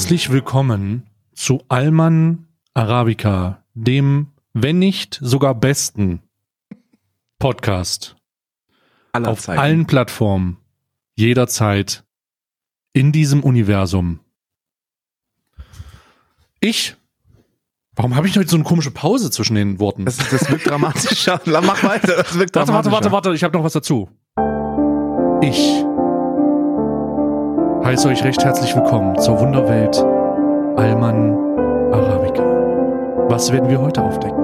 Herzlich 0.00 0.32
willkommen 0.32 1.06
zu 1.34 1.62
Alman 1.68 2.46
Arabica, 2.72 3.62
dem, 3.74 4.28
wenn 4.54 4.78
nicht 4.78 5.18
sogar 5.20 5.54
besten 5.54 6.22
Podcast 7.38 8.16
Aller 9.12 9.28
auf 9.28 9.42
Zeiten. 9.42 9.60
allen 9.60 9.86
Plattformen, 9.86 10.56
jederzeit 11.16 12.02
in 12.94 13.12
diesem 13.12 13.42
Universum. 13.42 14.20
Ich, 16.60 16.96
warum 17.94 18.16
habe 18.16 18.26
ich 18.26 18.38
heute 18.38 18.48
so 18.48 18.56
eine 18.56 18.64
komische 18.64 18.92
Pause 18.92 19.30
zwischen 19.30 19.54
den 19.54 19.80
Worten? 19.80 20.06
Das, 20.06 20.16
das 20.16 20.48
wirkt 20.48 20.66
dramatischer. 20.66 21.42
Mach 21.44 21.82
weiter, 21.82 22.16
das 22.16 22.38
wirkt 22.38 22.56
warte, 22.56 22.72
warte, 22.72 22.88
dramatischer. 22.88 22.92
warte, 22.92 23.12
warte, 23.12 23.34
ich 23.34 23.44
habe 23.44 23.54
noch 23.54 23.64
was 23.64 23.74
dazu. 23.74 24.08
Ich 25.42 25.84
heiße 27.84 28.08
euch 28.08 28.22
recht 28.24 28.42
herzlich 28.44 28.74
willkommen 28.74 29.18
zur 29.18 29.38
Wunderwelt 29.40 29.96
Alman 30.76 31.32
Arabica. 31.92 32.42
Was 33.28 33.52
werden 33.52 33.68
wir 33.68 33.80
heute 33.80 34.02
aufdecken? 34.02 34.38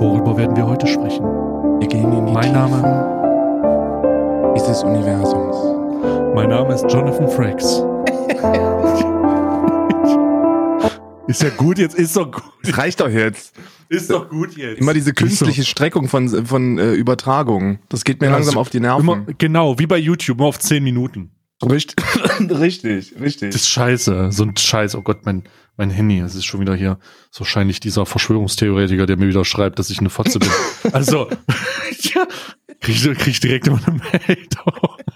Worüber 0.00 0.36
werden 0.36 0.56
wir 0.56 0.66
heute 0.66 0.86
sprechen? 0.86 1.24
Wir 1.80 1.88
gehen 1.88 2.12
in 2.12 2.26
die 2.26 2.32
Mein 2.32 2.52
Name- 2.52 3.12
dieses 4.56 4.82
Universums. 4.82 5.56
Mein 6.34 6.48
Name 6.50 6.74
ist 6.74 6.84
Jonathan 6.90 7.28
Frakes. 7.28 7.76
ist 11.26 11.42
ja 11.42 11.48
gut, 11.56 11.78
jetzt 11.78 11.94
ist 11.94 12.16
doch 12.16 12.30
gut. 12.30 12.42
Das 12.62 12.78
reicht 12.78 13.00
doch 13.00 13.08
jetzt. 13.08 13.54
Ist 13.88 14.10
doch 14.10 14.28
gut 14.28 14.56
jetzt. 14.56 14.80
Immer 14.80 14.94
diese 14.94 15.12
künstliche 15.12 15.64
Streckung 15.64 16.08
von, 16.08 16.28
von 16.46 16.78
äh, 16.78 16.92
Übertragungen. 16.92 17.78
Das 17.88 18.04
geht 18.04 18.20
mir 18.20 18.28
Ja, 18.28 18.32
langsam 18.34 18.56
auf 18.58 18.70
die 18.70 18.80
Nerven. 18.80 19.02
Immer, 19.02 19.24
genau, 19.38 19.78
wie 19.78 19.86
bei 19.86 19.98
YouTube, 19.98 20.38
immer 20.38 20.48
auf 20.48 20.58
10 20.58 20.82
Minuten. 20.82 21.30
Richtig, 21.64 21.96
richtig, 22.50 23.14
richtig. 23.20 23.52
Das 23.52 23.62
ist 23.62 23.68
scheiße. 23.70 24.30
So 24.32 24.44
ein 24.44 24.56
Scheiß. 24.56 24.94
Oh 24.94 25.02
Gott, 25.02 25.24
mein, 25.24 25.44
mein 25.76 25.90
Handy. 25.90 26.18
Es 26.20 26.34
ist 26.34 26.44
schon 26.44 26.60
wieder 26.60 26.74
hier. 26.74 26.98
So 27.30 27.40
wahrscheinlich 27.40 27.80
dieser 27.80 28.04
Verschwörungstheoretiker, 28.06 29.06
der 29.06 29.16
mir 29.16 29.28
wieder 29.28 29.44
schreibt, 29.44 29.78
dass 29.78 29.88
ich 29.90 29.98
eine 30.00 30.10
Fotze 30.10 30.38
bin. 30.38 30.50
Also, 30.92 31.30
ja, 32.00 32.26
krieg, 32.80 32.94
ich- 32.94 33.02
krieg 33.18 33.26
ich 33.28 33.40
direkt 33.40 33.66
immer 33.68 33.80
eine 33.86 34.00
Meldung. 34.26 34.72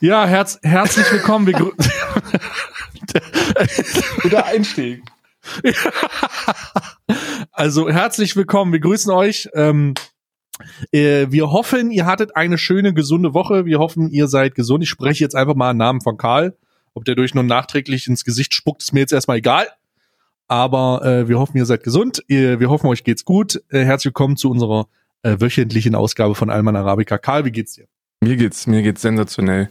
Ja, 0.00 0.26
herz, 0.26 0.58
herzlich 0.64 1.10
willkommen. 1.12 1.46
Wir 1.46 1.52
Guter 4.22 4.46
Einstieg. 4.46 5.00
Also 7.52 7.88
herzlich 7.88 8.34
willkommen, 8.34 8.72
wir 8.72 8.80
grüßen 8.80 9.12
euch. 9.12 9.48
Ähm, 9.54 9.94
äh, 9.94 10.00
wir 10.90 11.50
hoffen, 11.50 11.90
ihr 11.90 12.06
hattet 12.06 12.36
eine 12.36 12.58
schöne, 12.58 12.94
gesunde 12.94 13.34
Woche. 13.34 13.64
Wir 13.64 13.78
hoffen, 13.78 14.10
ihr 14.10 14.28
seid 14.28 14.54
gesund. 14.54 14.84
Ich 14.84 14.90
spreche 14.90 15.24
jetzt 15.24 15.34
einfach 15.34 15.54
mal 15.54 15.70
einen 15.70 15.78
Namen 15.78 16.00
von 16.00 16.16
Karl. 16.16 16.56
Ob 16.94 17.04
der 17.04 17.14
durch 17.14 17.34
nur 17.34 17.44
nachträglich 17.44 18.06
ins 18.06 18.24
Gesicht 18.24 18.52
spuckt, 18.54 18.82
ist 18.82 18.92
mir 18.92 19.00
jetzt 19.00 19.12
erstmal 19.12 19.38
egal. 19.38 19.66
Aber 20.48 21.04
äh, 21.04 21.28
wir 21.28 21.38
hoffen, 21.38 21.56
ihr 21.56 21.64
seid 21.64 21.82
gesund. 21.82 22.22
Wir 22.28 22.68
hoffen, 22.68 22.86
euch 22.86 23.04
geht's 23.04 23.24
gut. 23.24 23.62
Äh, 23.70 23.84
herzlich 23.84 24.10
willkommen 24.10 24.36
zu 24.36 24.50
unserer 24.50 24.86
äh, 25.22 25.36
wöchentlichen 25.38 25.94
Ausgabe 25.94 26.34
von 26.34 26.50
Alman 26.50 26.76
Arabica. 26.76 27.16
Karl, 27.16 27.44
wie 27.46 27.50
geht's 27.50 27.74
dir? 27.74 27.86
Mir 28.20 28.36
geht's, 28.36 28.66
mir 28.66 28.82
geht's 28.82 29.00
sensationell. 29.00 29.70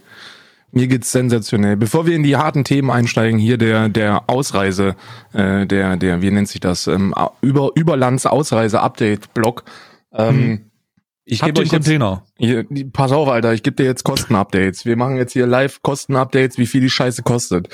Mir 0.71 0.87
geht's 0.87 1.11
sensationell. 1.11 1.75
Bevor 1.77 2.07
wir 2.07 2.15
in 2.15 2.23
die 2.23 2.37
harten 2.37 2.63
Themen 2.63 2.89
einsteigen, 2.89 3.39
hier 3.39 3.57
der 3.57 3.89
der 3.89 4.23
Ausreise, 4.27 4.95
äh, 5.33 5.67
der 5.67 5.97
der 5.97 6.21
wie 6.21 6.31
nennt 6.31 6.47
sich 6.47 6.61
das 6.61 6.87
ähm, 6.87 7.13
über 7.41 7.71
Überlands 7.75 8.25
Ausreise 8.25 8.81
Update 8.81 9.33
Blog. 9.33 9.65
Ähm, 10.13 10.70
Ich 11.23 11.41
gebe 11.41 11.61
euch 11.61 11.71
einen 11.71 11.81
jetzt, 11.81 11.85
Container? 11.85 12.25
hier, 12.37 12.65
pass 12.91 13.11
auf, 13.11 13.27
Alter, 13.27 13.53
ich 13.53 13.63
gebe 13.63 13.75
dir 13.75 13.85
jetzt 13.85 14.03
Kostenupdates. 14.03 14.85
Wir 14.85 14.97
machen 14.97 15.17
jetzt 15.17 15.33
hier 15.33 15.45
live 15.45 15.81
Kostenupdates, 15.81 16.57
wie 16.57 16.65
viel 16.65 16.81
die 16.81 16.89
Scheiße 16.89 17.21
kostet. 17.23 17.69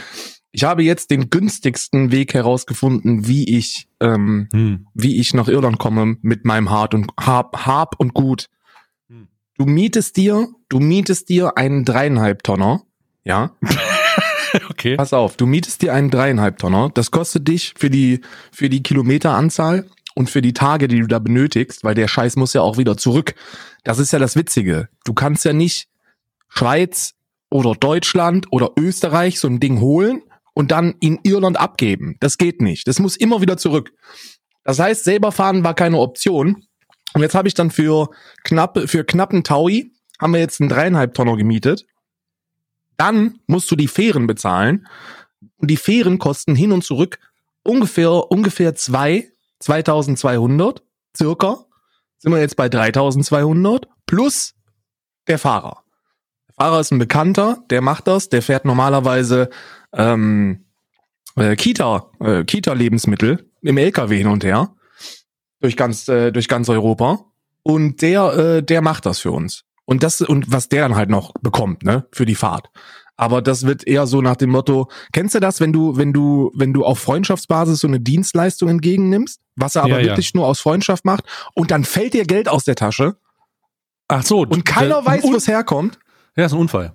Ich 0.51 0.63
habe 0.63 0.83
jetzt 0.83 1.11
den 1.11 1.29
günstigsten 1.29 2.11
Weg 2.11 2.33
herausgefunden, 2.33 3.27
wie 3.27 3.57
ich 3.57 3.87
ähm, 3.99 4.49
Hm. 4.51 4.87
wie 4.93 5.19
ich 5.19 5.33
nach 5.33 5.47
Irland 5.47 5.77
komme 5.79 6.17
mit 6.21 6.45
meinem 6.45 6.69
Hart 6.69 6.93
und 6.93 7.11
Hab, 7.19 7.65
Hab 7.65 7.99
und 7.99 8.13
Gut. 8.13 8.49
Hm. 9.09 9.27
Du 9.57 9.65
mietest 9.65 10.17
dir, 10.17 10.47
du 10.69 10.79
mietest 10.79 11.29
dir 11.29 11.57
einen 11.57 11.85
dreieinhalb 11.85 12.43
Tonner, 12.43 12.83
ja. 13.23 13.51
Okay. 14.69 14.95
Pass 14.95 15.11
auf, 15.13 15.35
du 15.35 15.45
mietest 15.45 15.81
dir 15.81 15.93
einen 15.93 16.09
dreieinhalb 16.09 16.57
Tonner. 16.57 16.89
Das 16.93 17.11
kostet 17.11 17.47
dich 17.47 17.73
für 17.77 17.89
die 17.89 18.21
für 18.51 18.69
die 18.69 18.81
Kilometeranzahl 18.81 19.85
und 20.17 20.31
für 20.31 20.41
die 20.41 20.53
Tage, 20.53 20.87
die 20.87 20.99
du 20.99 21.05
da 21.05 21.19
benötigst, 21.19 21.83
weil 21.83 21.93
der 21.93 22.07
Scheiß 22.07 22.37
muss 22.37 22.53
ja 22.53 22.61
auch 22.61 22.79
wieder 22.79 22.97
zurück. 22.97 23.35
Das 23.83 23.99
ist 23.99 24.11
ja 24.11 24.17
das 24.17 24.35
Witzige. 24.35 24.89
Du 25.05 25.13
kannst 25.13 25.45
ja 25.45 25.53
nicht 25.53 25.89
Schweiz 26.49 27.13
oder 27.51 27.75
Deutschland 27.75 28.47
oder 28.49 28.71
Österreich 28.79 29.39
so 29.39 29.47
ein 29.47 29.59
Ding 29.59 29.79
holen 29.79 30.23
und 30.55 30.71
dann 30.71 30.95
in 31.01 31.19
Irland 31.21 31.59
abgeben. 31.59 32.17
Das 32.19 32.39
geht 32.39 32.63
nicht. 32.63 32.87
Das 32.87 32.97
muss 32.97 33.15
immer 33.15 33.41
wieder 33.41 33.57
zurück. 33.57 33.93
Das 34.63 34.79
heißt, 34.79 35.03
selber 35.03 35.31
fahren 35.31 35.63
war 35.63 35.75
keine 35.75 35.99
Option. 35.99 36.65
Und 37.13 37.21
jetzt 37.21 37.35
habe 37.35 37.47
ich 37.47 37.53
dann 37.53 37.69
für 37.69 38.09
knapp, 38.43 38.89
für 38.89 39.03
knappen 39.03 39.43
Taui 39.43 39.91
haben 40.19 40.33
wir 40.33 40.39
jetzt 40.39 40.59
einen 40.59 40.69
dreieinhalb 40.69 41.13
Tonner 41.13 41.37
gemietet. 41.37 41.85
Dann 42.97 43.37
musst 43.45 43.69
du 43.69 43.75
die 43.75 43.87
Fähren 43.87 44.25
bezahlen. 44.25 44.87
Und 45.57 45.69
die 45.69 45.77
Fähren 45.77 46.17
kosten 46.17 46.55
hin 46.55 46.71
und 46.71 46.83
zurück 46.83 47.19
ungefähr, 47.61 48.31
ungefähr 48.31 48.73
zwei, 48.73 49.29
2200, 49.59 50.83
circa. 51.15 51.65
Sind 52.19 52.31
wir 52.31 52.39
jetzt 52.39 52.55
bei 52.55 52.69
3200 52.69 53.87
plus 54.05 54.55
der 55.27 55.37
Fahrer. 55.37 55.83
Der 56.47 56.55
Fahrer 56.55 56.79
ist 56.79 56.91
ein 56.91 56.99
Bekannter, 56.99 57.63
der 57.69 57.81
macht 57.81 58.07
das, 58.07 58.29
der 58.29 58.41
fährt 58.41 58.65
normalerweise 58.65 59.49
ähm, 59.93 60.65
äh, 61.35 61.55
Kita, 61.55 62.09
äh, 62.19 62.43
Kita-Lebensmittel 62.43 63.49
im 63.61 63.77
LKW 63.77 64.17
hin 64.17 64.27
und 64.27 64.43
her 64.43 64.75
durch 65.59 65.75
ganz 65.75 66.07
äh, 66.07 66.31
durch 66.31 66.47
ganz 66.47 66.69
Europa 66.69 67.25
und 67.63 68.01
der 68.01 68.33
äh, 68.33 68.63
der 68.63 68.81
macht 68.81 69.05
das 69.05 69.19
für 69.19 69.31
uns 69.31 69.63
und 69.85 70.03
das 70.03 70.21
und 70.21 70.51
was 70.51 70.69
der 70.69 70.83
dann 70.83 70.95
halt 70.95 71.09
noch 71.09 71.33
bekommt 71.41 71.83
ne 71.83 72.05
für 72.11 72.25
die 72.25 72.35
Fahrt 72.35 72.69
aber 73.17 73.41
das 73.41 73.65
wird 73.65 73.85
eher 73.85 74.07
so 74.07 74.21
nach 74.21 74.35
dem 74.35 74.51
Motto 74.51 74.89
kennst 75.11 75.35
du 75.35 75.39
das 75.39 75.59
wenn 75.59 75.73
du 75.73 75.97
wenn 75.97 76.13
du 76.13 76.51
wenn 76.55 76.73
du 76.73 76.85
auf 76.85 76.99
Freundschaftsbasis 76.99 77.79
so 77.79 77.87
eine 77.87 77.99
Dienstleistung 77.99 78.69
entgegennimmst 78.69 79.41
was 79.55 79.75
er 79.75 79.83
aber 79.83 79.97
Ja, 79.97 79.99
ja. 79.99 80.05
wirklich 80.11 80.33
nur 80.33 80.45
aus 80.45 80.59
Freundschaft 80.59 81.03
macht 81.03 81.25
und 81.53 81.71
dann 81.71 81.83
fällt 81.83 82.13
dir 82.13 82.25
Geld 82.25 82.47
aus 82.47 82.63
der 82.63 82.75
Tasche 82.75 83.17
Ach 84.07 84.23
so. 84.23 84.41
und 84.41 84.65
keiner 84.65 84.99
äh, 84.99 85.05
weiß 85.05 85.23
wo 85.23 85.35
es 85.35 85.47
herkommt 85.47 85.99
Ja, 86.37 86.45
ist 86.45 86.53
ein 86.53 86.59
Unfall. 86.59 86.93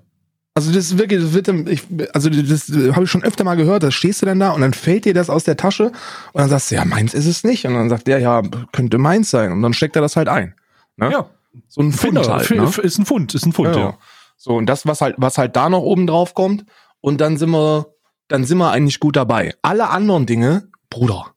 also 0.54 0.70
das 0.70 0.84
ist 0.86 0.98
wirklich, 0.98 1.20
das 1.20 1.32
wird, 1.34 1.48
ich, 1.68 1.82
also 2.12 2.30
das 2.30 2.68
habe 2.92 3.04
ich 3.04 3.10
schon 3.10 3.22
öfter 3.24 3.42
mal 3.44 3.56
gehört, 3.56 3.82
da 3.82 3.90
stehst 3.90 4.22
du 4.22 4.26
dann 4.26 4.38
da 4.38 4.50
und 4.50 4.60
dann 4.60 4.72
fällt 4.74 5.04
dir 5.04 5.14
das 5.14 5.28
aus 5.28 5.44
der 5.44 5.56
Tasche 5.56 5.86
und 5.86 6.40
dann 6.40 6.48
sagst 6.48 6.70
du, 6.70 6.76
ja, 6.76 6.84
meins 6.84 7.14
ist 7.14 7.26
es 7.26 7.42
nicht. 7.42 7.66
Und 7.66 7.74
dann 7.74 7.88
sagt 7.88 8.06
der, 8.06 8.18
ja, 8.20 8.42
könnte 8.72 8.98
meins 8.98 9.30
sein. 9.30 9.50
Und 9.50 9.62
dann 9.62 9.72
steckt 9.74 9.96
er 9.96 10.02
das 10.02 10.14
halt 10.16 10.28
ein. 10.28 10.54
Ne? 10.96 11.10
Ja. 11.10 11.26
So 11.68 11.80
ein 11.80 11.92
Finder, 11.92 12.22
halt, 12.22 12.50
ne? 12.50 12.70
Ist 12.82 12.98
ein 12.98 13.06
Pfund, 13.06 13.34
ist 13.34 13.44
ein 13.46 13.52
Pfund, 13.52 13.74
ja. 13.74 13.80
ja. 13.80 13.98
So, 14.44 14.56
und 14.56 14.66
das, 14.66 14.86
was 14.86 15.00
halt, 15.00 15.14
was 15.18 15.38
halt 15.38 15.54
da 15.54 15.68
noch 15.68 15.82
oben 15.82 16.08
drauf 16.08 16.34
kommt, 16.34 16.64
und 17.00 17.20
dann 17.20 17.36
sind 17.36 17.50
wir, 17.50 17.94
dann 18.26 18.44
sind 18.44 18.58
wir 18.58 18.72
eigentlich 18.72 18.98
gut 18.98 19.14
dabei. 19.14 19.54
Alle 19.62 19.88
anderen 19.90 20.26
Dinge, 20.26 20.68
Bruder, 20.90 21.36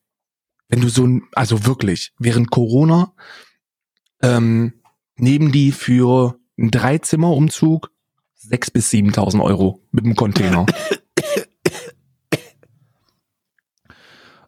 wenn 0.69 0.81
du 0.81 0.89
so, 0.89 1.07
also 1.35 1.67
wirklich, 1.67 2.13
während 2.17 2.49
Corona, 2.49 3.13
ähm, 4.23 4.81
nehmen 5.17 5.51
die 5.51 5.71
für 5.71 6.39
einen 6.57 6.71
Dreizimmerumzug 6.71 7.91
sechs 8.33 8.71
bis 8.71 8.89
7.000 8.89 9.39
Euro 9.43 9.83
mit 9.91 10.03
dem 10.05 10.15
Container. 10.15 10.65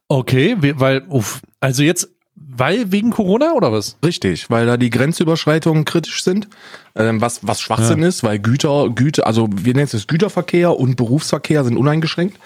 Okay, 0.07 0.55
we- 0.59 0.79
weil, 0.79 1.05
uff, 1.09 1.41
also 1.59 1.83
jetzt, 1.83 2.09
weil 2.57 2.91
wegen 2.91 3.11
Corona 3.11 3.53
oder 3.53 3.71
was? 3.71 3.97
Richtig, 4.03 4.49
weil 4.49 4.65
da 4.65 4.77
die 4.77 4.89
Grenzüberschreitungen 4.89 5.85
kritisch 5.85 6.23
sind, 6.23 6.47
ähm, 6.95 7.21
was, 7.21 7.45
was 7.45 7.61
Schwachsinn 7.61 8.03
ist, 8.03 8.23
weil 8.23 8.39
Güter, 8.39 8.89
Güter, 8.89 9.27
also 9.27 9.47
wir 9.51 9.73
nennen 9.73 9.89
es 9.91 10.07
Güterverkehr 10.07 10.77
und 10.77 10.95
Berufsverkehr 10.95 11.63
sind 11.63 11.77
uneingeschränkt. 11.77 12.37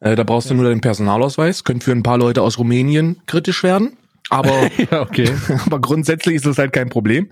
Äh, 0.00 0.16
da 0.16 0.24
brauchst 0.24 0.50
du 0.50 0.54
nur 0.54 0.68
den 0.68 0.80
Personalausweis, 0.80 1.64
könnte 1.64 1.84
für 1.84 1.92
ein 1.92 2.02
paar 2.02 2.18
Leute 2.18 2.42
aus 2.42 2.58
Rumänien 2.58 3.20
kritisch 3.26 3.62
werden, 3.62 3.96
aber, 4.30 4.70
ja, 4.90 5.02
okay. 5.02 5.30
aber 5.66 5.80
grundsätzlich 5.80 6.36
ist 6.36 6.46
das 6.46 6.58
halt 6.58 6.72
kein 6.72 6.88
Problem, 6.88 7.30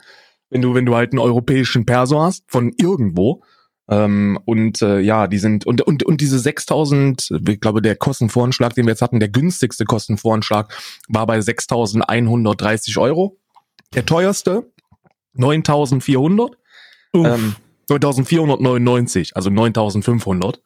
wenn 0.50 0.62
du, 0.62 0.74
wenn 0.74 0.86
du 0.86 0.94
halt 0.94 1.12
einen 1.12 1.20
europäischen 1.20 1.86
Perso 1.86 2.20
hast, 2.20 2.44
von 2.48 2.72
irgendwo, 2.76 3.42
ähm, 3.88 4.38
und 4.44 4.82
äh, 4.82 5.00
ja, 5.00 5.26
die 5.28 5.38
sind 5.38 5.66
und 5.66 5.80
und 5.82 6.02
und 6.02 6.20
diese 6.20 6.38
6000, 6.38 7.30
ich 7.48 7.60
glaube 7.60 7.82
der 7.82 7.96
Kostenvoranschlag, 7.96 8.74
den 8.74 8.86
wir 8.86 8.90
jetzt 8.92 9.02
hatten, 9.02 9.20
der 9.20 9.28
günstigste 9.28 9.84
Kostenvoranschlag 9.84 10.72
war 11.08 11.26
bei 11.26 11.40
6130 11.40 12.98
Euro. 12.98 13.38
Der 13.94 14.04
teuerste 14.04 14.70
9400, 15.34 16.50
Uff. 17.12 17.26
ähm, 17.26 17.54
9499, 17.88 19.36
also 19.36 19.50
9500. 19.50 20.60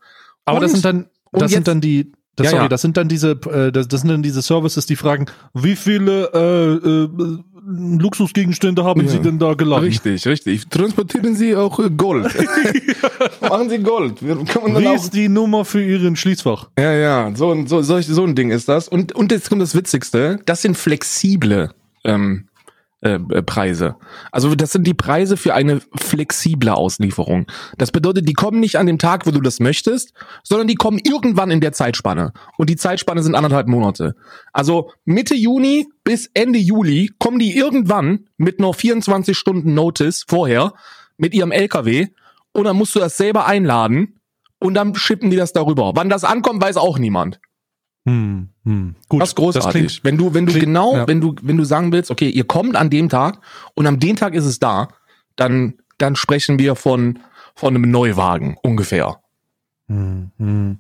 Aber 0.45 0.61
das 0.61 0.71
Und- 0.71 0.77
sind 0.77 0.85
dann, 0.85 1.07
das 1.33 1.51
sind 1.53 1.69
dann 1.69 1.81
die, 1.81 2.13
das, 2.37 2.47
Ja, 2.47 2.51
sorry, 2.53 2.63
ja. 2.65 2.69
das 2.69 2.81
sind 2.83 2.97
dann 2.97 3.09
diese, 3.09 3.33
äh, 3.33 3.71
das, 3.73 3.89
das 3.89 4.01
sind 4.01 4.09
dann 4.11 4.23
diese 4.23 4.41
Services, 4.41 4.87
die 4.87 4.97
fragen, 4.97 5.27
wie 5.53 5.77
viele 5.77 6.31
äh, 6.33 6.75
äh, 6.89 7.39
Luxusgegenstände 7.67 8.85
haben 8.85 9.03
Ja. 9.03 9.09
Sie 9.09 9.19
denn 9.21 9.39
da 9.39 9.55
geladen? 9.55 9.85
Richtig, 9.85 10.27
richtig. 10.27 10.69
Transportieren 10.69 11.35
Sie 11.35 11.55
auch 11.55 11.79
Gold. 11.97 12.27
Machen 13.41 13.69
Sie 13.71 13.79
Gold. 13.79 14.23
Wie 14.23 14.95
ist 14.95 15.13
die 15.15 15.29
Nummer 15.29 15.65
für 15.65 15.83
Ihren 15.83 16.17
Schließfach? 16.17 16.69
Ja, 16.79 16.93
ja, 16.93 17.31
so, 17.35 17.51
ein- 17.53 17.67
so, 17.67 17.83
solch, 17.83 18.07
so 18.07 18.25
ein 18.25 18.35
Ding 18.35 18.51
ist 18.51 18.69
das. 18.69 18.89
Und, 18.89 19.13
und 19.13 19.33
jetzt 19.33 19.49
kommt 19.49 19.63
das 19.63 19.75
Witzigste, 19.75 20.39
das 20.47 20.63
sind 20.63 20.77
flexible 20.77 21.71
ähm, 22.05 22.45
äh, 23.03 23.19
äh, 23.31 23.43
Preise. 23.43 23.97
Also 24.31 24.55
das 24.55 24.73
sind 24.73 24.87
die 24.87 24.95
Preise 24.95 25.39
für 25.39 25.55
eine 25.55 25.81
flexible 25.97 26.69
Auslieferung. 26.69 27.47
Das 27.79 27.93
bedeutet, 27.93 28.29
die 28.29 28.35
kommen 28.35 28.61
nicht 28.61 28.77
an 28.77 28.87
dem 28.87 28.99
Tag, 28.99 29.27
wo 29.27 29.31
du 29.31 29.41
das 29.41 29.59
möchtest, 29.59 30.13
sondern 30.43 30.69
die 30.69 30.75
kommen 30.75 31.01
irgendwann 31.03 31.51
in 31.51 31.61
der 31.61 31.73
Zeitspanne. 31.73 32.33
Und 32.59 32.69
die 32.69 32.77
Zeitspanne 32.77 33.23
sind 33.23 33.35
anderthalb 33.35 33.69
Monate. 33.69 34.17
Also 34.53 34.91
Mitte 35.07 35.35
Juni 35.35 35.87
bis 36.05 36.31
Ende 36.35 36.59
Juli 36.59 37.11
kommen 37.19 37.39
die 37.39 37.57
irgendwann 37.57 38.27
mit 38.37 38.61
noch 38.61 38.75
24 38.75 39.37
Stunden 39.37 39.73
Notice 39.73 40.25
vorher 40.29 40.75
mit 41.17 41.33
ihrem 41.33 41.53
LKW 41.53 42.09
und 42.53 42.65
dann 42.65 42.77
musst 42.77 42.95
du 42.95 42.99
das 42.99 43.17
selber 43.17 43.47
einladen 43.47 44.21
und 44.59 44.75
dann 44.75 44.95
schippen 44.95 45.31
die 45.31 45.37
das 45.37 45.53
darüber. 45.55 45.93
Wann 45.95 46.11
das 46.11 46.25
ankommt, 46.25 46.63
weiß 46.63 46.77
auch 46.77 46.99
niemand. 46.99 47.41
Hm, 48.07 48.49
hm. 48.65 48.95
Gut, 49.09 49.21
Das 49.21 49.31
ist 49.31 49.35
großartig. 49.37 49.73
klingt- 49.73 50.05
wenn 50.05 50.17
du, 50.17 50.33
wenn 50.35 50.47
du 50.47 50.53
klingt- 50.53 50.65
genau, 50.67 50.97
ja. 50.97 51.07
wenn 51.07 51.21
du, 51.21 51.35
wenn 51.43 51.57
du 51.57 51.65
sagen 51.65 51.93
willst, 51.93 52.11
okay, 52.11 52.29
ihr 52.31 52.45
kommt 52.45 52.75
an 52.77 52.89
dem 52.91 53.09
Tag 53.09 53.41
und 53.75 53.87
am 53.87 53.99
dem 54.01 54.17
Tag 54.17 54.35
ist 54.35 54.45
es 54.47 54.59
da, 54.59 54.89
dann, 55.37 55.75
dann 55.99 56.17
sprechen 56.17 56.59
wir 56.59 56.77
von, 56.77 57.19
von 57.55 57.75
einem 57.75 57.91
Neuwagen 57.91 58.57
ungefähr. 58.63 59.21
Hm, 59.89 60.31
hm. 60.39 60.79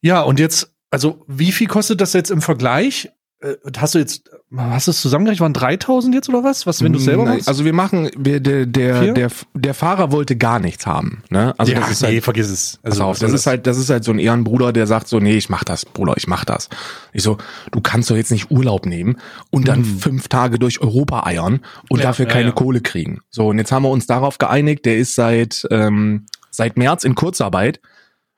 Ja, 0.00 0.22
und 0.22 0.38
jetzt, 0.38 0.72
also 0.90 1.24
wie 1.26 1.52
viel 1.52 1.66
kostet 1.66 2.00
das 2.00 2.12
jetzt 2.12 2.30
im 2.30 2.40
Vergleich? 2.42 3.10
Äh, 3.40 3.56
Hast 3.76 3.94
du 3.94 3.98
jetzt, 3.98 4.30
hast 4.56 4.88
du 4.88 4.90
es 4.90 5.00
zusammengerechnet, 5.00 5.42
waren 5.42 5.52
3000 5.52 6.12
jetzt 6.12 6.28
oder 6.28 6.42
was? 6.42 6.66
Was, 6.66 6.82
wenn 6.82 6.92
du 6.92 6.98
es 6.98 7.04
selber 7.04 7.24
machst? 7.24 7.46
Also 7.46 7.64
wir 7.64 7.72
machen, 7.72 8.10
wir, 8.18 8.40
der, 8.40 8.66
der, 8.66 9.12
der, 9.12 9.30
der 9.54 9.74
Fahrer 9.74 10.10
wollte 10.10 10.34
gar 10.34 10.58
nichts 10.58 10.86
haben. 10.86 11.22
Ne? 11.30 11.54
Also 11.56 11.72
das 11.72 11.88
ist 11.88 12.02
halt, 12.02 12.24
vergiss 12.24 12.50
es. 12.50 12.80
Also, 12.82 13.04
auf, 13.04 13.20
das 13.20 13.32
ist 13.32 13.46
halt, 13.46 13.68
das 13.68 13.78
ist 13.78 13.90
halt 13.90 14.02
so 14.02 14.10
ein 14.10 14.18
Ehrenbruder, 14.18 14.72
der 14.72 14.88
sagt 14.88 15.06
so, 15.06 15.20
nee, 15.20 15.36
ich 15.36 15.50
mach 15.50 15.62
das, 15.62 15.86
Bruder, 15.86 16.14
ich 16.16 16.26
mach 16.26 16.44
das. 16.44 16.68
Ich 17.12 17.22
so, 17.22 17.38
du 17.70 17.80
kannst 17.80 18.10
doch 18.10 18.16
jetzt 18.16 18.32
nicht 18.32 18.50
Urlaub 18.50 18.86
nehmen 18.86 19.18
und 19.50 19.68
dann 19.68 19.84
fünf 19.84 20.26
Tage 20.26 20.58
durch 20.58 20.80
Europa 20.80 21.26
eiern 21.26 21.60
und 21.88 22.00
Mhm. 22.00 22.04
Ja, 22.04 22.08
dafür 22.08 22.26
ja, 22.26 22.32
keine 22.32 22.48
ja. 22.48 22.54
Kohle 22.54 22.80
kriegen. 22.80 23.20
So, 23.30 23.48
und 23.48 23.58
jetzt 23.58 23.72
haben 23.72 23.82
wir 23.82 23.90
uns 23.90 24.06
darauf 24.06 24.38
geeinigt, 24.38 24.84
der 24.86 24.96
ist 24.96 25.14
seit, 25.14 25.66
ähm, 25.70 26.26
seit 26.50 26.76
März 26.76 27.04
in 27.04 27.14
Kurzarbeit 27.14 27.80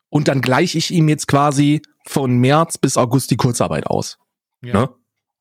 und 0.08 0.28
dann 0.28 0.42
gleiche 0.42 0.78
ich 0.78 0.90
ihm 0.90 1.08
jetzt 1.08 1.28
quasi 1.28 1.82
von 2.06 2.38
März 2.38 2.78
bis 2.78 2.96
August 2.96 3.30
die 3.30 3.36
Kurzarbeit 3.36 3.86
aus. 3.86 4.18
Ja. 4.62 4.72
Ne? 4.74 4.88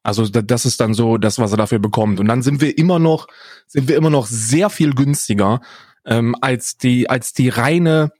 Also 0.03 0.27
da- 0.27 0.41
das 0.41 0.65
ist 0.65 0.79
dann 0.79 0.93
so 0.93 1.17
das, 1.17 1.37
was 1.39 1.51
er 1.51 1.57
dafür 1.57 1.79
bekommt. 1.79 2.19
Und 2.19 2.27
dann 2.27 2.41
sind 2.41 2.61
wir 2.61 2.77
immer 2.77 2.99
noch, 2.99 3.27
sind 3.67 3.87
wir 3.87 3.95
immer 3.95 4.09
noch 4.09 4.25
sehr 4.25 4.69
viel 4.69 4.93
günstiger 4.93 5.61
ähm, 6.05 6.35
als 6.41 6.77
die 6.77 7.09
als 7.09 7.33
die 7.33 7.49
reine 7.49 8.11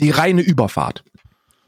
die 0.00 0.10
reine 0.10 0.42
Überfahrt. 0.42 1.04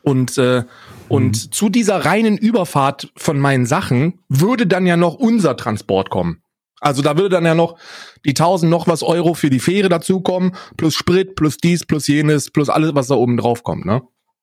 Und 0.03 0.39
äh, 0.39 0.65
und 1.09 1.53
zu 1.55 1.69
dieser 1.69 2.05
reinen 2.05 2.39
Überfahrt 2.39 3.13
von 3.17 3.39
meinen 3.39 3.67
Sachen 3.67 4.21
würde 4.29 4.67
dann 4.67 4.87
ja 4.87 4.97
noch 4.97 5.15
unser 5.15 5.57
Transport 5.57 6.09
kommen. 6.09 6.43
Also 6.81 7.03
da 7.03 7.17
würde 7.19 7.29
dann 7.29 7.45
ja 7.45 7.55
noch 7.55 7.77
die 8.25 8.31
1000 8.31 8.71
noch 8.71 8.87
was 8.87 9.03
Euro 9.03 9.35
für 9.35 9.51
die 9.51 9.61
Fähre 9.61 9.91
dazukommen, 9.91 10.53
plus 10.79 10.95
Sprit, 10.95 11.35
plus 11.35 11.59
dies, 11.59 11.85
plus 11.85 12.07
jenes, 12.07 12.51
plus 12.51 12.71
alles, 12.71 12.95
was 12.95 13.09
da 13.09 13.17
oben 13.17 13.37
drauf 13.37 13.63
kommt, 13.63 13.85
ne? 13.85 14.01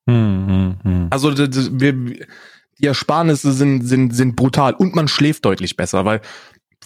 Hm, 0.07 0.47
hm, 0.47 0.75
hm. 0.83 1.07
Also 1.09 1.35
wir, 1.35 2.27
die 2.79 2.85
Ersparnisse 2.85 3.51
sind, 3.51 3.81
sind, 3.83 4.15
sind 4.15 4.35
brutal 4.35 4.73
und 4.73 4.95
man 4.95 5.07
schläft 5.07 5.45
deutlich 5.45 5.75
besser, 5.75 6.05
weil 6.05 6.21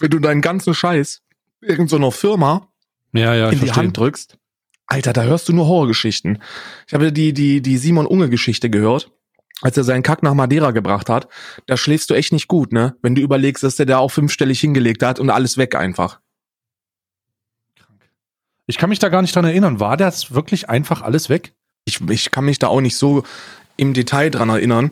wenn 0.00 0.10
du 0.10 0.18
deinen 0.18 0.40
ganzen 0.40 0.74
Scheiß 0.74 1.22
irgendeiner 1.60 2.06
so 2.06 2.10
Firma 2.10 2.68
Ja, 3.12 3.34
ja, 3.34 3.46
in 3.46 3.52
die 3.52 3.66
verstehe. 3.66 3.82
Hand 3.82 3.96
drückst, 3.96 4.38
Alter, 4.86 5.12
da 5.12 5.22
hörst 5.22 5.48
du 5.48 5.52
nur 5.52 5.66
Horrorgeschichten. 5.66 6.42
Ich 6.86 6.94
habe 6.94 7.12
die, 7.12 7.32
die, 7.32 7.62
die 7.62 7.78
Simon 7.78 8.06
Unge 8.06 8.28
Geschichte 8.28 8.68
gehört, 8.68 9.10
als 9.62 9.76
er 9.76 9.84
seinen 9.84 10.02
Kack 10.02 10.22
nach 10.22 10.34
Madeira 10.34 10.70
gebracht 10.70 11.08
hat. 11.08 11.28
Da 11.66 11.76
schläfst 11.76 12.10
du 12.10 12.14
echt 12.14 12.32
nicht 12.32 12.48
gut, 12.48 12.72
ne? 12.72 12.96
Wenn 13.00 13.14
du 13.14 13.22
überlegst, 13.22 13.62
dass 13.62 13.76
der 13.76 13.86
da 13.86 13.98
auch 13.98 14.10
fünfstellig 14.10 14.60
hingelegt 14.60 15.02
hat 15.02 15.18
und 15.20 15.30
alles 15.30 15.56
weg 15.56 15.74
einfach. 15.74 16.20
Ich 18.66 18.76
kann 18.76 18.90
mich 18.90 18.98
da 18.98 19.08
gar 19.08 19.22
nicht 19.22 19.34
dran 19.34 19.44
erinnern. 19.44 19.80
War 19.80 19.96
das 19.96 20.34
wirklich 20.34 20.68
einfach 20.68 21.02
alles 21.02 21.28
weg? 21.28 21.54
ich, 21.84 22.00
ich 22.08 22.30
kann 22.30 22.44
mich 22.44 22.58
da 22.58 22.68
auch 22.68 22.80
nicht 22.80 22.96
so 22.96 23.24
im 23.76 23.94
Detail 23.94 24.30
dran 24.30 24.48
erinnern. 24.48 24.90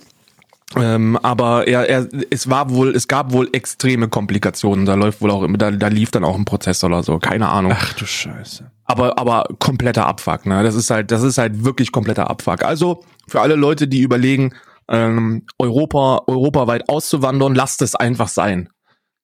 Ähm, 0.77 1.17
aber 1.17 1.67
er, 1.67 1.89
er, 1.89 2.09
es 2.31 2.49
war 2.49 2.71
wohl, 2.71 2.95
es 2.95 3.09
gab 3.09 3.33
wohl 3.33 3.49
extreme 3.53 4.09
Komplikationen. 4.09 4.87
Da 4.87 4.95
läuft 4.95 5.21
wohl 5.21 5.31
auch, 5.33 5.43
immer- 5.43 5.59
da, 5.59 5.71
da 5.73 5.89
lief 5.89 6.11
dann 6.13 6.23
auch 6.25 6.37
ein 6.37 6.45
Prozess 6.45 6.85
oder 6.85 7.03
so, 7.03 7.19
keine 7.19 7.49
Ahnung. 7.49 7.73
Ach 7.75 7.93
du 7.95 8.07
Scheiße. 8.07 8.71
Aber, 8.85 9.19
aber 9.19 9.47
kompletter 9.59 10.07
Abfuck, 10.07 10.47
ne? 10.47 10.63
Das 10.63 10.75
ist 10.77 10.91
halt, 10.91 11.11
das 11.11 11.23
ist 11.23 11.39
halt 11.39 11.65
wirklich 11.65 11.91
kompletter 11.93 12.31
Abfuck. 12.31 12.63
Also 12.63 13.03
für 13.29 13.41
alle 13.41 13.57
Leute, 13.57 13.89
die 13.89 14.01
überlegen, 14.01 14.55
ähm, 14.89 15.45
Europa, 15.59 16.23
europaweit 16.27 16.89
auszuwandern, 16.89 17.55
lasst 17.55 17.83
es 17.83 17.95
einfach 17.97 18.29
sein. 18.29 18.69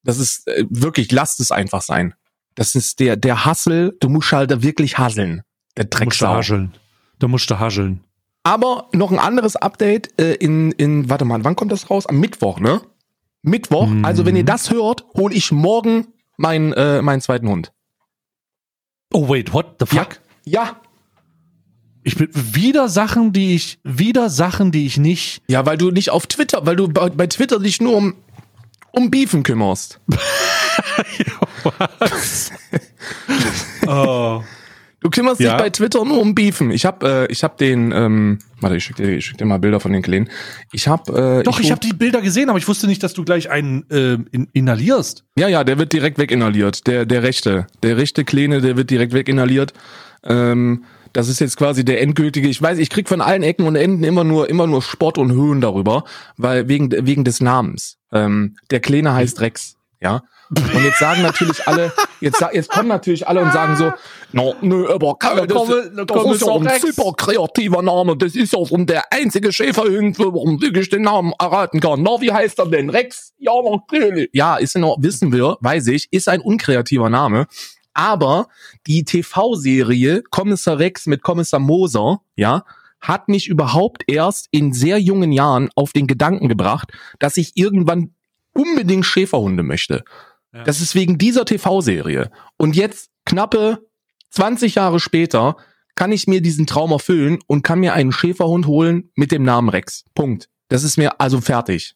Das 0.03 0.19
ist 0.19 0.47
äh, 0.49 0.65
wirklich, 0.71 1.11
lasst 1.13 1.41
es 1.41 1.51
einfach 1.53 1.83
sein. 1.83 2.15
Das 2.55 2.75
ist 2.75 3.01
der, 3.01 3.17
der 3.17 3.45
Hassel, 3.45 3.97
du 4.01 4.09
musst 4.09 4.33
halt 4.33 4.51
da 4.51 4.63
wirklich 4.63 4.99
hasseln. 4.99 5.43
Der 5.77 5.85
Da 5.85 6.05
musst 6.05 6.21
du 6.21 6.25
Drecksau. 6.27 6.35
hascheln. 6.35 6.75
Da 7.19 7.29
musst 7.29 7.51
du 7.51 7.59
hascheln. 7.59 8.03
Aber 8.47 8.89
noch 8.93 9.11
ein 9.11 9.19
anderes 9.19 9.57
Update 9.57 10.21
äh, 10.21 10.35
in, 10.35 10.71
in, 10.71 11.11
warte 11.11 11.25
mal, 11.25 11.43
wann 11.43 11.57
kommt 11.57 11.73
das 11.73 11.91
raus? 11.91 12.07
Am 12.07 12.21
Mittwoch, 12.21 12.61
ne? 12.61 12.81
Mittwoch. 13.43 13.89
Mhm. 13.89 14.05
Also 14.05 14.25
wenn 14.25 14.37
ihr 14.37 14.45
das 14.45 14.71
hört, 14.71 15.05
hole 15.17 15.35
ich 15.35 15.51
morgen 15.51 16.07
meinen 16.37 16.73
äh, 16.73 17.03
meinen 17.03 17.21
zweiten 17.21 17.49
Hund. 17.49 17.73
Oh, 19.13 19.29
wait, 19.29 19.53
what 19.53 19.75
the 19.81 19.87
fuck? 19.87 20.21
Ja. 20.45 20.77
Ich 22.05 22.15
bin 22.15 22.29
wieder 22.33 22.89
Sachen, 22.89 23.33
die 23.33 23.57
ich, 23.57 23.81
wieder 23.83 24.31
Sachen, 24.31 24.71
die 24.71 24.87
ich 24.87 24.97
nicht. 24.97 25.43
Ja, 25.49 25.67
weil 25.67 25.77
du 25.77 25.91
nicht 25.91 26.11
auf 26.11 26.29
Twitter, 26.29 26.65
weil 26.67 26.77
du 26.77 26.87
bei, 26.87 27.11
bei 27.11 27.27
Twitter 27.27 27.59
dich 27.59 27.81
nur 27.81 27.97
um 27.97 28.15
um 28.93 29.11
Beefen 29.11 29.43
kümmerst. 29.43 30.01
Oh. 33.89 34.43
Du 35.07 35.11
kümmerst 35.11 35.41
Ja. 35.41 35.53
dich 35.53 35.63
bei 35.63 35.71
Twitter 35.71 36.05
nur 36.05 36.21
um 36.21 36.35
Beefen. 36.35 36.73
Ich 36.73 36.85
hab 36.85 37.05
äh, 37.05 37.27
ich 37.27 37.45
hab 37.45 37.59
den 37.59 37.93
ähm, 37.93 38.41
warte, 38.61 38.75
ich 38.77 38.83
schick 38.83 38.97
dir, 38.97 39.09
ich 39.17 39.25
schick 39.25 39.39
dir 39.39 39.45
mal 39.45 39.61
Bilder 39.61 39.79
von 39.79 39.93
den 39.93 40.03
Kleinen. 40.03 40.29
Ich 40.73 40.89
hab 40.89 41.09
äh, 41.09 41.45
Doch, 41.45 41.61
ich 41.61 41.71
habe 41.71 41.81
die 41.81 41.93
Bilder 41.93 42.21
gesehen, 42.23 42.49
aber 42.49 42.59
ich 42.59 42.67
wusste 42.67 42.89
nicht, 42.89 43.05
dass 43.05 43.15
du 43.15 43.25
gleich 43.25 43.49
einen 43.49 43.89
äh, 43.89 44.15
in, 44.33 44.49
inhalierst. 44.53 45.25
Ja, 45.39 45.47
ja, 45.47 45.63
der 45.63 45.79
wird 45.79 45.93
direkt 45.93 46.19
weginhaliert. 46.19 46.89
Der, 46.89 47.07
der 47.07 47.23
rechte. 47.23 47.69
Der 47.85 47.97
rechte 47.99 48.25
Kleine, 48.25 48.61
der 48.61 48.77
wird 48.77 48.91
direkt 48.91 49.13
weginhaliert. 49.13 49.75
Ähm, 50.25 50.83
das 51.13 51.29
ist 51.29 51.39
jetzt 51.39 51.57
quasi 51.57 51.85
der 51.85 52.03
endgültige. 52.03 52.49
Ich 52.49 52.61
weiß, 52.61 52.79
ich 52.79 52.91
krieg 52.91 53.09
von 53.09 53.21
allen 53.21 53.45
Ecken 53.45 53.65
und 53.65 53.77
Enden 53.77 54.03
immer 54.03 54.25
nur, 54.25 54.51
immer 54.51 54.67
nur 54.67 54.83
Spott 54.83 55.19
und 55.19 55.31
Höhen 55.31 55.61
darüber, 55.61 56.03
weil 56.37 56.67
wegen, 56.67 56.91
wegen 56.91 57.23
des 57.23 57.41
Namens. 57.41 57.99
Ähm, 58.11 58.57
der 58.73 58.81
Kleine 58.81 59.15
heißt 59.15 59.41
Rex, 59.41 59.77
ja. 60.01 60.25
Und 60.51 60.85
jetzt 60.85 60.99
sagen 60.99 61.23
natürlich 61.23 61.67
alle, 61.67 61.93
jetzt, 62.21 62.41
jetzt 62.53 62.71
kommen 62.71 62.89
natürlich 62.89 63.27
alle 63.27 63.41
und 63.43 63.53
sagen 63.53 63.77
so, 63.77 63.93
no, 64.33 64.55
nö, 64.61 64.89
aber 64.93 65.17
Da 65.21 65.47
das, 65.47 65.57
kommen- 65.57 65.97
da 65.97 66.05
das 66.05 66.17
kommen 66.17 66.35
ist 66.35 66.47
ja 66.47 66.55
ein 66.55 66.81
super 66.93 67.13
kreativer 67.17 67.83
Name. 67.83 68.17
Das 68.17 68.35
ist 68.37 68.53
ja 68.53 68.65
so 68.65 68.77
der 68.79 69.13
einzige 69.13 69.53
Schäferhund, 69.53 70.19
wo 70.19 70.45
man 70.45 70.61
wirklich 70.61 70.89
den 70.89 71.03
Namen 71.03 71.33
erraten 71.39 71.81
kann. 71.81 72.03
Na, 72.03 72.21
wie 72.21 72.33
heißt 72.33 72.59
er 72.61 72.67
denn? 72.67 72.91
Rex? 72.91 73.33
Ja, 73.39 73.53
natürlich. 73.63 74.31
Ja, 74.33 74.57
ist 74.57 74.77
in 74.77 74.85
Ordnung, 74.85 75.05
wissen 75.05 75.33
wir, 75.33 75.57
weiß 75.61 75.89
ich, 75.89 76.09
ist 76.13 76.29
ein 76.29 76.41
unkreativer 76.41 77.11
Name. 77.11 77.47
Aber 77.93 78.49
die 78.87 79.05
TV-Serie 79.05 80.23
Kommissar 80.31 80.79
Rex 80.79 81.07
mit 81.07 81.23
Kommissar 81.23 81.61
Moser, 81.61 82.21
ja, 82.37 82.65
hat 83.01 83.29
mich 83.29 83.49
überhaupt 83.49 84.03
erst 84.07 84.49
in 84.51 84.73
sehr 84.73 84.99
jungen 84.99 85.33
Jahren 85.33 85.71
auf 85.75 85.93
den 85.93 86.07
Gedanken 86.07 86.49
gebracht, 86.49 86.93
dass 87.19 87.37
ich 87.37 87.53
irgendwann 87.55 88.15
unbedingt 88.53 89.05
Schäferhunde 89.07 89.63
möchte. 89.63 90.03
Ja. 90.57 90.65
Das 90.65 90.81
ist 90.81 90.95
wegen 90.95 91.19
dieser 91.19 91.45
TV-Serie. 91.45 92.31
Und 92.57 92.77
jetzt 92.77 93.11
knappe 93.25 93.87
20 94.31 94.77
Jahre 94.77 95.01
später 95.01 95.57
kann 95.95 96.13
ich 96.13 96.27
mir 96.27 96.41
diesen 96.43 96.67
Traum 96.67 96.93
erfüllen 96.93 97.39
und 97.47 97.63
kann 97.63 97.81
mir 97.81 97.95
einen 97.95 98.13
Schäferhund 98.13 98.67
holen 98.67 99.11
mit 99.15 99.33
dem 99.33 99.43
Namen 99.43 99.69
Rex. 99.69 100.05
Punkt. 100.15 100.49
Das 100.69 100.83
ist 100.83 100.97
mir 100.99 101.21
also 101.21 101.41
fertig. 101.41 101.95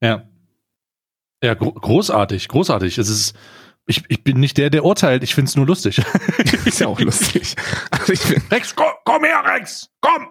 Ja. 0.00 0.24
Ja, 1.42 1.54
gro 1.54 1.72
großartig, 1.72 2.48
großartig. 2.48 2.98
Es 2.98 3.08
ist, 3.08 3.34
ich, 3.86 4.02
ich 4.08 4.22
bin 4.22 4.38
nicht 4.38 4.58
der, 4.58 4.70
der 4.70 4.84
urteilt. 4.84 5.22
Ich 5.24 5.34
find's 5.34 5.56
nur 5.56 5.66
lustig. 5.66 6.00
ist 6.64 6.80
ja 6.80 6.86
auch 6.86 7.00
lustig. 7.00 7.56
Also 7.90 8.12
ich, 8.12 8.22
bin- 8.22 8.42
Rex, 8.50 8.74
komm, 8.76 8.92
komm 9.04 9.24
her, 9.24 9.42
Rex! 9.44 9.90
Komm! 10.00 10.28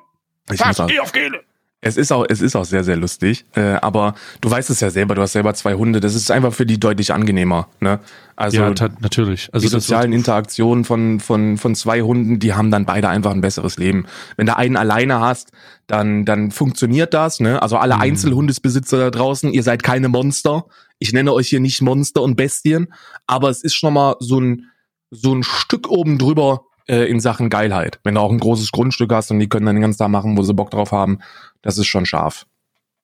ich 0.52 0.64
auch, 0.64 0.88
geh 0.88 1.00
auf 1.00 1.12
Kehle! 1.12 1.44
Es 1.84 1.98
ist 1.98 2.12
auch, 2.12 2.26
es 2.30 2.42
ist 2.42 2.56
auch 2.56 2.64
sehr, 2.64 2.84
sehr 2.84 2.96
lustig. 2.96 3.44
Äh, 3.56 3.74
aber 3.82 4.14
du 4.40 4.52
weißt 4.52 4.70
es 4.70 4.80
ja 4.82 4.92
selber, 4.92 5.16
du 5.16 5.22
hast 5.24 5.32
selber 5.34 5.56
zwei 5.56 5.74
Hunde. 5.74 6.00
Das 6.00 6.14
ist 6.14 6.30
einfach 6.30 6.54
für 6.54 6.68
die 6.68 6.80
deutlich 6.80 7.12
angenehmer. 7.12 7.68
Ne? 7.80 8.00
Also 8.36 8.58
ja, 8.58 8.74
natürlich. 9.00 9.50
Also 9.52 9.66
die 9.66 9.72
sozialen 9.72 10.14
Interaktionen 10.14 10.86
von, 10.86 11.20
von, 11.20 11.58
von 11.58 11.74
zwei 11.74 12.02
Hunden, 12.02 12.40
die 12.40 12.54
haben 12.54 12.70
dann 12.70 12.86
beide 12.86 13.10
einfach 13.10 13.32
ein 13.32 13.42
besseres 13.42 13.78
Leben. 13.78 14.06
Wenn 14.38 14.46
du 14.46 14.56
einen 14.56 14.78
alleine 14.78 15.20
hast, 15.20 15.52
dann, 15.88 16.24
dann 16.24 16.52
funktioniert 16.52 17.16
das. 17.16 17.40
Ne? 17.40 17.60
Also 17.62 17.78
alle 17.78 17.96
Mhm. 17.96 18.02
Einzelhundesbesitzer 18.02 19.00
da 19.00 19.10
draußen, 19.10 19.52
ihr 19.52 19.64
seid 19.64 19.82
keine 19.82 20.08
Monster. 20.08 20.66
Ich 21.00 21.14
nenne 21.14 21.34
euch 21.34 21.50
hier 21.50 21.60
nicht 21.60 21.82
Monster 21.82 22.22
und 22.22 22.36
Bestien, 22.36 22.94
aber 23.26 23.50
es 23.50 23.64
ist 23.64 23.74
schon 23.74 23.96
mal 23.96 24.18
so 24.20 24.40
ein, 24.40 24.68
so 25.10 25.34
ein 25.34 25.42
Stück 25.42 25.90
oben 25.90 26.20
drüber 26.20 26.66
äh, 26.92 27.06
in 27.06 27.22
Sachen 27.22 27.50
Geilheit. 27.50 28.00
Wenn 28.04 28.16
du 28.16 28.22
auch 28.22 28.32
ein 28.32 28.40
großes 28.40 28.72
Grundstück 28.72 29.14
hast 29.14 29.32
und 29.32 29.40
die 29.40 29.48
können 29.48 29.66
dann 29.66 29.76
den 29.76 29.82
ganzen 29.82 30.00
Tag 30.00 30.10
machen, 30.10 30.38
wo 30.38 30.44
sie 30.44 30.54
Bock 30.54 30.70
drauf 30.70 30.92
haben, 30.92 31.20
das 31.62 31.78
ist 31.78 31.88
schon 31.88 32.06
scharf. 32.06 32.46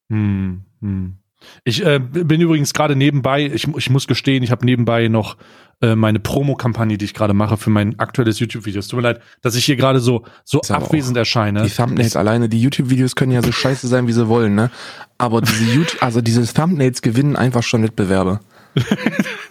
Hm, 0.10 0.64
hm. 0.82 1.16
Ich 1.64 1.86
äh, 1.86 2.00
bin 2.00 2.42
übrigens 2.42 2.74
gerade 2.74 2.96
nebenbei, 2.96 3.46
ich, 3.46 3.68
ich 3.68 3.90
muss 3.90 4.08
gestehen, 4.08 4.44
ich 4.44 4.52
habe 4.52 4.66
nebenbei 4.66 5.08
noch 5.08 5.38
äh, 5.82 5.96
meine 5.96 6.20
Promo-Kampagne, 6.20 6.98
die 6.98 7.06
ich 7.06 7.14
gerade 7.14 7.34
mache 7.34 7.56
für 7.56 7.70
mein 7.70 7.98
aktuelles 8.00 8.40
YouTube-Video. 8.40 8.80
Es 8.80 8.88
tut 8.88 8.98
mir 8.98 9.04
leid, 9.04 9.22
dass 9.42 9.56
ich 9.56 9.64
hier 9.64 9.76
gerade 9.76 10.00
so, 10.00 10.24
so 10.44 10.60
abwesend 10.62 11.16
erscheine. 11.16 11.64
Die 11.64 11.70
Thumbnails 11.70 12.16
alleine, 12.16 12.50
die 12.50 12.60
YouTube-Videos 12.60 13.16
können 13.16 13.32
ja 13.32 13.42
so 13.42 13.52
scheiße 13.54 13.88
sein, 13.88 14.08
wie 14.08 14.14
sie 14.14 14.28
wollen, 14.28 14.56
ne? 14.56 14.72
Aber 15.18 15.42
diese 15.42 15.64
YouTube, 15.64 16.02
also 16.02 16.22
diese 16.22 16.52
Thumbnails 16.52 17.02
gewinnen 17.02 17.36
einfach 17.36 17.64
schon 17.64 17.84
Wettbewerbe. 17.84 18.40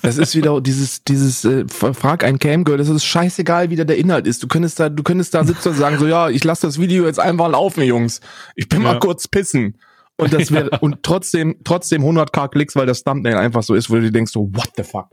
Das 0.03 0.19
ist 0.19 0.37
wieder 0.37 0.61
dieses, 0.61 1.03
dieses, 1.05 1.45
äh, 1.45 1.65
frag 1.69 2.23
ein 2.23 2.39
Camgirl, 2.39 2.79
das 2.79 2.89
ist 2.89 3.05
scheißegal, 3.05 3.71
wie 3.71 3.77
der 3.77 3.97
Inhalt 3.97 4.27
ist. 4.27 4.43
Du 4.43 4.47
könntest 4.47 4.79
da, 4.79 4.89
du 4.89 5.03
könntest 5.03 5.35
da 5.35 5.45
sitzen 5.45 5.71
und 5.71 5.75
sagen, 5.77 5.99
so, 5.99 6.07
ja, 6.07 6.29
ich 6.29 6.45
lasse 6.45 6.67
das 6.67 6.79
Video 6.81 7.07
jetzt 7.07 7.19
einfach 7.19 7.49
laufen, 7.51 7.83
Jungs. 7.83 8.21
Ich 8.55 8.69
bin 8.69 8.83
Ja. 8.83 8.93
mal 8.93 8.99
kurz 9.01 9.27
pissen. 9.29 9.79
Und 10.17 10.33
das 10.33 10.51
wäre, 10.51 10.71
und 10.81 11.03
trotzdem, 11.03 11.57
trotzdem 11.65 12.03
100k 12.03 12.49
Klicks, 12.49 12.77
weil 12.77 12.87
das 12.87 13.05
Thumbnail 13.05 13.37
einfach 13.37 13.63
so 13.63 13.75
ist, 13.75 13.91
wo 13.91 13.97
du 13.97 14.03
dir 14.03 14.13
denkst, 14.13 14.33
so, 14.33 14.49
what 14.53 14.71
the 14.77 14.83
fuck? 14.83 15.09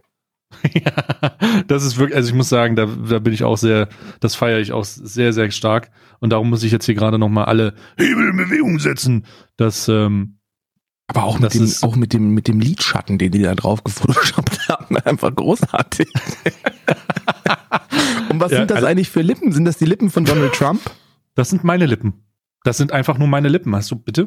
ja, 0.74 0.91
das 1.67 1.84
ist 1.84 1.98
wirklich, 1.98 2.15
also 2.15 2.29
ich 2.29 2.36
muss 2.36 2.48
sagen, 2.50 2.75
da, 2.75 2.86
da 2.86 3.20
bin 3.20 3.34
ich 3.34 3.43
auch 3.43 3.58
sehr, 3.58 3.89
das 4.20 4.36
feiere 4.36 4.60
ich 4.60 4.72
auch 4.72 4.86
sehr, 4.86 5.34
sehr 5.34 5.50
stark. 5.51 5.89
Und 6.20 6.29
darum 6.29 6.50
muss 6.50 6.63
ich 6.63 6.72
jetzt 6.72 6.86
hier 6.86 6.96
gerade 6.96 7.17
nochmal 7.17 7.46
alle 7.46 7.74
Hebel 7.98 8.29
in 8.29 8.38
Bewegung 8.38 8.77
setzen. 8.79 9.25
Das, 9.58 9.88
ähm, 9.89 10.38
Aber 11.15 11.25
auch 11.25 11.39
mit 11.39 11.53
dem, 11.53 11.72
auch 11.82 11.96
mit 11.96 12.13
dem, 12.13 12.29
mit 12.34 12.48
dem 12.48 12.60
Lidschatten, 12.60 13.17
den 13.17 13.32
die 13.32 13.41
da 13.43 13.53
drauf 13.55 13.84
gefotoshoppt 13.84 14.67
haben, 14.70 14.98
einfach 14.98 15.34
großartig. 15.36 16.08
Und 18.29 18.39
was 18.39 18.51
Ja, 18.51 18.58
sind 18.60 18.72
das 18.72 18.77
also- 18.77 18.88
eigentlich 18.88 19.10
für 19.10 19.22
Lippen? 19.22 19.51
Sind 19.51 19.65
das 19.65 19.77
die 19.77 19.86
Lippen 19.86 20.10
von 20.10 20.25
Donald 20.25 20.53
Trump? 20.53 20.82
das 21.36 21.50
sind 21.50 21.63
meine 21.63 21.86
Lippen. 21.88 22.13
Das 22.63 22.77
sind 22.77 22.91
einfach 22.91 23.17
nur 23.17 23.27
meine 23.27 23.48
Lippen. 23.50 23.75
Hast 23.75 23.89
du 23.91 23.96
bitte? 23.96 24.25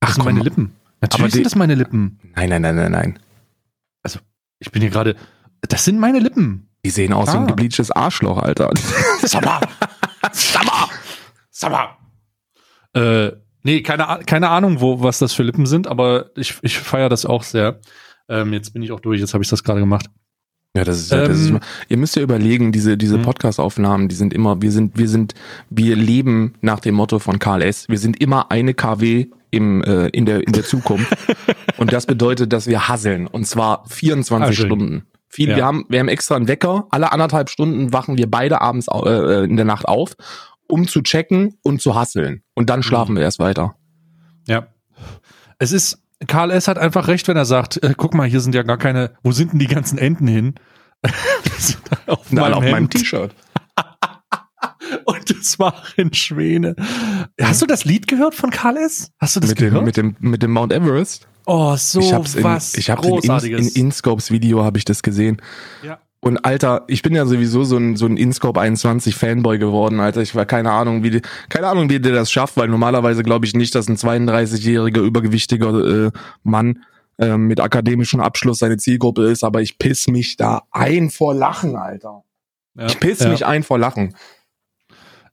Das 0.00 0.10
Ach 0.10 0.14
sind 0.14 0.24
komm. 0.24 0.32
meine 0.34 0.44
Lippen. 0.44 0.72
Natürlich 1.00 1.32
sind 1.34 1.44
das 1.46 1.54
meine 1.56 1.74
Lippen. 1.74 2.18
Nein, 2.34 2.48
nein, 2.48 2.62
nein, 2.62 2.76
nein, 2.76 2.92
nein. 2.92 3.18
Ich 4.60 4.70
bin 4.70 4.80
hier 4.82 4.90
gerade, 4.90 5.16
das 5.62 5.84
sind 5.84 5.98
meine 5.98 6.20
Lippen. 6.20 6.70
Die 6.84 6.90
sehen 6.90 7.12
aus 7.12 7.28
wie 7.32 7.36
ein 7.36 7.42
Ah. 7.44 7.46
gebleachtes 7.46 7.90
Arschloch, 7.90 8.38
Alter. 8.38 8.70
Sommer! 9.22 9.60
Sommer! 10.32 10.88
Sommer! 11.50 11.98
Äh, 12.94 13.32
nee, 13.64 13.82
keine, 13.82 14.08
Ah- 14.08 14.20
keine 14.24 14.50
Ahnung, 14.50 14.80
wo, 14.80 15.02
was 15.02 15.18
das 15.18 15.32
für 15.32 15.42
Lippen 15.42 15.66
sind, 15.66 15.86
aber 15.88 16.30
ich, 16.36 16.56
ich 16.62 16.78
feiere 16.78 17.08
das 17.08 17.26
auch 17.26 17.42
sehr. 17.42 17.80
Ähm, 18.28 18.52
jetzt 18.52 18.72
bin 18.72 18.82
ich 18.82 18.92
auch 18.92 19.00
durch, 19.00 19.20
jetzt 19.20 19.34
habe 19.34 19.42
ich 19.44 19.50
das 19.50 19.64
gerade 19.64 19.80
gemacht. 19.80 20.06
Ja, 20.76 20.82
das 20.84 20.98
ist, 20.98 21.12
ja- 21.12 21.26
das 21.26 21.38
ist 21.38 21.50
Ähm, 21.50 21.60
ihr 21.88 21.96
müsst 21.98 22.16
ja 22.16 22.22
überlegen, 22.22 22.72
diese, 22.72 22.96
diese 22.96 23.18
Mhm. 23.18 23.22
Podcast-Aufnahmen, 23.22 24.08
die 24.08 24.14
sind 24.14 24.32
immer, 24.34 24.60
wir 24.62 24.72
sind, 24.72 24.96
wir 24.98 25.08
sind, 25.08 25.34
wir 25.70 25.94
leben 25.96 26.54
nach 26.62 26.80
dem 26.80 26.94
Motto 26.94 27.18
von 27.18 27.38
Karl 27.38 27.62
S. 27.62 27.88
Wir 27.88 27.98
sind 27.98 28.20
immer 28.20 28.50
eine 28.50 28.74
KW 28.74 29.26
im, 29.50 29.82
äh, 29.84 30.08
in 30.08 30.26
der, 30.26 30.44
in 30.46 30.52
der 30.52 30.64
Zukunft. 30.64 31.12
und 31.76 31.92
das 31.92 32.06
bedeutet, 32.06 32.52
dass 32.52 32.66
wir 32.66 32.88
hasseln. 32.88 33.26
Und 33.28 33.46
zwar 33.46 33.84
24 33.88 34.48
Hasseln. 34.48 34.66
Stunden. 34.66 35.02
Viel, 35.28 35.50
Ja. 35.50 35.56
wir 35.56 35.64
haben, 35.64 35.84
wir 35.88 36.00
haben 36.00 36.08
extra 36.08 36.34
einen 36.36 36.48
Wecker. 36.48 36.86
Alle 36.90 37.12
anderthalb 37.12 37.50
Stunden 37.50 37.92
wachen 37.92 38.18
wir 38.18 38.28
beide 38.30 38.60
abends 38.60 38.88
au- 38.88 39.04
äh, 39.06 39.44
in 39.44 39.56
der 39.56 39.64
Nacht 39.66 39.86
auf, 39.86 40.14
um 40.68 40.86
zu 40.88 41.02
checken 41.02 41.58
und 41.62 41.80
zu 41.82 41.94
hasseln. 41.94 42.42
Und 42.54 42.70
dann 42.70 42.82
schlafen 42.82 43.12
Mhm. 43.12 43.16
wir 43.18 43.22
erst 43.24 43.38
weiter. 43.38 43.76
Ja. 44.46 44.66
Es 45.58 45.72
ist, 45.72 45.98
Karl 46.26 46.50
S. 46.50 46.68
hat 46.68 46.78
einfach 46.78 47.08
recht, 47.08 47.26
wenn 47.28 47.36
er 47.36 47.44
sagt, 47.44 47.82
äh, 47.82 47.94
guck 47.96 48.14
mal, 48.14 48.26
hier 48.28 48.40
sind 48.40 48.54
ja 48.54 48.62
gar 48.62 48.78
keine, 48.78 49.12
wo 49.22 49.32
sind 49.32 49.52
denn 49.52 49.58
die 49.58 49.66
ganzen 49.66 49.98
Enten 49.98 50.26
hin? 50.26 50.54
Auf 52.06 52.26
alle 52.30 52.40
meinem 52.40 52.54
auf 52.54 52.64
meinem. 52.64 52.90
T-Shirt. 52.90 53.34
Und 55.06 55.30
es 55.30 55.58
waren 55.58 56.12
Schwäne. 56.14 56.76
Hast 57.40 57.60
du 57.62 57.66
das 57.66 57.84
Lied 57.84 58.06
gehört 58.06 58.34
von 58.34 58.50
Karl 58.50 58.76
S? 58.76 59.10
Hast 59.18 59.36
du 59.36 59.40
das 59.40 59.50
Mit 59.50 59.58
gehört? 59.58 59.76
dem, 59.82 59.84
mit 59.84 59.96
dem, 59.96 60.16
mit 60.20 60.42
dem 60.42 60.52
Mount 60.52 60.72
Everest. 60.72 61.26
oh, 61.46 61.76
so 61.76 62.00
ich 62.00 62.12
hab's 62.12 62.34
in, 62.34 62.44
was 62.44 62.74
ich 62.74 62.90
hab's 62.90 63.06
in, 63.06 63.52
in, 63.52 63.58
in 63.58 63.68
InScopes 63.68 64.30
Video 64.30 64.64
habe 64.64 64.78
ich 64.78 64.84
das 64.84 65.02
gesehen. 65.02 65.40
ja. 65.82 65.98
Und 66.24 66.38
Alter, 66.38 66.84
ich 66.86 67.02
bin 67.02 67.14
ja 67.14 67.26
sowieso 67.26 67.64
so 67.64 67.76
ein, 67.76 67.96
so 67.96 68.06
ein 68.06 68.16
InScope 68.16 68.58
21 68.58 69.14
Fanboy 69.14 69.58
geworden, 69.58 70.00
Alter. 70.00 70.22
Ich 70.22 70.34
war 70.34 70.46
keine 70.46 70.70
Ahnung, 70.70 71.02
wie 71.02 71.10
die, 71.10 71.22
keine 71.50 71.66
Ahnung, 71.66 71.90
wie 71.90 72.00
der 72.00 72.14
das 72.14 72.32
schafft, 72.32 72.56
weil 72.56 72.68
normalerweise 72.68 73.22
glaube 73.22 73.44
ich 73.44 73.52
nicht, 73.52 73.74
dass 73.74 73.88
ein 73.88 73.98
32-jähriger 73.98 75.02
übergewichtiger 75.02 76.06
äh, 76.06 76.10
Mann 76.42 76.82
äh, 77.18 77.36
mit 77.36 77.60
akademischem 77.60 78.20
Abschluss 78.20 78.60
seine 78.60 78.78
Zielgruppe 78.78 79.26
ist, 79.26 79.44
aber 79.44 79.60
ich 79.60 79.76
piss 79.78 80.08
mich 80.08 80.38
da 80.38 80.62
ein 80.70 81.10
vor 81.10 81.34
Lachen, 81.34 81.76
Alter. 81.76 82.24
Ja. 82.74 82.86
Ich 82.86 82.98
piss 82.98 83.18
ja. 83.18 83.28
mich 83.28 83.44
ein 83.44 83.62
vor 83.62 83.78
Lachen. 83.78 84.16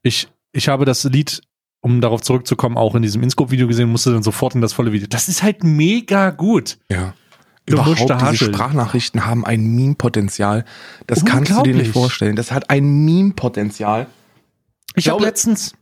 Ich, 0.02 0.28
ich 0.52 0.68
habe 0.68 0.84
das 0.84 1.04
Lied, 1.04 1.40
um 1.80 2.02
darauf 2.02 2.20
zurückzukommen, 2.20 2.76
auch 2.76 2.94
in 2.94 3.00
diesem 3.00 3.22
Inscope-Video 3.22 3.66
gesehen, 3.66 3.88
musste 3.88 4.12
dann 4.12 4.22
sofort 4.22 4.54
in 4.54 4.60
das 4.60 4.74
volle 4.74 4.92
Video. 4.92 5.08
Das 5.08 5.28
ist 5.28 5.42
halt 5.42 5.64
mega 5.64 6.28
gut. 6.28 6.76
Ja. 6.90 7.14
Überhaupt 7.66 8.00
diese 8.00 8.20
hascheln. 8.20 8.54
Sprachnachrichten 8.54 9.24
haben 9.26 9.44
ein 9.44 9.62
Meme-Potenzial. 9.62 10.64
Das 11.06 11.24
kannst 11.24 11.50
du 11.52 11.62
dir 11.62 11.74
nicht 11.74 11.92
vorstellen. 11.92 12.36
Das 12.36 12.50
hat 12.52 12.70
ein 12.70 13.04
Meme-Potenzial. 13.04 14.06
Ich 14.94 15.08
habe 15.08 15.18
glaube- 15.18 15.26
letztens. 15.26 15.74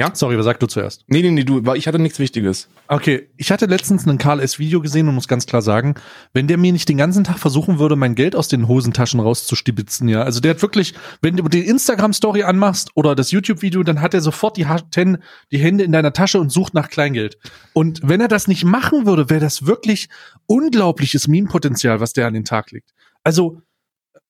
Ja? 0.00 0.10
Sorry, 0.14 0.38
was 0.38 0.46
sag 0.46 0.58
du 0.58 0.66
zuerst? 0.66 1.04
Nee, 1.08 1.20
nee, 1.20 1.30
nee, 1.30 1.44
du, 1.44 1.66
weil 1.66 1.76
ich 1.76 1.86
hatte 1.86 1.98
nichts 1.98 2.18
Wichtiges. 2.18 2.68
Okay, 2.88 3.28
ich 3.36 3.52
hatte 3.52 3.66
letztens 3.66 4.06
ein 4.06 4.16
Karl 4.16 4.40
S. 4.40 4.58
Video 4.58 4.80
gesehen 4.80 5.06
und 5.08 5.14
muss 5.14 5.28
ganz 5.28 5.44
klar 5.44 5.60
sagen, 5.60 5.94
wenn 6.32 6.48
der 6.48 6.56
mir 6.56 6.72
nicht 6.72 6.88
den 6.88 6.96
ganzen 6.96 7.22
Tag 7.22 7.38
versuchen 7.38 7.78
würde, 7.78 7.96
mein 7.96 8.14
Geld 8.14 8.34
aus 8.34 8.48
den 8.48 8.66
Hosentaschen 8.66 9.20
rauszustibitzen, 9.20 10.08
ja, 10.08 10.22
also 10.22 10.40
der 10.40 10.52
hat 10.52 10.62
wirklich, 10.62 10.94
wenn 11.20 11.36
du 11.36 11.46
die 11.48 11.66
Instagram-Story 11.66 12.44
anmachst 12.44 12.92
oder 12.94 13.14
das 13.14 13.30
YouTube-Video, 13.30 13.82
dann 13.82 14.00
hat 14.00 14.14
er 14.14 14.22
sofort 14.22 14.56
die, 14.56 14.66
die 15.52 15.58
Hände 15.58 15.84
in 15.84 15.92
deiner 15.92 16.14
Tasche 16.14 16.40
und 16.40 16.50
sucht 16.50 16.72
nach 16.72 16.88
Kleingeld. 16.88 17.36
Und 17.74 18.00
wenn 18.02 18.22
er 18.22 18.28
das 18.28 18.48
nicht 18.48 18.64
machen 18.64 19.04
würde, 19.04 19.28
wäre 19.28 19.40
das 19.40 19.66
wirklich 19.66 20.08
unglaubliches 20.46 21.28
Meme-Potenzial, 21.28 22.00
was 22.00 22.14
der 22.14 22.26
an 22.26 22.32
den 22.32 22.46
Tag 22.46 22.70
legt. 22.70 22.94
Also, 23.22 23.60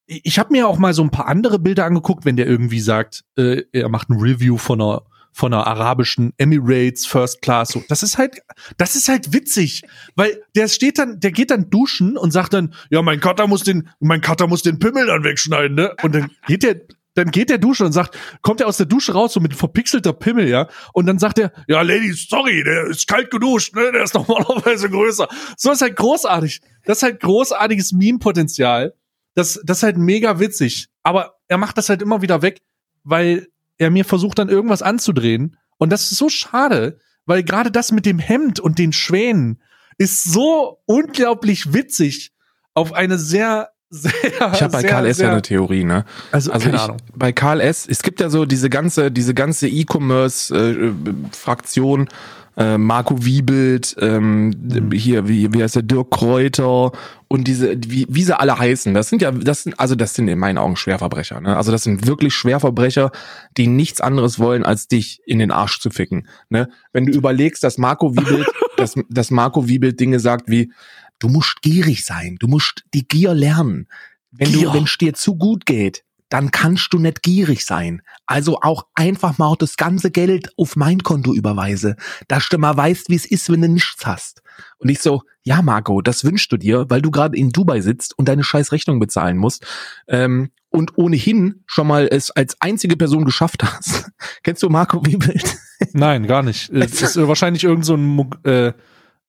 ich 0.07 0.23
ich 0.25 0.39
habe 0.41 0.51
mir 0.51 0.67
auch 0.67 0.79
mal 0.79 0.95
so 0.95 1.05
ein 1.05 1.11
paar 1.11 1.29
andere 1.29 1.61
Bilder 1.61 1.85
angeguckt, 1.85 2.25
wenn 2.25 2.35
der 2.35 2.49
irgendwie 2.49 2.81
sagt, 2.81 3.23
äh, 3.37 3.63
er 3.71 3.89
macht 3.89 4.11
ein 4.11 4.19
Review 4.19 4.57
von 4.57 4.81
einer 4.81 5.03
von 5.33 5.53
einer 5.53 5.67
arabischen 5.67 6.33
Emirates 6.37 7.07
First 7.07 7.43
Class. 7.43 7.71
So, 7.71 7.83
das 7.89 8.03
ist 8.03 8.19
halt, 8.19 8.41
das 8.77 8.95
ist 8.95 9.09
halt 9.09 9.33
witzig, 9.33 9.83
weil 10.17 10.43
der 10.55 10.69
steht 10.69 10.99
dann, 10.99 11.21
der 11.21 11.33
geht 11.33 11.51
dann 11.51 11.71
duschen 11.71 12.17
und 12.17 12.33
sagt 12.33 12.53
dann, 12.53 12.75
ja, 12.91 13.03
mein 13.03 13.21
Cutter 13.21 13.47
muss 13.47 13.63
den, 13.63 13.89
mein 14.01 14.21
Cutter 14.21 14.47
muss 14.47 14.63
den 14.63 14.79
Pimmel 14.79 15.07
dann 15.07 15.25
wegschneiden, 15.25 15.77
ne? 15.77 15.95
Und 16.03 16.15
dann 16.15 16.31
geht 16.47 16.63
der, 16.63 16.81
dann 17.15 17.31
geht 17.31 17.51
der 17.51 17.59
Duschen 17.59 17.87
und 17.87 17.93
sagt, 17.93 18.17
kommt 18.43 18.61
er 18.61 18.69
aus 18.69 18.77
der 18.77 18.87
Dusche 18.87 19.13
raus 19.13 19.33
so 19.33 19.41
mit 19.41 19.55
verpixelter 19.55 20.13
Pimmel, 20.13 20.49
ja? 20.49 20.69
Und 20.93 21.07
dann 21.07 21.19
sagt 21.19 21.39
er, 21.39 21.53
ja, 21.67 21.83
Ladies, 21.83 22.27
sorry, 22.29 22.63
der 22.65 22.87
ist 22.87 23.07
kalt 23.07 23.31
geduscht, 23.31 23.75
ne? 23.75 23.91
Der 23.93 24.05
ist 24.05 24.15
normalerweise 24.15 24.89
größer. 24.89 25.29
So 25.57 25.73
ist 25.73 25.83
halt 25.83 25.97
großartig. 25.97 26.61
Das 26.85 26.99
ist 26.99 27.03
halt 27.03 27.21
großartiges 27.21 27.93
Meme-Potenzial. 27.93 28.95
Das, 29.35 29.61
das 29.65 29.79
ist 29.79 29.83
halt 29.83 29.99
mega 29.99 30.39
witzig. 30.39 30.89
Aber 31.03 31.37
er 31.49 31.59
macht 31.59 31.79
das 31.79 31.89
halt 31.89 32.03
immer 32.03 32.23
wieder 32.23 32.43
weg, 32.43 32.61
weil 33.05 33.49
er 33.81 33.91
mir 33.91 34.05
versucht 34.05 34.39
dann 34.39 34.49
irgendwas 34.51 34.83
anzudrehen. 34.83 35.57
Und 35.79 35.91
das 35.91 36.13
ist 36.13 36.19
so 36.19 36.29
schade, 36.29 36.99
weil 37.25 37.43
gerade 37.43 37.71
das 37.71 37.93
mit 37.93 38.05
dem 38.05 38.19
Hemd 38.19 38.61
und 38.61 38.79
den 38.79 38.93
Schwänen 38.93 39.63
ist 39.97 40.25
so 40.25 40.83
unglaublich 40.85 41.73
witzig 41.73 42.33
auf 42.75 42.93
eine 42.93 43.17
sehr, 43.19 43.71
sehr. 43.89 44.13
Ich 44.53 44.63
habe 44.63 44.73
bei 44.73 44.83
sehr, 44.83 44.91
Karl 44.91 45.07
S. 45.07 45.17
ja 45.19 45.31
eine 45.33 45.41
Theorie, 45.43 45.85
ne? 45.85 46.05
Also, 46.31 46.53
Also 46.53 46.67
keine 46.67 46.77
ich, 46.77 46.83
Ahnung. 46.83 46.99
bei 47.17 47.33
Karl 47.33 47.63
S. 47.63 47.87
Es 47.89 48.03
gibt 48.03 48.21
ja 48.21 48.29
so 48.29 48.45
diese 48.45 48.69
ganze, 48.69 49.11
diese 49.11 49.33
ganze 49.33 49.67
E-Commerce-Fraktion, 49.67 52.07
äh, 52.07 52.11
Marco 52.57 53.25
Wiebelt, 53.25 53.97
ähm, 54.01 54.49
Mhm. 54.51 54.93
hier, 54.93 55.29
wie, 55.29 55.53
wie 55.53 55.63
heißt 55.63 55.77
der, 55.77 55.83
Dirk 55.83 56.11
Kräuter 56.11 56.93
und 57.29 57.45
diese, 57.49 57.77
wie, 57.87 58.07
wie 58.09 58.23
sie 58.23 58.39
alle 58.39 58.59
heißen. 58.59 58.93
Das 58.93 59.09
sind 59.09 59.23
ja, 59.23 59.31
das 59.31 59.63
sind, 59.63 59.79
also 59.79 59.95
das 59.95 60.15
sind 60.15 60.29
in 60.29 60.39
meinen 60.39 60.59
Augen 60.59 60.77
Schwerverbrecher, 60.77 61.41
ne? 61.41 61.57
Also 61.57 61.73
das 61.73 61.85
sind 61.85 62.07
wirklich 62.07 62.35
Schwerverbrecher, 62.35 63.13
die 63.57 63.67
nichts 63.67 64.01
anderes 64.01 64.39
wollen, 64.39 64.65
als 64.65 64.89
dich 64.89 65.21
in 65.27 65.39
den 65.39 65.51
Arsch 65.53 65.81
zu 65.81 65.91
ficken, 65.91 66.29
ne? 66.49 66.69
Wenn 66.93 67.07
du 67.07 67.13
überlegst, 67.13 67.63
dass 67.65 67.79
Marco 67.79 68.15
Wiebelt, 68.17 68.47
dass, 68.77 68.95
dass 69.09 69.31
Marco 69.31 69.69
Wiebelt 69.69 70.01
Dinge 70.01 70.21
sagt 70.21 70.51
wie, 70.51 70.73
du 71.19 71.29
musst 71.29 71.63
gierig 71.63 72.05
sein, 72.05 72.37
du 72.41 72.49
musst 72.49 72.85
die 72.95 73.07
Gier 73.07 73.33
lernen. 73.35 73.87
Wenn 74.33 74.53
Gier. 74.53 74.69
du, 74.69 74.75
wenn 74.75 74.85
es 74.85 74.97
dir 74.99 75.15
zu 75.15 75.37
gut 75.37 75.67
geht, 75.67 76.05
dann 76.31 76.51
kannst 76.51 76.93
du 76.93 76.99
nicht 76.99 77.23
gierig 77.23 77.67
sein. 77.67 78.01
Also 78.25 78.61
auch 78.63 78.87
einfach 78.95 79.37
mal 79.37 79.55
das 79.59 79.77
ganze 79.77 80.11
Geld 80.11 80.51
auf 80.57 80.77
mein 80.77 81.03
Konto 81.03 81.35
überweise, 81.35 81.97
dass 82.29 82.49
du 82.49 82.57
mal 82.57 82.77
weißt, 82.77 83.11
wie 83.11 83.17
es 83.17 83.27
ist, 83.27 83.51
wenn 83.51 83.61
du 83.61 83.69
nichts 83.69 84.07
hast. 84.07 84.43
Und 84.79 84.89
ich 84.89 85.01
so, 85.01 85.23
ja, 85.43 85.61
Marco, 85.61 86.01
das 86.01 86.25
wünschst 86.25 86.51
du 86.53 86.57
dir, 86.57 86.87
weil 86.89 87.03
du 87.03 87.11
gerade 87.11 87.37
in 87.37 87.51
Dubai 87.51 87.81
sitzt 87.81 88.19
und 88.19 88.29
deine 88.29 88.45
scheiß 88.45 88.73
Rechnung 88.73 89.01
bezahlen 89.01 89.37
musst. 89.37 89.67
Ähm, 90.09 90.51
und 90.71 90.97
ohnehin 90.97 91.65
schon 91.67 91.89
mal 91.89 92.09
es 92.11 92.31
als 92.31 92.61
einzige 92.61 92.97
Person 92.97 93.25
geschafft 93.25 93.65
hast. 93.65 94.11
Kennst 94.45 94.63
du 94.63 94.69
Marco 94.69 95.05
Wiebelt? 95.05 95.59
Nein, 95.93 96.27
gar 96.27 96.43
nicht. 96.43 96.71
Es 96.73 97.03
ist 97.03 97.17
äh, 97.17 97.27
wahrscheinlich 97.27 97.65
irgend 97.65 97.85
so 97.85 97.95
ein 97.97 98.31
äh, 98.45 98.73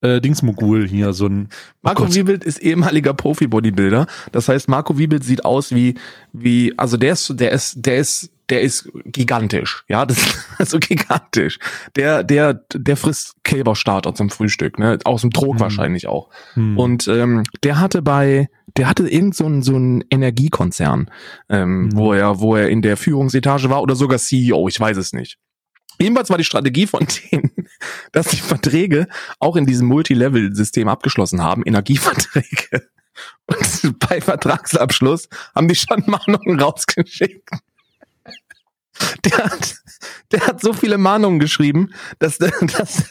äh, 0.01 0.19
Dingsmogul 0.21 0.87
hier, 0.87 1.13
so 1.13 1.27
ein 1.27 1.49
Marco 1.81 2.03
Gott. 2.03 2.15
Wiebelt 2.15 2.43
ist 2.43 2.59
ehemaliger 2.59 3.13
Profi-Bodybuilder. 3.13 4.07
Das 4.31 4.49
heißt, 4.49 4.67
Marco 4.67 4.97
Wiebelt 4.97 5.23
sieht 5.23 5.45
aus 5.45 5.73
wie, 5.73 5.95
wie, 6.33 6.73
also 6.77 6.97
der 6.97 7.13
ist, 7.13 7.39
der 7.39 7.51
ist, 7.51 7.85
der 7.85 7.97
ist, 7.97 8.31
der 8.49 8.61
ist 8.61 8.89
gigantisch. 9.05 9.85
Ja, 9.87 10.05
das 10.05 10.17
ist 10.17 10.45
also 10.57 10.79
gigantisch. 10.79 11.59
Der, 11.95 12.23
der, 12.23 12.53
der 12.73 12.97
frisst 12.97 13.35
Kälberstarter 13.43 14.13
zum 14.13 14.29
Frühstück, 14.29 14.77
ne? 14.77 14.97
Aus 15.05 15.21
dem 15.21 15.31
Trog 15.31 15.53
Hm. 15.55 15.59
wahrscheinlich 15.61 16.07
auch. 16.07 16.29
Hm. 16.55 16.77
Und 16.77 17.07
ähm, 17.07 17.43
der 17.63 17.79
hatte 17.79 18.01
bei, 18.01 18.49
der 18.77 18.89
hatte 18.89 19.07
irgend 19.07 19.35
so 19.35 19.45
ein 19.47 19.61
so 19.61 19.77
ein 19.77 20.03
Energiekonzern, 20.09 21.09
ähm, 21.49 21.85
Mhm. 21.85 21.95
wo 21.95 22.13
er, 22.13 22.39
wo 22.39 22.55
er 22.55 22.69
in 22.69 22.81
der 22.81 22.97
Führungsetage 22.97 23.69
war 23.69 23.81
oder 23.81 23.95
sogar 23.95 24.17
CEO, 24.17 24.67
ich 24.67 24.79
weiß 24.79 24.97
es 24.97 25.13
nicht. 25.13 25.37
Jedenfalls 26.01 26.29
war 26.29 26.37
die 26.37 26.43
Strategie 26.43 26.87
von 26.87 27.05
denen, 27.31 27.51
dass 28.11 28.27
die 28.27 28.37
Verträge 28.37 29.07
auch 29.39 29.55
in 29.55 29.65
diesem 29.65 29.87
Multilevel-System 29.87 30.87
abgeschlossen 30.87 31.41
haben, 31.43 31.63
Energieverträge. 31.65 32.89
Und 33.45 33.99
bei 33.99 34.21
Vertragsabschluss 34.21 35.29
haben 35.53 35.67
die 35.67 35.75
schon 35.75 36.03
Mahnungen 36.07 36.59
rausgeschickt. 36.59 37.49
Der 39.25 39.37
hat, 39.37 39.75
der 40.31 40.47
hat 40.47 40.61
so 40.61 40.73
viele 40.73 40.97
Mahnungen 40.97 41.39
geschrieben, 41.39 41.91
dass, 42.19 42.37
dass, 42.37 43.05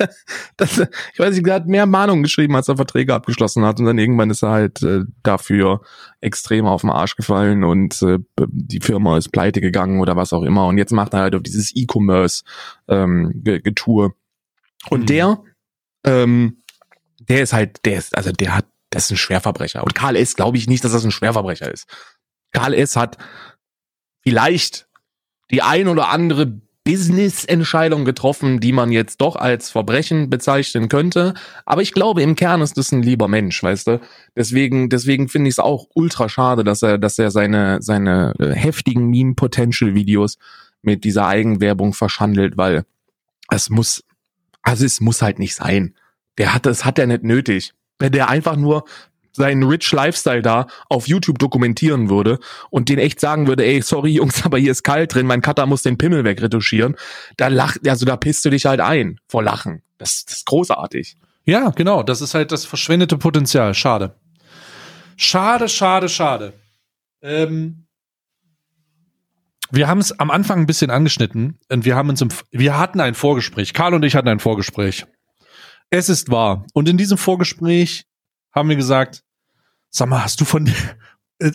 dass 0.56 0.78
ich 1.12 1.18
weiß 1.18 1.35
nicht, 1.35 1.47
der 1.47 1.54
hat 1.54 1.66
mehr 1.66 1.87
Mahnungen 1.87 2.23
geschrieben, 2.23 2.56
als 2.56 2.68
er 2.68 2.76
Verträge 2.76 3.14
abgeschlossen 3.14 3.64
hat. 3.64 3.78
Und 3.80 3.87
dann 3.87 3.99
irgendwann 3.99 4.30
ist 4.30 4.42
er 4.42 4.50
halt 4.50 4.82
äh, 4.82 5.00
dafür 5.23 5.82
extrem 6.20 6.66
auf 6.66 6.82
den 6.82 6.90
Arsch 6.90 7.16
gefallen 7.16 7.64
und 7.64 8.00
äh, 8.02 8.18
die 8.49 8.80
Firma 8.80 9.16
ist 9.16 9.32
pleite 9.32 9.61
gegangen 9.61 10.00
oder 10.00 10.16
was 10.16 10.32
auch 10.32 10.42
immer. 10.42 10.66
Und 10.66 10.78
jetzt 10.78 10.92
macht 10.92 11.14
er 11.14 11.20
halt 11.20 11.35
auf 11.35 11.42
dieses 11.42 11.75
E-Commerce 11.75 12.42
ähm. 12.88 13.42
Und 14.88 15.00
Mhm. 15.00 15.06
der, 15.06 15.42
ähm, 16.04 16.62
der 17.20 17.42
ist 17.42 17.52
halt, 17.52 17.85
der 17.85 17.99
ist, 17.99 18.16
also 18.16 18.32
der 18.32 18.54
hat, 18.54 18.66
das 18.90 19.04
ist 19.04 19.11
ein 19.12 19.16
Schwerverbrecher. 19.16 19.82
Und 19.82 19.94
Karl 19.94 20.16
S. 20.16 20.37
glaube 20.37 20.56
ich 20.56 20.66
nicht, 20.68 20.85
dass 20.85 20.92
das 20.92 21.04
ein 21.04 21.11
Schwerverbrecher 21.11 21.73
ist. 21.73 21.87
Karl 22.52 22.75
S. 22.75 22.97
hat 22.97 23.18
vielleicht 24.23 24.88
die 25.50 25.62
ein 25.62 25.88
oder 25.88 26.09
andere 26.09 26.61
Business-Entscheidung 26.84 28.04
getroffen, 28.04 28.58
die 28.58 28.72
man 28.72 28.90
jetzt 28.90 29.20
doch 29.20 29.37
als 29.37 29.70
Verbrechen 29.70 30.30
bezeichnen 30.30 30.88
könnte. 30.88 31.34
Aber 31.66 31.82
ich 31.82 31.92
glaube, 31.92 32.22
im 32.22 32.37
Kern 32.37 32.62
ist 32.62 32.78
das 32.78 32.90
ein 32.90 33.02
lieber 33.02 33.28
Mensch, 33.28 33.62
weißt 33.62 33.87
du? 33.87 34.00
Deswegen, 34.34 34.88
deswegen 34.88 35.28
finde 35.28 35.49
ich 35.49 35.54
es 35.54 35.58
auch 35.58 35.87
ultra 35.94 36.28
schade, 36.28 36.64
dass 36.64 36.82
er, 36.82 36.96
dass 36.96 37.18
er 37.18 37.30
seine, 37.30 37.82
seine 37.82 38.32
äh, 38.38 38.52
heftigen 38.54 39.08
Meme-Potential-Videos 39.10 40.38
mit 40.82 41.04
dieser 41.04 41.26
Eigenwerbung 41.26 41.92
verschandelt, 41.92 42.56
weil 42.56 42.84
es 43.50 43.68
muss, 43.68 44.02
also 44.62 44.87
es 44.87 45.00
muss 45.00 45.20
halt 45.20 45.38
nicht 45.38 45.54
sein. 45.54 45.94
Der 46.38 46.54
hat 46.54 46.64
das 46.64 46.87
hat 46.87 46.99
er 46.99 47.06
nicht 47.06 47.25
nötig. 47.25 47.72
Wenn 47.99 48.12
der 48.12 48.30
einfach 48.30 48.56
nur 48.56 48.84
seinen 49.32 49.62
Rich 49.62 49.90
Lifestyle 49.92 50.42
da 50.42 50.66
auf 50.88 51.08
YouTube 51.08 51.38
dokumentieren 51.38 52.10
würde 52.10 52.38
und 52.70 52.88
den 52.88 52.99
echt 52.99 53.20
sagen 53.20 53.46
würde, 53.46 53.64
ey, 53.64 53.82
sorry 53.82 54.10
Jungs, 54.14 54.44
aber 54.44 54.58
hier 54.58 54.72
ist 54.72 54.82
kalt 54.82 55.14
drin, 55.14 55.26
mein 55.26 55.42
Cutter 55.42 55.66
muss 55.66 55.82
den 55.82 55.99
Pimmel 55.99 56.25
wegretuschieren, 56.25 56.96
da 57.37 57.49
lacht, 57.49 57.87
also 57.88 58.06
da 58.06 58.16
pisst 58.16 58.44
du 58.44 58.50
dich 58.50 58.66
halt 58.66 58.80
ein 58.80 59.18
vor 59.28 59.42
Lachen. 59.42 59.82
Das, 59.99 60.25
das 60.25 60.38
ist 60.38 60.46
großartig. 60.46 61.16
Ja, 61.44 61.70
genau. 61.70 62.02
Das 62.02 62.20
ist 62.20 62.34
halt 62.34 62.52
das 62.52 62.64
verschwendete 62.64 63.18
Potenzial. 63.18 63.75
Schade. 63.75 64.14
Schade, 65.16 65.68
schade, 65.68 66.08
schade. 66.08 66.52
Ähm, 67.22 67.87
wir 69.70 69.87
haben 69.87 70.00
es 70.00 70.18
am 70.18 70.30
Anfang 70.30 70.60
ein 70.60 70.66
bisschen 70.66 70.90
angeschnitten 70.90 71.58
und 71.70 71.84
wir 71.84 71.94
haben 71.94 72.08
uns 72.08 72.20
im, 72.20 72.28
wir 72.50 72.78
hatten 72.78 73.00
ein 73.00 73.14
Vorgespräch. 73.14 73.72
Karl 73.72 73.94
und 73.94 74.04
ich 74.04 74.16
hatten 74.16 74.28
ein 74.28 74.40
Vorgespräch. 74.40 75.06
Es 75.90 76.08
ist 76.08 76.30
wahr. 76.30 76.66
Und 76.72 76.88
in 76.88 76.96
diesem 76.96 77.18
Vorgespräch 77.18 78.06
haben 78.52 78.69
wir 78.69 78.76
gesagt, 78.76 79.23
sag 79.90 80.09
mal, 80.09 80.23
hast 80.25 80.40
du 80.40 80.45
von, 80.45 80.71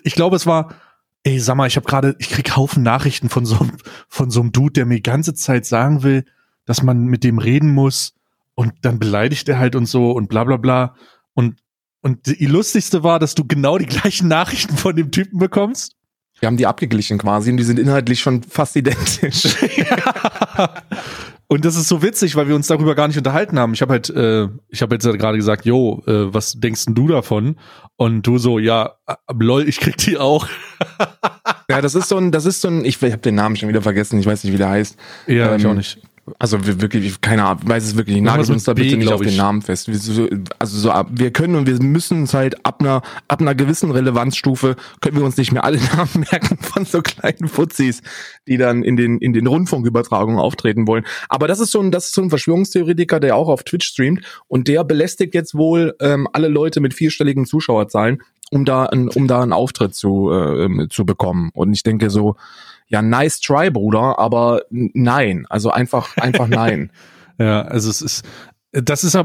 ich 0.03 0.15
glaube, 0.15 0.35
es 0.35 0.45
war, 0.45 0.73
ey, 1.23 1.39
sag 1.39 1.55
mal, 1.55 1.67
ich 1.67 1.75
habe 1.75 1.85
gerade, 1.87 2.15
ich 2.19 2.29
krieg 2.29 2.55
Haufen 2.55 2.83
Nachrichten 2.83 3.29
von 3.29 3.45
so, 3.45 3.59
einem- 3.59 3.77
von 4.09 4.29
so 4.29 4.41
einem 4.41 4.51
Dude, 4.51 4.73
der 4.73 4.85
mir 4.85 4.95
die 4.95 5.03
ganze 5.03 5.33
Zeit 5.33 5.65
sagen 5.65 6.03
will, 6.03 6.25
dass 6.65 6.83
man 6.83 7.05
mit 7.05 7.23
dem 7.23 7.37
reden 7.39 7.71
muss 7.73 8.13
und 8.55 8.73
dann 8.81 8.99
beleidigt 8.99 9.47
er 9.49 9.59
halt 9.59 9.75
und 9.75 9.85
so 9.85 10.11
und 10.11 10.29
bla 10.29 10.43
bla 10.43 10.57
bla. 10.57 10.95
Und, 11.33 11.59
und 12.01 12.25
die 12.27 12.45
lustigste 12.45 13.03
war, 13.03 13.19
dass 13.19 13.35
du 13.35 13.45
genau 13.45 13.77
die 13.77 13.85
gleichen 13.85 14.27
Nachrichten 14.27 14.77
von 14.77 14.95
dem 14.95 15.11
Typen 15.11 15.39
bekommst. 15.39 15.95
Wir 16.39 16.47
haben 16.47 16.57
die 16.57 16.67
abgeglichen 16.67 17.17
quasi 17.17 17.49
und 17.51 17.57
die 17.57 17.63
sind 17.63 17.79
inhaltlich 17.79 18.19
schon 18.21 18.43
fast 18.43 18.75
identisch. 18.75 19.45
Und 21.47 21.63
das 21.63 21.75
ist 21.75 21.87
so 21.87 22.01
witzig, 22.01 22.35
weil 22.35 22.47
wir 22.47 22.55
uns 22.55 22.67
darüber 22.67 22.95
gar 22.95 23.07
nicht 23.07 23.17
unterhalten 23.17 23.59
haben. 23.59 23.73
Ich 23.73 23.81
habe 23.81 23.93
halt, 23.93 24.09
äh, 24.09 24.47
ich 24.69 24.81
habe 24.81 24.95
jetzt 24.95 25.03
gerade 25.03 25.37
gesagt, 25.37 25.65
jo, 25.65 26.01
äh, 26.07 26.33
was 26.33 26.53
denkst 26.53 26.85
denn 26.85 26.95
du 26.95 27.07
davon? 27.07 27.57
Und 27.97 28.23
du 28.23 28.37
so, 28.37 28.57
ja, 28.57 28.95
äh, 29.07 29.13
lol, 29.37 29.67
ich 29.67 29.79
krieg 29.79 29.97
die 29.97 30.17
auch. 30.17 30.47
ja, 31.69 31.81
das 31.81 31.93
ist 31.93 32.09
so 32.09 32.17
ein, 32.17 32.31
das 32.31 32.45
ist 32.45 32.61
so 32.61 32.67
ein, 32.67 32.83
ich, 32.83 33.01
ich 33.01 33.11
habe 33.11 33.21
den 33.21 33.35
Namen 33.35 33.55
schon 33.55 33.69
wieder 33.69 33.81
vergessen, 33.83 34.19
ich 34.19 34.25
weiß 34.25 34.43
nicht, 34.43 34.53
wie 34.53 34.57
der 34.57 34.69
heißt. 34.69 34.97
Ja, 35.27 35.55
ich 35.55 35.63
Ähm, 35.63 35.71
auch 35.71 35.75
nicht. 35.75 35.99
Also 36.39 36.65
wir 36.65 36.81
wirklich, 36.81 37.21
keine 37.21 37.43
Ahnung, 37.45 37.61
weiß 37.67 37.83
es 37.83 37.95
wirklich 37.95 38.15
nicht. 38.15 38.23
Nagelt 38.25 38.49
uns 38.49 38.63
da 38.63 38.71
mit 38.71 38.77
B, 38.77 38.83
bitte 38.85 38.97
nicht 38.97 39.11
auf 39.13 39.21
den. 39.21 39.35
Namen 39.37 39.61
fest. 39.61 39.87
Wir, 39.87 39.95
so, 39.99 40.27
also 40.57 40.77
so, 40.79 40.89
ab- 40.89 41.09
wir 41.11 41.31
können 41.31 41.55
und 41.55 41.67
wir 41.67 41.79
müssen 41.83 42.21
uns 42.21 42.33
halt 42.33 42.65
ab 42.65 42.81
einer, 42.81 43.03
ab 43.27 43.41
einer 43.41 43.53
gewissen 43.53 43.91
Relevanzstufe 43.91 44.75
können 45.01 45.17
wir 45.17 45.23
uns 45.23 45.37
nicht 45.37 45.51
mehr 45.51 45.63
alle 45.63 45.77
Namen 45.95 46.25
merken 46.31 46.57
von 46.57 46.83
so 46.85 47.03
kleinen 47.03 47.47
Fuzis, 47.47 48.01
die 48.47 48.57
dann 48.57 48.81
in 48.81 48.95
den, 48.95 49.19
in 49.19 49.33
den 49.33 49.45
Rundfunkübertragungen 49.45 50.39
auftreten 50.39 50.87
wollen. 50.87 51.05
Aber 51.29 51.47
das 51.47 51.59
ist 51.59 51.71
so 51.71 51.79
ein, 51.79 51.91
das 51.91 52.05
ist 52.05 52.15
so 52.15 52.23
ein 52.23 52.29
Verschwörungstheoretiker, 52.31 53.19
der 53.19 53.35
auch 53.35 53.47
auf 53.47 53.63
Twitch 53.63 53.87
streamt 53.87 54.21
und 54.47 54.67
der 54.67 54.83
belästigt 54.83 55.35
jetzt 55.35 55.53
wohl 55.53 55.95
ähm, 55.99 56.27
alle 56.33 56.47
Leute 56.47 56.79
mit 56.81 56.95
vierstelligen 56.95 57.45
Zuschauerzahlen, 57.45 58.23
um 58.49 58.65
da, 58.65 58.85
ein, 58.85 59.09
um 59.09 59.27
da 59.27 59.41
einen 59.43 59.53
Auftritt 59.53 59.93
zu, 59.93 60.31
äh, 60.31 60.65
ähm, 60.65 60.87
zu 60.89 61.05
bekommen. 61.05 61.51
Und 61.53 61.73
ich 61.73 61.83
denke 61.83 62.09
so, 62.09 62.35
ja, 62.87 63.01
nice 63.01 63.39
try, 63.39 63.69
Bruder, 63.71 64.19
aber 64.19 64.61
nein. 64.69 65.45
Also 65.49 65.71
einfach, 65.71 66.17
einfach 66.17 66.47
nein. 66.47 66.91
Ja, 67.37 67.63
also 67.63 67.89
es 67.89 68.01
ist, 68.01 68.25
das 68.71 69.03
ist 69.03 69.17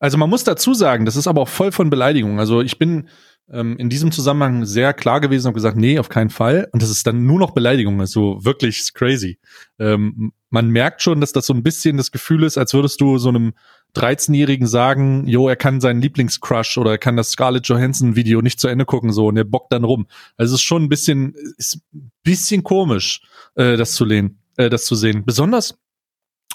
also 0.00 0.16
man 0.16 0.30
muss 0.30 0.42
dazu 0.42 0.72
sagen, 0.72 1.04
das 1.04 1.16
ist 1.16 1.26
aber 1.26 1.42
auch 1.42 1.48
voll 1.48 1.70
von 1.70 1.90
Beleidigung. 1.90 2.38
Also 2.38 2.62
ich 2.62 2.78
bin 2.78 3.08
ähm, 3.50 3.76
in 3.78 3.88
diesem 3.88 4.12
Zusammenhang 4.12 4.64
sehr 4.64 4.92
klar 4.94 5.20
gewesen 5.20 5.48
und 5.48 5.54
gesagt, 5.54 5.76
nee, 5.76 5.98
auf 5.98 6.08
keinen 6.08 6.30
Fall. 6.30 6.68
Und 6.72 6.82
das 6.82 6.90
ist 6.90 7.06
dann 7.06 7.26
nur 7.26 7.38
noch 7.38 7.52
Beleidigung, 7.52 8.00
also 8.00 8.44
wirklich 8.44 8.80
ist 8.80 8.94
crazy. 8.94 9.38
Ähm, 9.78 10.32
man 10.50 10.68
merkt 10.68 11.02
schon, 11.02 11.20
dass 11.20 11.32
das 11.32 11.46
so 11.46 11.54
ein 11.54 11.62
bisschen 11.62 11.96
das 11.96 12.10
Gefühl 12.10 12.44
ist, 12.44 12.58
als 12.58 12.74
würdest 12.74 13.00
du 13.00 13.18
so 13.18 13.28
einem 13.28 13.52
13-Jährigen 13.98 14.66
sagen, 14.66 15.26
jo, 15.26 15.48
er 15.48 15.56
kann 15.56 15.80
seinen 15.80 16.00
Lieblingscrush 16.00 16.78
oder 16.78 16.92
er 16.92 16.98
kann 16.98 17.16
das 17.16 17.30
Scarlett 17.30 17.66
Johansson 17.68 18.16
Video 18.16 18.40
nicht 18.40 18.60
zu 18.60 18.68
Ende 18.68 18.84
gucken, 18.84 19.12
so, 19.12 19.26
und 19.26 19.36
er 19.36 19.44
bockt 19.44 19.72
dann 19.72 19.84
rum. 19.84 20.06
Also 20.36 20.54
es 20.54 20.60
ist 20.60 20.66
schon 20.66 20.84
ein 20.84 20.88
bisschen, 20.88 21.34
ist 21.56 21.80
ein 21.94 22.10
bisschen 22.22 22.62
komisch, 22.62 23.22
äh, 23.54 23.76
das 23.76 23.92
zu 23.92 24.04
lehnen, 24.04 24.40
äh, 24.56 24.70
das 24.70 24.84
zu 24.84 24.94
sehen. 24.94 25.24
Besonders, 25.24 25.78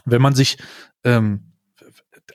wenn 0.05 0.21
man 0.21 0.35
sich, 0.35 0.57
ähm, 1.03 1.52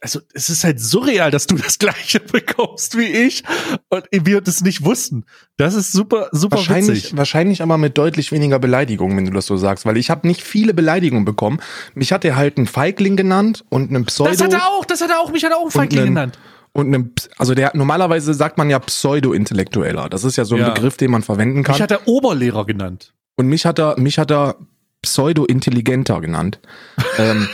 also 0.01 0.21
es 0.35 0.51
ist 0.51 0.65
halt 0.65 0.81
surreal, 0.81 1.31
dass 1.31 1.47
du 1.47 1.57
das 1.57 1.79
gleiche 1.79 2.21
bekommst 2.21 2.97
wie 2.97 3.07
ich 3.07 3.43
und 3.89 4.05
wir 4.13 4.41
das 4.41 4.61
nicht 4.63 4.85
wussten. 4.85 5.25
Das 5.57 5.75
ist 5.75 5.93
super, 5.93 6.29
super 6.33 6.57
Wahrscheinlich, 6.59 7.05
witzig. 7.05 7.17
wahrscheinlich 7.17 7.63
aber 7.63 7.79
mit 7.79 7.97
deutlich 7.99 8.31
weniger 8.31 8.59
Beleidigung, 8.59 9.17
wenn 9.17 9.25
du 9.25 9.33
das 9.33 9.47
so 9.47 9.57
sagst, 9.57 9.87
weil 9.87 9.97
ich 9.97 10.11
habe 10.11 10.27
nicht 10.29 10.43
viele 10.43 10.75
Beleidigungen 10.75 11.25
bekommen. 11.25 11.61
Mich 11.95 12.13
hat 12.13 12.25
er 12.25 12.37
halt 12.37 12.59
einen 12.59 12.67
Feigling 12.67 13.17
genannt 13.17 13.65
und 13.71 13.89
einen 13.91 14.05
Pseudo 14.05 14.31
Das 14.31 14.43
hat 14.43 14.53
er 14.53 14.67
auch, 14.69 14.85
das 14.85 15.01
hat 15.01 15.11
er 15.11 15.21
auch, 15.21 15.31
mich 15.33 15.45
hat 15.45 15.53
er 15.53 15.59
auch 15.59 15.71
Feigling 15.71 16.01
einen- 16.01 16.15
genannt. 16.15 16.39
und 16.73 16.87
einen, 16.95 17.15
Ps- 17.15 17.29
also 17.39 17.55
der 17.55 17.73
normalerweise 17.75 18.35
sagt 18.35 18.59
man 18.59 18.69
ja 18.71 18.79
Pseudo-Intellektueller. 18.79 20.09
Das 20.11 20.23
ist 20.23 20.37
ja 20.37 20.45
so 20.45 20.55
ein 20.55 20.61
Ja. 20.61 20.71
Begriff, 20.71 20.97
den 20.97 21.11
man 21.11 21.23
verwenden 21.23 21.63
kann. 21.65 21.75
Mich 21.75 21.83
hat 21.83 21.91
er 21.91 22.07
Oberlehrer 22.07 22.67
genannt. 22.67 23.15
Und 23.37 23.47
mich 23.49 23.65
hat 23.67 23.79
er, 23.81 23.99
mich 23.99 24.19
hat 24.19 24.31
er 24.31 24.57
pseudo-intelligenter 25.03 26.21
genannt. 26.21 26.61
ähm, 27.19 27.49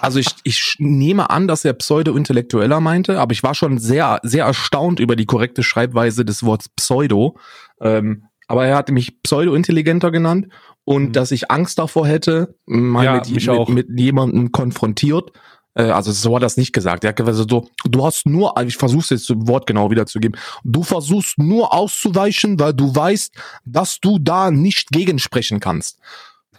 also 0.00 0.18
ich, 0.18 0.28
ich 0.44 0.76
nehme 0.78 1.30
an, 1.30 1.48
dass 1.48 1.64
er 1.64 1.72
pseudo-intellektueller 1.74 2.80
meinte, 2.80 3.20
aber 3.20 3.32
ich 3.32 3.42
war 3.42 3.54
schon 3.54 3.78
sehr, 3.78 4.20
sehr 4.22 4.44
erstaunt 4.46 5.00
über 5.00 5.16
die 5.16 5.26
korrekte 5.26 5.62
Schreibweise 5.62 6.24
des 6.24 6.42
Wortes 6.44 6.68
pseudo. 6.70 7.36
Ähm, 7.80 8.24
aber 8.46 8.66
er 8.66 8.76
hat 8.76 8.90
mich 8.90 9.22
pseudo-intelligenter 9.22 10.10
genannt 10.10 10.48
und 10.84 11.08
Mhm. 11.08 11.12
dass 11.12 11.30
ich 11.32 11.50
Angst 11.50 11.78
davor 11.78 12.06
hätte, 12.06 12.54
mal 12.66 13.04
Ja, 13.04 13.14
mit, 13.16 13.30
mich 13.30 13.46
mit, 13.46 13.56
auch. 13.56 13.68
mit 13.68 13.88
jemandem 13.98 14.52
konfrontiert. 14.52 15.32
Äh, 15.74 15.82
Also 15.90 16.12
so 16.12 16.30
hat 16.34 16.42
er 16.42 16.46
das 16.46 16.56
nicht 16.56 16.72
gesagt. 16.72 17.04
Er 17.04 17.08
hat 17.10 17.16
gesagt 17.16 17.36
so, 17.50 17.68
du 17.84 18.04
hast 18.04 18.26
nur, 18.26 18.54
ich 18.66 18.76
versuche 18.76 19.14
jetzt 19.14 19.28
das 19.28 19.36
Wort 19.40 19.66
genau 19.66 19.90
wiederzugeben, 19.90 20.40
du 20.64 20.82
versuchst 20.82 21.38
nur 21.38 21.74
auszuweichen, 21.74 22.58
weil 22.58 22.72
du 22.72 22.94
weißt, 22.94 23.34
dass 23.66 24.00
du 24.00 24.18
da 24.18 24.50
nicht 24.50 24.88
gegensprechen 24.90 25.60
kannst. 25.60 25.98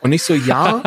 Und 0.02 0.12
ich 0.14 0.24
so, 0.24 0.34
ja, 0.34 0.82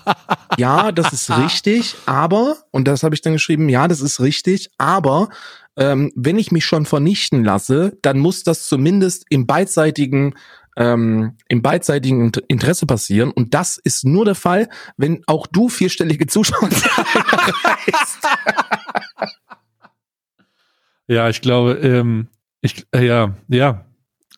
ja, 0.58 0.92
das 0.92 1.12
ist 1.12 1.30
richtig, 1.36 1.94
aber, 2.06 2.56
und 2.70 2.88
das 2.88 3.02
habe 3.02 3.14
ich 3.14 3.22
dann 3.22 3.34
geschrieben, 3.34 3.68
ja, 3.68 3.86
das 3.88 4.00
ist 4.00 4.20
richtig, 4.20 4.70
aber 4.78 5.28
ähm, 5.76 6.10
wenn 6.16 6.38
ich 6.38 6.50
mich 6.50 6.64
schon 6.64 6.86
vernichten 6.86 7.44
lasse, 7.44 7.96
dann 8.02 8.18
muss 8.18 8.42
das 8.42 8.66
zumindest 8.66 9.26
im 9.30 9.46
beidseitigen 9.46 10.34
ähm, 10.76 11.36
im 11.48 11.60
beidseitigen 11.60 12.20
Int- 12.30 12.44
Interesse 12.46 12.86
passieren. 12.86 13.32
Und 13.32 13.52
das 13.52 13.78
ist 13.78 14.04
nur 14.04 14.24
der 14.24 14.36
Fall, 14.36 14.68
wenn 14.96 15.24
auch 15.26 15.48
du 15.48 15.68
vierstellige 15.68 16.26
Zuschauerzahlen 16.26 17.06
erreichst. 17.14 18.18
Ja, 21.10 21.28
ich 21.30 21.40
glaube, 21.40 21.72
ähm, 21.72 22.28
ich, 22.60 22.86
äh, 22.92 23.06
ja, 23.06 23.34
ja, 23.48 23.86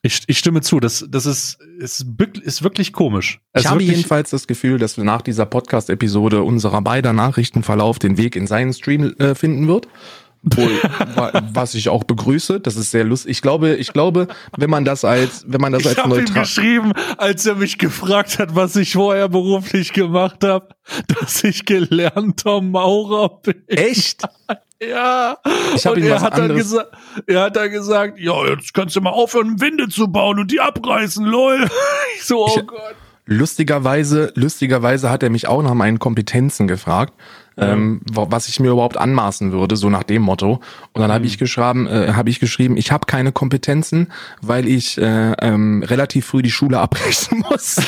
ich, 0.03 0.23
ich 0.27 0.37
stimme 0.39 0.61
zu. 0.61 0.79
Das, 0.79 1.05
das 1.09 1.25
ist, 1.25 1.59
ist, 1.79 2.05
ist 2.43 2.63
wirklich 2.63 2.91
komisch. 2.93 3.39
Ich 3.53 3.57
Also 3.57 3.69
habe 3.69 3.83
jedenfalls 3.83 4.29
das 4.31 4.47
Gefühl, 4.47 4.79
dass 4.79 4.97
wir 4.97 5.03
nach 5.03 5.21
dieser 5.21 5.45
Podcast-Episode 5.45 6.41
unserer 6.43 6.81
beider 6.81 7.13
Nachrichtenverlauf 7.13 7.99
den 7.99 8.17
Weg 8.17 8.35
in 8.35 8.47
seinen 8.47 8.73
Stream 8.73 9.13
äh, 9.19 9.35
finden 9.35 9.67
wird. 9.67 9.87
Wohl, 10.43 10.71
wa- 11.15 11.43
was 11.53 11.75
ich 11.75 11.89
auch 11.89 12.03
begrüße. 12.03 12.59
Das 12.59 12.75
ist 12.75 12.89
sehr 12.89 13.03
lustig. 13.03 13.29
Ich 13.29 13.41
glaube, 13.43 13.75
ich 13.75 13.93
glaube, 13.93 14.27
wenn 14.57 14.71
man 14.71 14.85
das 14.85 15.05
als, 15.05 15.43
wenn 15.47 15.61
man 15.61 15.71
das 15.71 15.83
Ich 15.83 15.89
als 15.89 15.97
habe 15.99 16.15
ihm 16.15 16.19
neutral, 16.21 16.41
geschrieben, 16.43 16.93
als 17.19 17.45
er 17.45 17.53
mich 17.55 17.77
gefragt 17.77 18.39
hat, 18.39 18.55
was 18.55 18.75
ich 18.75 18.93
vorher 18.93 19.29
beruflich 19.29 19.93
gemacht 19.93 20.43
habe, 20.43 20.69
dass 21.07 21.43
ich 21.43 21.65
gelernter 21.65 22.59
Maurer 22.61 23.39
bin. 23.43 23.61
echt? 23.67 24.23
Ja. 24.81 25.37
Ich 25.75 25.85
und 25.87 26.03
er 26.03 26.21
hat 26.21 26.37
dann 26.37 26.55
gesagt, 26.55 26.89
er 27.27 27.41
hat 27.43 27.55
dann 27.55 27.69
gesagt, 27.69 28.19
ja, 28.19 28.45
jetzt 28.47 28.73
kannst 28.73 28.95
du 28.95 29.01
mal 29.01 29.11
aufhören, 29.11 29.61
Winde 29.61 29.87
zu 29.89 30.07
bauen 30.07 30.39
und 30.39 30.49
die 30.51 30.59
abreißen, 30.59 31.23
lol. 31.25 31.67
Ich 32.17 32.23
so, 32.25 32.45
oh 32.45 32.53
Ich- 32.57 32.65
Gott. 32.67 32.95
Lustigerweise, 33.27 34.33
lustigerweise 34.35 35.09
hat 35.09 35.21
er 35.23 35.29
mich 35.29 35.47
auch 35.47 35.61
nach 35.61 35.75
meinen 35.75 35.99
Kompetenzen 35.99 36.67
gefragt, 36.67 37.13
ähm, 37.55 38.01
wa- 38.11 38.25
was 38.29 38.47
ich 38.49 38.59
mir 38.59 38.71
überhaupt 38.71 38.97
anmaßen 38.97 39.51
würde, 39.53 39.77
so 39.77 39.89
nach 39.89 40.03
dem 40.03 40.23
Motto. 40.23 40.59
Und 40.93 41.01
dann 41.01 41.11
habe 41.13 41.25
ich 41.27 41.37
geschrieben, 41.37 41.87
äh, 41.87 42.13
habe 42.13 42.29
ich 42.29 42.39
geschrieben, 42.39 42.75
ich 42.77 42.91
habe 42.91 43.05
keine 43.05 43.31
Kompetenzen, 43.31 44.11
weil 44.41 44.67
ich 44.67 44.97
äh, 44.97 45.31
ähm, 45.39 45.83
relativ 45.83 46.25
früh 46.25 46.41
die 46.41 46.51
Schule 46.51 46.79
abbrechen 46.79 47.45
muss. 47.49 47.77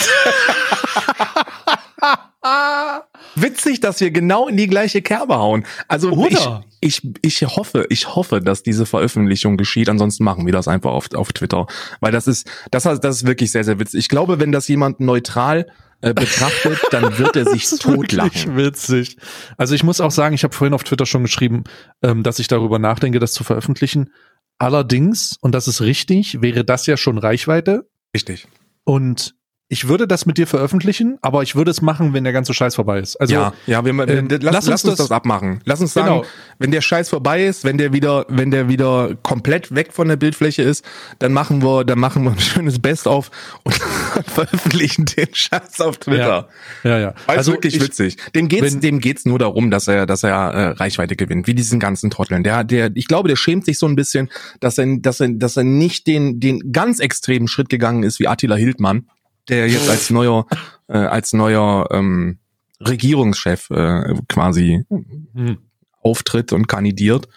Witzig, 3.36 3.79
dass 3.79 4.01
wir 4.01 4.12
genau 4.12 4.47
in 4.47 4.58
die 4.58 4.67
gleiche 4.67 5.01
Kerbe 5.01 5.36
hauen. 5.38 5.65
Also 5.88 6.12
Oder? 6.12 6.63
ich, 6.82 7.01
ich, 7.21 7.41
ich 7.41 7.47
hoffe, 7.56 7.86
ich 7.89 8.15
hoffe, 8.15 8.41
dass 8.41 8.63
diese 8.63 8.86
Veröffentlichung 8.86 9.56
geschieht. 9.58 9.89
Ansonsten 9.89 10.23
machen 10.23 10.45
wir 10.45 10.53
das 10.53 10.67
einfach 10.67 10.91
auf, 10.91 11.13
auf 11.13 11.32
Twitter, 11.32 11.67
weil 12.01 12.12
das 12.12 12.27
ist, 12.27 12.49
das, 12.71 12.84
das 12.84 13.17
ist 13.17 13.27
wirklich 13.27 13.51
sehr, 13.51 13.63
sehr 13.63 13.79
witzig. 13.79 13.99
Ich 13.99 14.10
glaube, 14.10 14.39
wenn 14.39 14.51
das 14.51 14.67
jemand 14.67 14.99
neutral 14.99 15.67
äh, 16.01 16.13
betrachtet, 16.13 16.79
dann 16.91 17.17
wird 17.17 17.38
er 17.38 17.45
sich 17.45 17.69
totlachen. 17.69 18.58
witzig. 18.58 19.15
Also 19.58 19.73
ich 19.73 19.84
muss 19.84 20.01
auch 20.01 20.12
sagen, 20.12 20.36
ich 20.36 20.43
habe 20.43 20.53
vorhin 20.53 20.73
auf 20.73 20.84
Twitter 20.84 21.06
schon 21.06 21.23
geschrieben, 21.23 21.63
ähm, 22.01 22.23
dass 22.23 22.39
ich 22.39 22.49
darüber 22.49 22.77
nachdenke, 22.77 23.19
das 23.19 23.32
zu 23.32 23.45
veröffentlichen. 23.45 24.12
Allerdings, 24.58 25.38
und 25.39 25.56
das 25.56 25.69
ist 25.69 25.82
richtig, 25.82 26.41
wäre 26.41 26.65
das 26.65 26.86
ja 26.88 26.97
schon 26.97 27.17
Reichweite. 27.17 27.88
Richtig. 28.13 28.47
Und 28.84 29.36
ich 29.74 29.88
würde 29.88 30.08
das 30.08 30.26
mit 30.26 30.38
dir 30.38 30.46
veröffentlichen, 30.48 31.18
aber 31.22 31.42
ich 31.44 31.56
würde 31.56 31.72
es 31.72 31.82
machen, 31.82 32.14
wenn 32.14 32.24
der 32.24 32.32
ganze 32.32 32.54
Scheiß 32.54 32.76
vorbei 32.76 33.00
ist. 33.00 33.16
Also 33.18 33.34
ja, 33.34 33.54
ja, 33.68 33.84
wir, 33.84 33.92
ähm, 34.08 34.28
lass, 34.30 34.68
lass 34.68 34.68
uns 34.68 34.82
das, 34.84 34.98
das- 34.98 35.12
abmachen. 35.12 35.60
Lass 35.66 35.82
uns 35.82 35.94
sagen, 35.94 36.08
Genau. 36.08 36.26
wenn 36.60 36.72
der 36.72 36.82
Scheiß 36.82 37.10
vorbei 37.10 37.44
ist, 37.46 37.64
wenn 37.64 37.78
der 37.78 37.92
wieder, 37.92 38.26
wenn 38.30 38.52
der 38.52 38.70
wieder 38.70 39.16
komplett 39.24 39.74
weg 39.74 39.92
von 39.92 40.08
der 40.08 40.16
Bildfläche 40.16 40.62
ist, 40.62 40.86
dann 41.20 41.34
machen 41.34 41.64
wir, 41.64 41.84
dann 41.84 41.98
machen 42.00 42.24
wir 42.24 42.32
ein 42.32 42.40
schönes 42.40 42.80
Best-of 42.80 43.32
und 43.64 43.74
veröffentlichen 44.28 45.06
den 45.06 45.28
Scheiß 45.34 45.82
auf 45.82 45.98
Twitter. 45.98 46.48
ja, 46.84 46.90
ja. 46.92 47.00
ja. 47.00 47.14
Weil 47.26 47.38
Also 47.38 47.54
wirklich 47.54 47.76
ich, 47.76 47.82
witzig. 47.84 48.18
Dem 48.36 48.48
geht's, 48.48 48.74
wenn- 48.74 48.82
dem 48.82 49.00
geht's 49.00 49.26
nur 49.26 49.40
darum, 49.40 49.72
dass 49.72 49.88
er, 49.88 50.06
dass 50.06 50.24
er 50.24 50.32
äh, 50.54 50.68
Reichweite 50.70 51.16
gewinnt, 51.16 51.48
wie 51.48 51.54
diesen 51.56 51.80
ganzen 51.80 52.10
Trotteln. 52.10 52.44
Der, 52.44 52.64
der, 52.64 52.92
ich 52.96 53.08
glaube, 53.08 53.28
der 53.30 53.36
schämt 53.36 53.66
sich 53.66 53.78
so 53.80 53.86
ein 53.88 53.96
bisschen, 53.96 54.30
dass 54.60 54.78
er, 54.78 54.98
dass 55.00 55.20
er, 55.20 55.30
dass 55.30 55.58
er 55.58 55.64
nicht 55.64 56.08
den, 56.08 56.40
den 56.40 56.72
ganz 56.72 57.00
extremen 57.00 57.48
Schritt 57.48 57.70
gegangen 57.70 58.04
ist 58.04 58.20
wie 58.20 58.28
Attila 58.28 58.56
Hildmann, 58.56 59.08
der 59.49 59.67
jetzt 59.67 59.89
als 59.89 60.10
neuer, 60.10 60.45
äh, 60.88 60.97
als 60.97 61.34
neuer 61.34 61.88
ähm, 61.91 62.39
Regierungschef 62.79 63.69
äh, 63.69 64.13
quasi 64.27 64.84
Hm. 65.36 65.58
auftritt 66.01 66.51
und 66.53 66.67
kandidiert. 66.67 67.27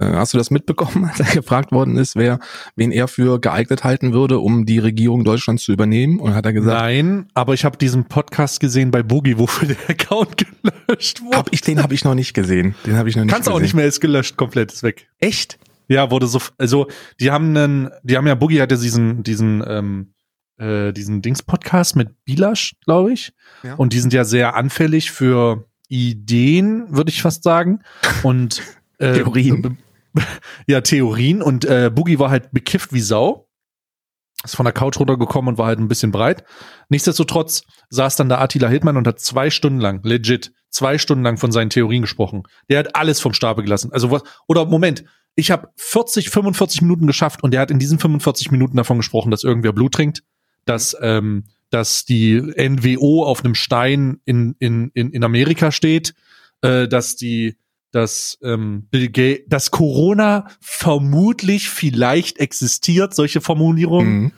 Äh, 0.00 0.06
Hast 0.12 0.32
du 0.34 0.38
das 0.38 0.50
mitbekommen, 0.50 1.04
als 1.10 1.20
er 1.20 1.26
gefragt 1.34 1.72
worden 1.72 1.96
ist, 1.96 2.16
wer, 2.16 2.38
wen 2.76 2.92
er 2.92 3.08
für 3.08 3.40
geeignet 3.40 3.84
halten 3.84 4.12
würde, 4.12 4.38
um 4.38 4.64
die 4.64 4.78
Regierung 4.78 5.24
Deutschlands 5.24 5.64
zu 5.64 5.72
übernehmen? 5.72 6.20
Und 6.20 6.34
hat 6.34 6.46
er 6.46 6.52
gesagt, 6.52 6.80
Nein, 6.80 7.26
aber 7.34 7.54
ich 7.54 7.64
habe 7.64 7.76
diesen 7.76 8.04
Podcast 8.06 8.60
gesehen 8.60 8.90
bei 8.90 9.02
Boogie, 9.02 9.38
wofür 9.38 9.68
der 9.74 9.90
Account 9.90 10.36
gelöscht 10.38 11.20
wurde. 11.22 11.36
hab 11.36 11.52
ich, 11.52 11.60
den 11.60 11.82
habe 11.82 11.94
ich 11.94 12.04
noch 12.04 12.14
nicht 12.14 12.32
gesehen. 12.34 12.74
Den 12.86 12.96
habe 12.96 13.08
ich 13.08 13.16
noch 13.16 13.24
nicht 13.24 13.32
Kannst 13.32 13.46
gesehen. 13.48 13.56
auch 13.56 13.60
nicht 13.62 13.74
mehr, 13.74 13.86
ist 13.86 14.00
gelöscht, 14.00 14.36
komplett, 14.36 14.72
ist 14.72 14.82
weg. 14.82 15.08
Echt? 15.18 15.58
Ja, 15.88 16.10
wurde 16.10 16.26
so, 16.26 16.40
also 16.58 16.86
die 17.18 17.30
haben 17.30 17.56
einen, 17.56 17.90
die 18.02 18.16
haben 18.16 18.26
ja 18.26 18.34
Boogie 18.34 18.60
hatte 18.60 18.76
diesen, 18.78 19.22
diesen, 19.22 19.64
ähm, 19.66 20.12
äh, 20.58 20.92
diesen 20.92 21.22
Dings-Podcast 21.22 21.96
mit 21.96 22.24
Bilasch, 22.24 22.76
glaube 22.84 23.12
ich. 23.12 23.32
Ja. 23.62 23.74
Und 23.74 23.92
die 23.92 24.00
sind 24.00 24.12
ja 24.12 24.24
sehr 24.24 24.54
anfällig 24.54 25.10
für 25.10 25.64
Ideen, 25.88 26.86
würde 26.94 27.10
ich 27.10 27.22
fast 27.22 27.42
sagen. 27.42 27.80
Und 28.22 28.62
äh, 28.98 29.14
Theorien. 29.14 29.78
Ja, 30.66 30.80
Theorien. 30.80 31.42
Und 31.42 31.64
äh, 31.64 31.92
Boogie 31.94 32.18
war 32.18 32.30
halt 32.30 32.50
bekifft 32.50 32.92
wie 32.92 33.00
Sau. 33.00 33.48
Ist 34.42 34.56
von 34.56 34.64
der 34.64 34.72
Couch 34.72 34.98
runtergekommen 34.98 35.48
und 35.48 35.58
war 35.58 35.66
halt 35.66 35.78
ein 35.78 35.86
bisschen 35.86 36.10
breit. 36.10 36.42
Nichtsdestotrotz 36.88 37.62
saß 37.90 38.16
dann 38.16 38.28
da 38.28 38.40
Attila 38.40 38.68
Hildmann 38.68 38.96
und 38.96 39.06
hat 39.06 39.20
zwei 39.20 39.50
Stunden 39.50 39.80
lang, 39.80 40.00
legit, 40.02 40.52
zwei 40.70 40.98
Stunden 40.98 41.22
lang 41.22 41.36
von 41.36 41.52
seinen 41.52 41.70
Theorien 41.70 42.02
gesprochen. 42.02 42.44
Der 42.68 42.80
hat 42.80 42.96
alles 42.96 43.20
vom 43.20 43.32
Stapel 43.32 43.62
gelassen. 43.62 43.92
Also 43.92 44.10
was, 44.10 44.22
oder 44.48 44.64
Moment, 44.64 45.04
ich 45.34 45.50
habe 45.50 45.68
40, 45.76 46.30
45 46.30 46.82
Minuten 46.82 47.06
geschafft 47.06 47.42
und 47.42 47.52
der 47.52 47.60
hat 47.60 47.70
in 47.70 47.78
diesen 47.78 47.98
45 47.98 48.50
Minuten 48.50 48.76
davon 48.76 48.96
gesprochen, 48.96 49.30
dass 49.30 49.44
irgendwer 49.44 49.72
Blut 49.72 49.94
trinkt, 49.94 50.22
dass, 50.68 50.96
ähm, 51.00 51.44
dass 51.70 52.04
die 52.04 52.40
NWO 52.40 53.24
auf 53.24 53.44
einem 53.44 53.54
Stein 53.54 54.20
in, 54.24 54.54
in, 54.58 54.90
in, 54.94 55.10
in 55.10 55.24
Amerika 55.24 55.72
steht, 55.72 56.14
äh, 56.62 56.88
dass 56.88 57.16
die, 57.16 57.56
dass 57.90 58.38
ähm, 58.42 58.86
Bill 58.90 59.08
Gates, 59.08 59.44
dass 59.48 59.70
Corona 59.70 60.48
vermutlich 60.60 61.68
vielleicht 61.70 62.38
existiert, 62.38 63.14
solche 63.14 63.40
Formulierungen 63.40 64.20
Mhm. 64.20 64.32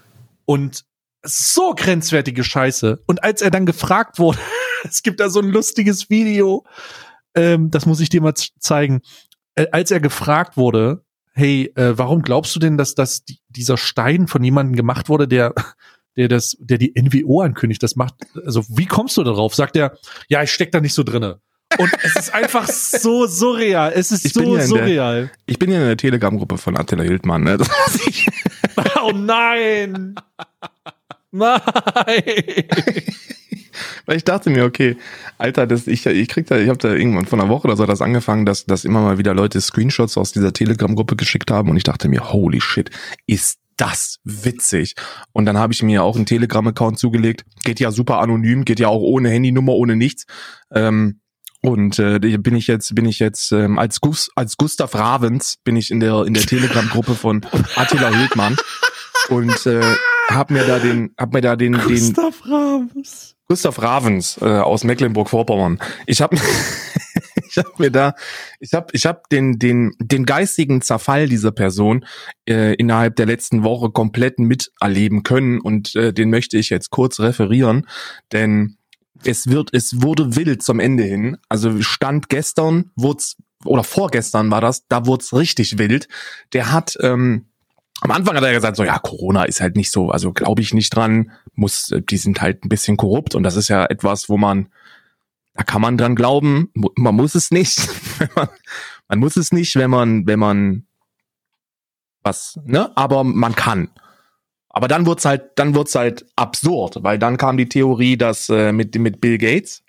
und 0.44 0.84
so 1.22 1.74
grenzwertige 1.74 2.44
Scheiße. 2.44 3.02
Und 3.06 3.22
als 3.22 3.42
er 3.42 3.50
dann 3.50 3.66
gefragt 3.66 4.18
wurde, 4.18 4.38
es 4.84 5.02
gibt 5.02 5.20
da 5.20 5.28
so 5.28 5.40
ein 5.40 5.50
lustiges 5.50 6.08
Video, 6.10 6.64
ähm, 7.34 7.70
das 7.70 7.86
muss 7.86 8.00
ich 8.00 8.08
dir 8.08 8.22
mal 8.22 8.34
zeigen, 8.34 9.00
äh, 9.54 9.66
als 9.72 9.90
er 9.90 10.00
gefragt 10.00 10.56
wurde, 10.56 11.04
hey, 11.32 11.72
äh, 11.76 11.96
warum 11.96 12.22
glaubst 12.22 12.54
du 12.56 12.60
denn, 12.60 12.76
dass 12.76 12.94
das 12.94 13.24
die, 13.24 13.38
dieser 13.48 13.76
Stein 13.76 14.26
von 14.28 14.42
jemandem 14.42 14.76
gemacht 14.76 15.08
wurde, 15.08 15.28
der 15.28 15.54
der 16.20 16.28
das, 16.28 16.56
der 16.60 16.78
die 16.78 16.92
NWO 16.96 17.40
ankündigt, 17.40 17.82
das 17.82 17.96
macht, 17.96 18.14
also 18.46 18.64
wie 18.68 18.86
kommst 18.86 19.16
du 19.16 19.24
darauf? 19.24 19.54
Sagt 19.54 19.76
er, 19.76 19.96
ja, 20.28 20.42
ich 20.42 20.52
steck 20.52 20.70
da 20.72 20.80
nicht 20.80 20.94
so 20.94 21.02
drinne. 21.02 21.40
Und 21.78 21.90
es 22.02 22.16
ist 22.16 22.34
einfach 22.34 22.66
so 22.68 23.26
surreal. 23.26 23.92
Es 23.94 24.10
ist 24.12 24.24
Ich 24.26 24.32
so 24.32 24.40
ja 24.42 24.46
in 24.48 24.54
der- 24.56 24.66
surreal. 24.66 25.30
Ich 25.46 25.58
bin 25.58 25.70
ja 25.70 25.78
in 25.80 25.86
der 25.86 25.96
Telegram-Gruppe 25.96 26.58
von 26.58 26.76
Attila 26.76 27.02
Hildmann. 27.02 27.42
Ne? 27.44 27.58
Oh 29.02 29.12
nein! 29.12 30.14
Nein! 31.32 31.54
weil 34.06 34.16
ich 34.16 34.24
dachte 34.24 34.50
mir, 34.50 34.64
okay, 34.64 34.96
Alter, 35.38 35.66
das, 35.66 35.86
ich, 35.86 36.04
ich 36.06 36.28
krieg 36.28 36.46
da, 36.46 36.58
ich 36.58 36.68
habe 36.68 36.78
da 36.78 36.92
irgendwann 36.94 37.26
vor 37.26 37.38
einer 37.38 37.48
Woche 37.48 37.66
oder 37.68 37.76
so 37.76 37.86
das 37.86 38.02
angefangen, 38.02 38.46
dass, 38.46 38.66
dass 38.66 38.84
immer 38.84 39.00
mal 39.00 39.18
wieder 39.18 39.34
Leute 39.34 39.60
Screenshots 39.60 40.16
aus 40.16 40.32
dieser 40.32 40.52
Telegram-Gruppe 40.52 41.16
geschickt 41.16 41.50
haben 41.50 41.70
und 41.70 41.76
ich 41.76 41.84
dachte 41.84 42.08
mir, 42.08 42.32
holy 42.32 42.60
shit, 42.60 42.90
ist 43.26 43.58
das 43.80 44.18
witzig. 44.24 44.94
Und 45.32 45.46
dann 45.46 45.58
habe 45.58 45.72
ich 45.72 45.82
mir 45.82 46.02
auch 46.02 46.16
einen 46.16 46.26
Telegram-Account 46.26 46.98
zugelegt. 46.98 47.44
Geht 47.64 47.80
ja 47.80 47.90
super 47.90 48.20
anonym, 48.20 48.64
geht 48.64 48.80
ja 48.80 48.88
auch 48.88 49.00
ohne 49.00 49.30
Handynummer, 49.30 49.72
ohne 49.72 49.96
nichts. 49.96 50.26
Ähm, 50.72 51.20
und 51.62 51.98
äh, 51.98 52.18
bin 52.18 52.56
ich 52.56 52.66
jetzt, 52.66 52.94
bin 52.94 53.04
ich 53.04 53.18
jetzt 53.18 53.52
ähm, 53.52 53.78
als 53.78 54.00
Gus, 54.00 54.30
als 54.34 54.56
Gustav 54.56 54.94
Ravens 54.94 55.56
bin 55.62 55.76
ich 55.76 55.90
in 55.90 56.00
der 56.00 56.24
in 56.24 56.32
der 56.32 56.44
Telegram-Gruppe 56.44 57.14
von 57.14 57.44
Attila 57.76 58.08
Hildmann 58.08 58.56
und 59.28 59.66
äh, 59.66 59.82
hab 60.30 60.50
mir 60.50 60.64
da 60.64 60.78
den, 60.78 61.14
hab 61.18 61.34
mir 61.34 61.42
da 61.42 61.56
den, 61.56 61.72
den 61.72 61.82
Gustav 61.82 62.42
Rams. 62.46 63.36
Gustav 63.46 63.82
Ravens 63.82 64.38
äh, 64.40 64.44
aus 64.44 64.84
Mecklenburg-Vorpommern. 64.84 65.80
Ich 66.06 66.22
habe 66.22 66.36
ich 67.50 67.58
hab 67.58 67.78
mir 67.78 67.90
da 67.90 68.14
ich 68.58 68.72
habe 68.72 68.88
ich 68.92 69.06
habe 69.06 69.22
den 69.30 69.58
den 69.58 69.92
den 69.98 70.24
geistigen 70.24 70.82
Zerfall 70.82 71.28
dieser 71.28 71.52
Person 71.52 72.04
äh, 72.48 72.74
innerhalb 72.74 73.16
der 73.16 73.26
letzten 73.26 73.62
Woche 73.64 73.90
komplett 73.90 74.38
miterleben 74.38 75.22
können 75.22 75.60
und 75.60 75.94
äh, 75.96 76.12
den 76.12 76.30
möchte 76.30 76.58
ich 76.58 76.70
jetzt 76.70 76.90
kurz 76.90 77.20
referieren, 77.20 77.86
denn 78.32 78.76
es 79.24 79.48
wird 79.48 79.70
es 79.72 80.02
wurde 80.02 80.36
wild 80.36 80.62
zum 80.62 80.80
Ende 80.80 81.04
hin. 81.04 81.36
Also 81.48 81.82
stand 81.82 82.28
gestern 82.28 82.90
wurd's 82.96 83.36
oder 83.64 83.84
vorgestern 83.84 84.50
war 84.50 84.62
das, 84.62 84.86
da 84.88 85.04
wurd's 85.04 85.34
richtig 85.34 85.76
wild. 85.78 86.08
Der 86.54 86.72
hat 86.72 86.96
ähm, 87.00 87.46
am 88.00 88.10
Anfang 88.10 88.36
hat 88.36 88.44
er 88.44 88.52
gesagt, 88.52 88.76
so 88.76 88.84
ja, 88.84 88.98
Corona 88.98 89.44
ist 89.44 89.60
halt 89.60 89.76
nicht 89.76 89.90
so, 89.90 90.10
also 90.10 90.32
glaube 90.32 90.62
ich 90.62 90.72
nicht 90.72 90.94
dran, 90.94 91.32
muss, 91.54 91.90
äh, 91.90 92.00
die 92.00 92.16
sind 92.16 92.40
halt 92.40 92.64
ein 92.64 92.68
bisschen 92.68 92.96
korrupt 92.96 93.34
und 93.34 93.42
das 93.42 93.56
ist 93.56 93.68
ja 93.68 93.84
etwas, 93.84 94.28
wo 94.28 94.38
man, 94.38 94.68
da 95.54 95.64
kann 95.64 95.82
man 95.82 95.98
dran 95.98 96.14
glauben, 96.14 96.70
man 96.74 97.14
muss 97.14 97.34
es 97.34 97.50
nicht, 97.50 97.88
man, 99.08 99.18
muss 99.18 99.36
es 99.36 99.52
nicht, 99.52 99.76
wenn 99.76 99.90
man, 99.90 100.26
wenn 100.26 100.38
man 100.38 100.86
was, 102.22 102.58
ne, 102.64 102.96
aber 102.96 103.24
man 103.24 103.54
kann. 103.54 103.90
Aber 104.68 104.86
dann 104.86 105.06
wird's 105.06 105.24
halt, 105.24 105.50
dann 105.56 105.74
wird's 105.74 105.94
halt 105.94 106.26
absurd, 106.36 106.98
weil 107.02 107.18
dann 107.18 107.36
kam 107.36 107.56
die 107.56 107.68
Theorie, 107.68 108.16
dass 108.16 108.48
äh, 108.48 108.72
mit 108.72 108.94
mit 108.96 109.20
Bill 109.20 109.38
Gates, 109.38 109.82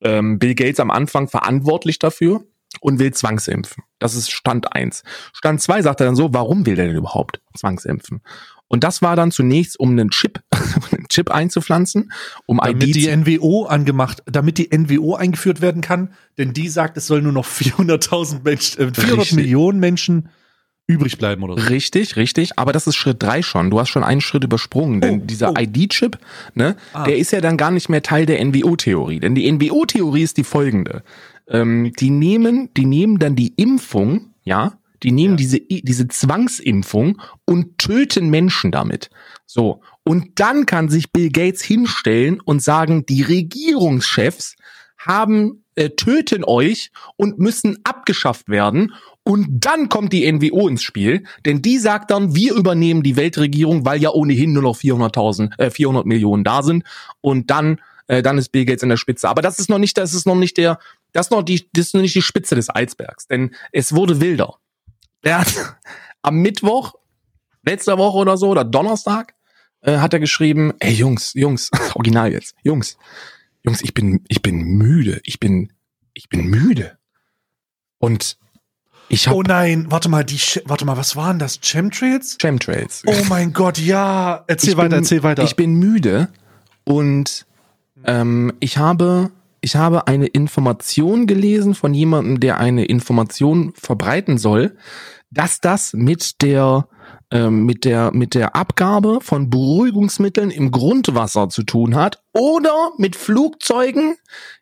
ähm, 0.00 0.38
Bill 0.38 0.54
Gates 0.54 0.80
am 0.80 0.90
Anfang 0.90 1.28
verantwortlich 1.28 2.00
dafür, 2.00 2.44
und 2.80 2.98
will 2.98 3.12
zwangsimpfen. 3.12 3.84
Das 3.98 4.14
ist 4.14 4.30
Stand 4.30 4.74
eins. 4.74 5.02
Stand 5.32 5.60
zwei 5.60 5.82
sagt 5.82 6.00
er 6.00 6.06
dann 6.06 6.16
so, 6.16 6.32
warum 6.32 6.66
will 6.66 6.76
der 6.76 6.86
denn 6.86 6.96
überhaupt 6.96 7.40
zwangsimpfen? 7.56 8.22
Und 8.68 8.84
das 8.84 9.02
war 9.02 9.16
dann 9.16 9.30
zunächst, 9.30 9.78
um 9.78 9.90
einen 9.90 10.10
Chip, 10.10 10.42
Chip 11.14 11.30
einzupflanzen, 11.30 12.12
um 12.46 12.58
damit 12.62 12.88
ID 12.88 12.94
die 12.96 13.16
NWO 13.16 13.64
angemacht, 13.66 14.22
damit 14.26 14.58
die 14.58 14.68
NWO 14.76 15.14
eingeführt 15.14 15.60
werden 15.60 15.80
kann, 15.80 16.10
denn 16.38 16.52
die 16.52 16.68
sagt, 16.68 16.96
es 16.96 17.06
soll 17.06 17.22
nur 17.22 17.32
noch 17.32 17.46
400.000 17.48 18.40
Menschen, 18.44 18.80
äh, 18.80 18.90
400 18.94 19.18
Richtig. 19.18 19.36
Millionen 19.36 19.78
Menschen 19.80 20.28
übrig 20.86 21.16
bleiben 21.16 21.42
oder 21.42 21.56
so. 21.58 21.68
Richtig, 21.68 22.16
richtig. 22.16 22.58
Aber 22.58 22.72
das 22.72 22.86
ist 22.86 22.96
Schritt 22.96 23.22
drei 23.22 23.40
schon. 23.40 23.70
Du 23.70 23.80
hast 23.80 23.88
schon 23.88 24.04
einen 24.04 24.20
Schritt 24.20 24.44
übersprungen, 24.44 25.00
denn 25.00 25.20
Oh, 25.20 25.24
dieser 25.24 25.52
oh. 25.52 25.54
ID-Chip, 25.58 26.18
ne, 26.54 26.76
Ah. 26.92 27.04
der 27.04 27.16
ist 27.16 27.30
ja 27.32 27.40
dann 27.40 27.56
gar 27.56 27.70
nicht 27.70 27.88
mehr 27.88 28.02
Teil 28.02 28.26
der 28.26 28.44
NWO-Theorie. 28.44 29.18
Denn 29.20 29.34
die 29.34 29.50
NWO-Theorie 29.50 30.22
ist 30.22 30.36
die 30.36 30.44
folgende. 30.44 31.02
Ähm, 31.48 31.92
die 31.98 32.10
nehmen, 32.10 32.68
die 32.76 32.84
nehmen 32.84 33.18
dann 33.18 33.34
die 33.34 33.54
Impfung, 33.56 34.34
ja, 34.42 34.74
die 35.02 35.10
nehmen 35.12 35.34
Ja. 35.34 35.36
diese, 35.38 35.60
diese 35.60 36.08
Zwangsimpfung 36.08 37.20
und 37.46 37.78
töten 37.78 38.28
Menschen 38.30 38.70
damit. 38.70 39.08
So. 39.46 39.82
Und 40.02 40.40
dann 40.40 40.66
kann 40.66 40.88
sich 40.88 41.12
Bill 41.12 41.30
Gates 41.30 41.62
hinstellen 41.62 42.40
und 42.40 42.62
sagen, 42.62 43.06
die 43.06 43.22
Regierungschefs 43.22 44.56
haben, 44.98 45.64
äh, 45.74 45.90
töten 45.90 46.44
euch 46.44 46.90
und 47.16 47.38
müssen 47.38 47.78
abgeschafft 47.84 48.48
werden. 48.48 48.94
Und 49.22 49.46
dann 49.50 49.88
kommt 49.88 50.12
die 50.12 50.30
NWO 50.30 50.68
ins 50.68 50.82
Spiel, 50.82 51.24
denn 51.44 51.62
die 51.62 51.78
sagt 51.78 52.10
dann, 52.10 52.34
wir 52.34 52.54
übernehmen 52.54 53.02
die 53.02 53.16
Weltregierung, 53.16 53.84
weil 53.84 54.00
ja 54.00 54.10
ohnehin 54.10 54.52
nur 54.52 54.62
noch 54.62 54.76
400.000, 54.76 55.58
äh, 55.58 55.70
400 55.70 56.06
Millionen 56.06 56.44
da 56.44 56.62
sind. 56.62 56.84
Und 57.20 57.50
dann, 57.50 57.80
äh, 58.06 58.22
dann 58.22 58.38
ist 58.38 58.50
Bill 58.50 58.64
Gates 58.64 58.82
in 58.82 58.90
der 58.90 58.96
Spitze. 58.96 59.28
Aber 59.28 59.42
das 59.42 59.58
ist 59.58 59.68
noch 59.68 59.78
nicht, 59.78 59.96
das 59.96 60.14
ist 60.14 60.26
noch 60.26 60.34
nicht 60.34 60.56
der, 60.58 60.78
das 61.12 61.26
ist 61.26 61.30
noch 61.30 61.42
die, 61.42 61.68
das 61.72 61.86
ist 61.86 61.94
noch 61.94 62.02
nicht 62.02 62.14
die 62.14 62.22
Spitze 62.22 62.54
des 62.54 62.74
Eisbergs, 62.74 63.26
denn 63.26 63.54
es 63.72 63.94
wurde 63.94 64.20
wilder. 64.20 64.56
Er 65.22 65.40
hat 65.40 65.52
am 66.22 66.36
Mittwoch, 66.36 66.94
letzter 67.66 67.98
Woche 67.98 68.18
oder 68.18 68.36
so, 68.36 68.48
oder 68.50 68.64
Donnerstag, 68.64 69.34
äh, 69.82 69.98
hat 69.98 70.12
er 70.14 70.20
geschrieben, 70.20 70.72
ey 70.80 70.92
Jungs, 70.92 71.32
Jungs, 71.34 71.70
original 71.94 72.32
jetzt, 72.32 72.54
Jungs, 72.62 72.96
Jungs, 73.64 73.82
ich 73.82 73.94
bin, 73.94 74.24
ich 74.28 74.42
bin 74.42 74.56
müde, 74.62 75.20
ich 75.24 75.40
bin, 75.40 75.72
ich 76.12 76.28
bin 76.28 76.46
müde. 76.46 76.98
Und 77.98 78.36
ich 79.08 79.26
habe 79.28 79.36
Oh 79.38 79.42
nein, 79.42 79.86
warte 79.90 80.08
mal, 80.08 80.24
die, 80.24 80.38
warte 80.64 80.84
mal, 80.84 80.96
was 80.96 81.16
waren 81.16 81.38
das? 81.38 81.60
Chemtrails? 81.60 82.36
Chemtrails. 82.40 83.02
Oh 83.06 83.14
mein 83.28 83.52
Gott, 83.52 83.78
ja. 83.78 84.44
Erzähl 84.46 84.70
Ich 84.70 84.76
weiter, 84.76 84.88
bin- 84.90 84.98
erzähl 84.98 85.22
weiter. 85.22 85.42
Ich 85.44 85.56
bin 85.56 85.74
müde 85.74 86.28
und 86.84 87.46
ähm, 88.04 88.52
ich 88.60 88.76
habe 88.78 89.30
ich 89.60 89.76
habe 89.76 90.06
eine 90.08 90.26
Information 90.26 91.26
gelesen 91.26 91.74
von 91.74 91.94
jemandem, 91.94 92.38
der 92.38 92.58
eine 92.58 92.84
Information 92.84 93.72
verbreiten 93.74 94.36
soll, 94.36 94.76
dass 95.30 95.60
das 95.60 95.94
mit 95.94 96.42
der 96.42 96.86
ähm, 97.34 97.66
mit 97.66 97.84
der 97.84 98.12
mit 98.14 98.34
der 98.34 98.56
Abgabe 98.56 99.18
von 99.20 99.50
Beruhigungsmitteln 99.50 100.50
im 100.50 100.70
Grundwasser 100.70 101.48
zu 101.50 101.64
tun 101.64 101.96
hat 101.96 102.22
oder 102.32 102.92
mit 102.96 103.16
Flugzeugen, 103.16 104.14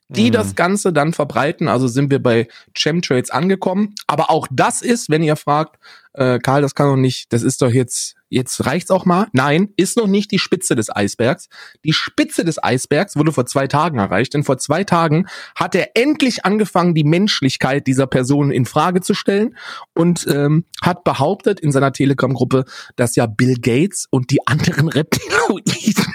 die 0.09 0.31
Mhm. 0.31 0.33
das 0.33 0.57
Ganze 0.57 0.93
dann 0.93 1.13
verbreiten. 1.13 1.69
Also 1.69 1.87
sind 1.87 2.11
wir 2.11 2.23
bei 2.23 2.49
Chemtrails 2.75 3.31
angekommen. 3.31 3.95
Aber 4.07 4.31
auch 4.31 4.49
das 4.51 4.83
ist, 4.83 5.11
wenn 5.11 5.23
ihr 5.23 5.37
fragt, 5.37 5.79
äh, 6.15 6.39
Karl, 6.39 6.63
das 6.63 6.75
kann 6.75 6.89
doch 6.89 6.97
nicht, 6.97 7.33
das 7.33 7.43
ist 7.43 7.63
doch 7.63 7.71
jetzt, 7.71 8.17
jetzt 8.33 8.65
reicht's 8.65 8.91
auch 8.91 9.05
mal. 9.05 9.29
Nein, 9.33 9.69
ist 9.77 9.97
noch 9.97 10.07
nicht 10.07 10.31
die 10.31 10.39
Spitze 10.39 10.75
des 10.75 10.95
Eisbergs. 10.95 11.49
Die 11.85 11.93
Spitze 11.93 12.45
des 12.45 12.63
Eisbergs 12.63 13.17
wurde 13.17 13.33
vor 13.33 13.47
zwei 13.47 13.67
Tagen 13.67 13.99
erreicht, 13.99 14.35
denn 14.35 14.43
vor 14.43 14.59
zwei 14.59 14.85
Tagen 14.85 15.27
hat 15.55 15.75
er 15.75 15.91
endlich 15.95 16.45
angefangen, 16.45 16.95
die 16.95 17.05
Menschlichkeit 17.05 17.87
dieser 17.87 18.07
Person 18.07 18.51
in 18.51 18.65
Frage 18.65 19.01
zu 19.01 19.15
stellen 19.15 19.57
und 19.95 20.27
ähm, 20.29 20.65
hat 20.81 21.05
behauptet 21.05 21.61
in 21.61 21.73
seiner 21.73 21.93
Telegram-Gruppe, 21.93 22.65
dass 22.97 23.17
ja 23.17 23.27
Bill 23.27 23.57
Gates 23.61 24.07
und 24.11 24.31
die 24.31 24.47
anderen 24.47 24.89
Reptiloiden 24.89 26.13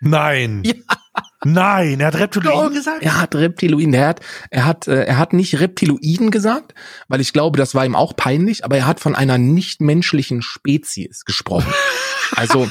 Nein. 0.00 0.62
Nein, 1.44 2.00
er 2.00 2.08
hat 2.08 2.16
Reptiloiden 2.16 2.74
gesagt? 2.74 3.02
Er 3.02 3.20
hat 3.20 3.34
Reptiloiden, 3.34 3.94
er 3.94 4.08
hat, 4.08 4.20
er 4.50 4.64
hat, 4.64 4.88
äh, 4.88 5.04
er 5.04 5.18
hat 5.18 5.32
nicht 5.32 5.60
Reptiloiden 5.60 6.30
gesagt, 6.30 6.74
weil 7.08 7.20
ich 7.20 7.32
glaube, 7.32 7.58
das 7.58 7.74
war 7.74 7.84
ihm 7.84 7.94
auch 7.94 8.16
peinlich, 8.16 8.64
aber 8.64 8.76
er 8.76 8.86
hat 8.86 8.98
von 8.98 9.14
einer 9.14 9.38
nichtmenschlichen 9.38 10.42
Spezies 10.42 11.24
gesprochen. 11.24 11.72
Also, 12.36 12.66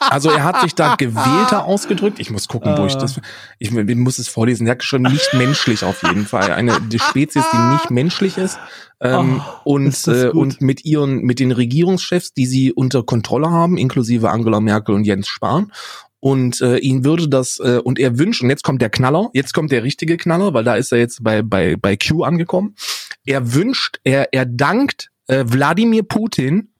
also 0.00 0.30
er 0.30 0.42
hat 0.42 0.62
sich 0.62 0.74
da 0.74 0.96
gewählter 0.96 1.64
ausgedrückt. 1.64 2.18
Ich 2.18 2.30
muss 2.30 2.48
gucken, 2.48 2.76
wo 2.76 2.86
ich 2.86 2.94
das, 2.96 3.20
ich, 3.58 3.70
ich 3.70 3.96
muss 3.96 4.18
es 4.18 4.28
vorlesen. 4.28 4.66
Er 4.66 4.72
hat 4.72 4.82
schon 4.82 5.02
nicht 5.02 5.32
menschlich 5.34 5.84
auf 5.84 6.02
jeden 6.02 6.26
Fall. 6.26 6.52
Eine 6.52 6.80
die 6.80 6.98
Spezies, 6.98 7.44
die 7.52 7.72
nicht 7.74 7.90
menschlich 7.90 8.36
ist. 8.38 8.58
Ähm, 9.00 9.40
Oh, 9.64 9.74
und, 9.74 9.86
ist 9.86 10.08
äh, 10.08 10.28
und 10.28 10.60
mit 10.60 10.84
ihren, 10.84 11.22
mit 11.22 11.40
den 11.40 11.52
Regierungschefs, 11.52 12.32
die 12.34 12.46
sie 12.46 12.72
unter 12.72 13.02
Kontrolle 13.02 13.50
haben, 13.50 13.78
inklusive 13.78 14.30
Angela 14.30 14.60
Merkel 14.60 14.94
und 14.94 15.04
Jens 15.04 15.28
Spahn. 15.28 15.72
Und 16.20 16.60
äh, 16.60 16.76
ihn 16.76 17.04
würde 17.04 17.28
das, 17.28 17.58
äh, 17.60 17.80
und 17.82 17.98
er 17.98 18.18
wünscht, 18.18 18.42
und 18.42 18.50
jetzt 18.50 18.62
kommt 18.62 18.82
der 18.82 18.90
Knaller, 18.90 19.30
jetzt 19.32 19.54
kommt 19.54 19.72
der 19.72 19.82
richtige 19.82 20.18
Knaller, 20.18 20.52
weil 20.52 20.64
da 20.64 20.76
ist 20.76 20.92
er 20.92 20.98
jetzt 20.98 21.24
bei, 21.24 21.42
bei, 21.42 21.76
bei 21.76 21.96
Q 21.96 22.24
angekommen. 22.24 22.76
Er 23.24 23.54
wünscht, 23.54 24.00
er, 24.04 24.32
er 24.32 24.44
dankt 24.44 25.10
äh, 25.28 25.44
Wladimir 25.46 26.02
Putin 26.02 26.74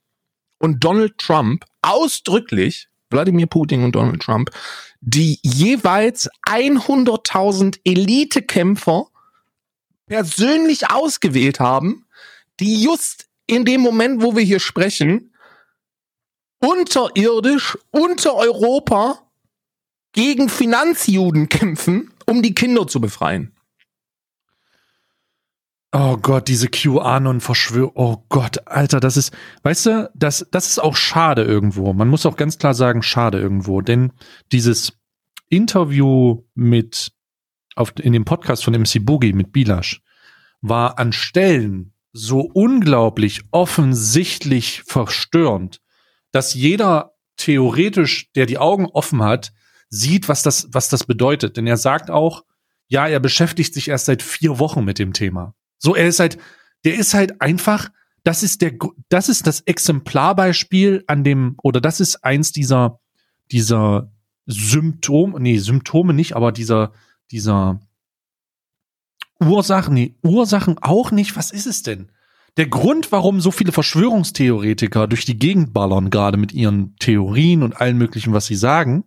und 0.59 0.85
Donald 0.85 1.17
Trump 1.17 1.65
ausdrücklich, 1.81 2.89
Wladimir 3.09 3.47
Putin 3.47 3.83
und 3.83 3.95
Donald 3.95 4.23
Trump, 4.23 4.51
die 5.01 5.39
jeweils 5.43 6.29
100.000 6.47 7.81
Elitekämpfer 7.85 9.07
persönlich 10.07 10.91
ausgewählt 10.91 11.61
haben, 11.61 12.07
die 12.61 12.83
just 12.83 13.27
in 13.47 13.65
dem 13.65 13.81
Moment, 13.81 14.23
wo 14.23 14.37
wir 14.37 14.43
hier 14.43 14.61
sprechen, 14.61 15.35
unterirdisch, 16.59 17.79
unter 17.91 18.35
Europa 18.35 19.30
gegen 20.13 20.49
Finanzjuden 20.49 21.49
kämpfen, 21.49 22.13
um 22.27 22.43
die 22.43 22.55
Kinder 22.55 22.87
zu 22.87 23.01
befreien. 23.01 23.55
Oh 25.93 26.17
Gott, 26.19 26.47
diese 26.47 26.69
QAnon-Verschwörung. 26.69 27.93
Oh 27.95 28.25
Gott, 28.29 28.67
Alter, 28.69 29.01
das 29.01 29.17
ist, 29.17 29.37
weißt 29.65 29.87
du, 29.87 30.11
das, 30.15 30.47
das 30.53 30.69
ist 30.69 30.79
auch 30.79 30.95
schade 30.95 31.43
irgendwo. 31.43 31.93
Man 31.93 32.09
muss 32.09 32.27
auch 32.27 32.37
ganz 32.37 32.59
klar 32.59 32.75
sagen, 32.75 33.03
schade 33.03 33.41
irgendwo. 33.41 33.81
Denn 33.81 34.13
dieses 34.53 34.93
Interview 35.49 36.45
mit, 36.55 37.13
auf, 37.75 37.93
in 37.99 38.13
dem 38.13 38.25
Podcast 38.25 38.63
von 38.63 38.75
MC 38.75 39.05
Boogie 39.05 39.33
mit 39.33 39.51
Bilasch 39.51 40.01
war 40.61 40.99
an 40.99 41.13
Stellen 41.13 41.93
so 42.13 42.41
unglaublich 42.41 43.43
offensichtlich 43.51 44.83
verstörend, 44.85 45.81
dass 46.31 46.55
jeder 46.55 47.15
theoretisch, 47.37 48.31
der 48.33 48.47
die 48.47 48.59
Augen 48.59 48.87
offen 48.87 49.23
hat, 49.23 49.53
sieht, 49.91 50.29
was 50.29 50.43
das, 50.43 50.69
was 50.73 50.89
das 50.89 51.05
bedeutet. 51.05 51.57
Denn 51.57 51.67
er 51.67 51.77
sagt 51.77 52.11
auch, 52.11 52.45
ja, 52.89 53.07
er 53.07 53.21
beschäftigt 53.21 53.75
sich 53.75 53.89
erst 53.89 54.07
seit 54.07 54.23
vier 54.23 54.59
Wochen 54.59 54.85
mit 54.85 54.99
dem 54.99 55.13
Thema. 55.13 55.55
So, 55.79 55.95
er 55.95 56.09
ist 56.09 56.21
halt, 56.21 56.39
der 56.85 56.95
ist 56.95 57.15
halt 57.15 57.41
einfach, 57.41 57.91
das 58.25 58.43
ist 58.43 58.63
der, 58.63 58.73
das 59.09 59.29
ist 59.29 59.47
das 59.47 59.61
Exemplarbeispiel 59.61 61.05
an 61.07 61.25
dem, 61.25 61.57
oder 61.63 61.81
das 61.81 62.01
ist 62.01 62.25
eins 62.25 62.53
dieser, 62.53 63.01
dieser 63.51 64.13
Symptom, 64.47 65.37
nee, 65.39 65.59
Symptome 65.59 66.15
nicht, 66.15 66.35
aber 66.35 66.53
dieser, 66.53 66.93
dieser 67.31 67.81
Ursachen, 69.41 69.95
nee, 69.95 70.17
Ursachen 70.23 70.79
auch 70.81 71.11
nicht. 71.11 71.37
Was 71.37 71.51
ist 71.51 71.67
es 71.67 71.83
denn? 71.83 72.11
Der 72.57 72.67
Grund, 72.67 73.13
warum 73.13 73.41
so 73.41 73.51
viele 73.51 73.73
Verschwörungstheoretiker 73.73 75.07
durch 75.07 75.25
die 75.25 75.39
Gegend 75.39 75.73
ballern, 75.73 76.11
gerade 76.11 76.37
mit 76.37 76.53
ihren 76.53 76.97
Theorien 76.97 77.63
und 77.63 77.81
allen 77.81 77.97
möglichen, 77.97 78.33
was 78.33 78.47
sie 78.47 78.57
sagen, 78.57 79.05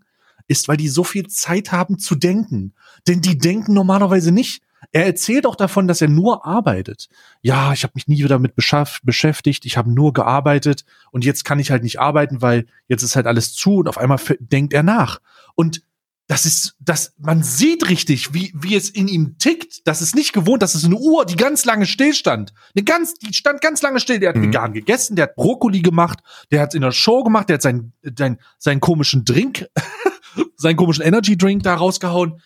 ist, 0.47 0.67
weil 0.67 0.77
die 0.77 0.89
so 0.89 1.03
viel 1.03 1.27
Zeit 1.27 1.71
haben 1.71 1.99
zu 1.99 2.15
denken. 2.15 2.73
Denn 3.07 3.21
die 3.21 3.37
denken 3.37 3.73
normalerweise 3.73 4.31
nicht. 4.31 4.61
Er 4.91 5.05
erzählt 5.05 5.45
auch 5.45 5.55
davon, 5.55 5.87
dass 5.87 6.01
er 6.01 6.09
nur 6.09 6.45
arbeitet. 6.45 7.07
Ja, 7.41 7.71
ich 7.73 7.83
habe 7.83 7.93
mich 7.95 8.07
nie 8.07 8.21
damit 8.23 8.55
beschaff- 8.55 8.99
beschäftigt, 9.03 9.65
ich 9.65 9.77
habe 9.77 9.89
nur 9.91 10.13
gearbeitet 10.13 10.83
und 11.11 11.23
jetzt 11.23 11.45
kann 11.45 11.57
ich 11.59 11.71
halt 11.71 11.83
nicht 11.83 11.99
arbeiten, 11.99 12.41
weil 12.41 12.65
jetzt 12.87 13.01
ist 13.01 13.15
halt 13.15 13.25
alles 13.25 13.53
zu 13.53 13.77
und 13.77 13.87
auf 13.87 13.97
einmal 13.97 14.19
denkt 14.39 14.73
er 14.73 14.83
nach. 14.83 15.19
Und 15.55 15.81
das 16.27 16.45
ist, 16.45 16.75
das, 16.79 17.13
man 17.17 17.43
sieht 17.43 17.89
richtig, 17.89 18.33
wie, 18.33 18.53
wie 18.55 18.75
es 18.75 18.89
in 18.89 19.07
ihm 19.07 19.37
tickt. 19.37 19.85
Das 19.87 20.01
ist 20.01 20.15
nicht 20.15 20.31
gewohnt, 20.33 20.61
das 20.61 20.73
ist 20.75 20.85
eine 20.85 20.95
Uhr, 20.95 21.25
die 21.25 21.35
ganz 21.35 21.65
lange 21.65 21.85
stillstand. 21.85 22.53
Eine 22.75 22.83
ganz, 22.83 23.13
die 23.15 23.33
stand 23.33 23.61
ganz 23.61 23.81
lange 23.81 23.99
still. 23.99 24.19
Der 24.19 24.29
hat 24.29 24.35
Mhm. 24.37 24.43
vegan 24.43 24.73
gegessen, 24.73 25.15
der 25.15 25.23
hat 25.23 25.35
Brokkoli 25.35 25.81
gemacht, 25.81 26.19
der 26.51 26.61
hat 26.61 26.75
in 26.75 26.81
der 26.81 26.91
Show 26.91 27.23
gemacht, 27.23 27.49
der 27.49 27.55
hat 27.55 27.61
seinen, 27.61 27.93
seinen, 28.17 28.37
seinen 28.57 28.79
komischen 28.79 29.25
Drink, 29.25 29.65
seinen 30.55 30.75
komischen 30.75 31.03
Energy 31.03 31.37
Drink 31.37 31.63
da 31.63 31.75
rausgehauen. 31.75 32.41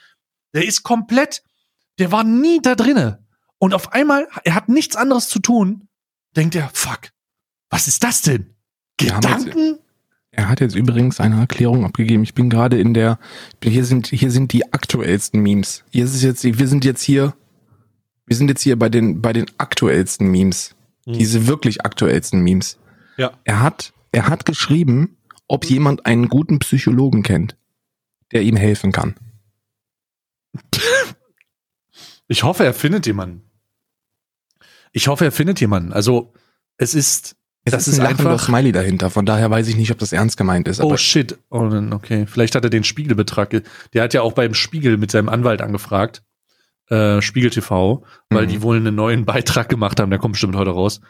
Der 0.54 0.66
ist 0.66 0.84
komplett, 0.84 1.44
der 2.00 2.12
war 2.12 2.24
nie 2.24 2.60
da 2.62 2.76
drinne. 2.76 3.26
Und 3.60 3.74
auf 3.74 3.94
einmal, 3.94 4.28
er 4.44 4.56
hat 4.56 4.70
nichts 4.70 4.96
anderes 4.96 5.30
zu 5.30 5.40
tun, 5.40 5.88
denkt 6.36 6.56
er, 6.56 6.70
fuck, 6.74 7.10
was 7.70 7.88
ist 7.88 8.04
das 8.04 8.22
denn? 8.22 8.56
Gedanken? 8.98 9.80
Er 10.32 10.50
hat 10.50 10.60
jetzt 10.60 10.76
übrigens 10.76 11.20
eine 11.20 11.40
Erklärung 11.40 11.84
abgegeben. 11.84 12.22
Ich 12.22 12.36
bin 12.36 12.50
gerade 12.50 12.80
in 12.80 12.94
der, 12.94 13.18
hier 13.64 13.86
sind, 13.86 14.08
hier 14.08 14.30
sind 14.30 14.54
die 14.54 14.72
aktuellsten 14.72 15.42
Memes. 15.42 15.84
Hier 15.90 16.06
ist 16.06 16.22
jetzt, 16.22 16.44
wir 16.44 16.68
sind 16.68 16.86
jetzt 16.86 17.02
hier, 17.02 17.34
wir 18.26 18.36
sind 18.36 18.50
jetzt 18.50 18.62
hier 18.62 18.78
bei 18.78 18.90
den, 18.90 19.22
bei 19.22 19.34
den 19.34 19.48
aktuellsten 19.58 20.28
Memes. 20.30 20.76
Mhm. 21.06 21.14
Diese 21.14 21.48
wirklich 21.48 21.86
aktuellsten 21.86 22.42
Memes. 22.42 22.78
Ja. 23.18 23.32
Er 23.46 23.62
hat, 23.62 23.94
er 24.12 24.28
hat 24.28 24.46
geschrieben, 24.46 25.18
ob 25.48 25.66
jemand 25.66 26.06
einen 26.06 26.28
guten 26.28 26.60
Psychologen 26.60 27.24
kennt, 27.24 27.56
der 28.32 28.42
ihm 28.44 28.56
helfen 28.56 28.92
kann. 28.92 29.16
Ich 32.28 32.44
hoffe, 32.44 32.66
er 32.66 32.74
findet 32.74 33.06
jemanden. 33.06 33.44
Ich 34.92 35.08
hoffe, 35.08 35.26
er 35.26 35.32
findet 35.32 35.60
jemanden. 35.62 35.94
Also, 35.94 36.34
es 36.78 36.94
ist, 36.94 37.36
Es 37.64 37.72
das 37.72 37.88
ist 37.88 37.96
ist 37.96 38.00
ein 38.00 38.08
einfach. 38.08 38.40
Smiley 38.44 38.72
dahinter, 38.72 39.10
von 39.10 39.26
daher 39.26 39.50
weiß 39.50 39.68
ich 39.68 39.76
nicht, 39.76 39.92
ob 39.92 40.00
das 40.00 40.14
ernst 40.14 40.38
gemeint 40.38 40.68
ist. 40.68 40.82
Oh 40.82 40.98
shit. 40.98 41.38
Oh, 41.50 41.70
okay. 41.92 42.26
Vielleicht 42.28 42.56
hat 42.56 42.64
er 42.64 42.70
den 42.70 42.84
Spiegelbetrag. 42.84 43.50
ge- 43.50 43.64
Der 43.94 44.04
hat 44.04 44.14
ja 44.14 44.22
auch 44.22 44.34
beim 44.34 44.54
Spiegel 44.54 44.98
mit 44.98 45.12
seinem 45.12 45.30
Anwalt 45.30 45.62
angefragt. 45.62 46.24
Äh, 46.90 47.22
Spiegel 47.22 47.50
TV, 47.50 48.04
weil 48.30 48.46
Mhm. 48.46 48.50
die 48.50 48.62
wohl 48.62 48.78
einen 48.78 48.96
neuen 48.96 49.26
Beitrag 49.26 49.70
gemacht 49.70 50.00
haben, 50.00 50.10
der 50.10 50.20
kommt 50.20 50.34
bestimmt 50.34 50.56
heute 50.56 50.72
raus. 50.72 51.02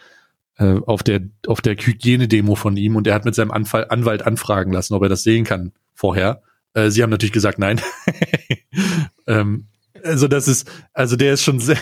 Äh, 0.57 0.79
auf 0.87 1.03
der, 1.03 1.21
auf 1.45 1.61
der 1.61 1.75
Hygienedemo 1.75 2.55
von 2.55 2.77
ihm 2.77 2.95
und 2.95 3.05
er 3.05 3.13
hat 3.13 3.25
mit 3.25 3.35
seinem 3.35 3.51
Anfall, 3.51 3.85
Anwalt 3.89 4.23
anfragen 4.23 4.71
lassen, 4.73 4.95
ob 4.95 5.03
er 5.03 5.09
das 5.09 5.21
sehen 5.23 5.45
kann 5.45 5.71
vorher. 5.93 6.41
Äh, 6.77 6.91
sie 6.91 7.01
haben 7.01 7.09
natürlich 7.09 7.33
gesagt, 7.33 7.57
nein. 7.57 7.81
ähm, 9.27 9.67
also 10.03 10.27
das 10.27 10.47
ist, 10.47 10.69
also 10.93 11.15
der 11.15 11.33
ist 11.33 11.41
schon 11.41 11.59
sehr, 11.59 11.77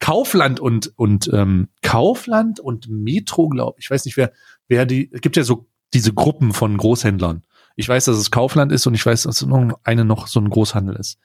Kaufland 0.00 0.58
und, 0.58 0.92
und, 0.96 1.30
ähm, 1.32 1.68
Kaufland 1.82 2.58
und 2.58 2.88
Metro, 2.88 3.48
glaube 3.48 3.78
ich, 3.78 3.88
weiß 3.88 4.04
nicht, 4.04 4.16
wer, 4.16 4.32
wer 4.66 4.86
die, 4.86 5.08
es 5.12 5.20
gibt 5.20 5.36
ja 5.36 5.44
so 5.44 5.68
diese 5.94 6.12
Gruppen 6.12 6.52
von 6.52 6.76
Großhändlern. 6.76 7.44
Ich 7.76 7.88
weiß, 7.88 8.04
dass 8.04 8.16
es 8.16 8.30
Kaufland 8.30 8.70
ist 8.70 8.86
und 8.86 8.94
ich 8.94 9.04
weiß, 9.04 9.24
dass 9.24 9.44
noch 9.44 9.78
eine 9.82 10.04
noch 10.04 10.28
so 10.28 10.40
ein 10.40 10.48
Großhandel 10.48 10.94
ist. 10.94 11.18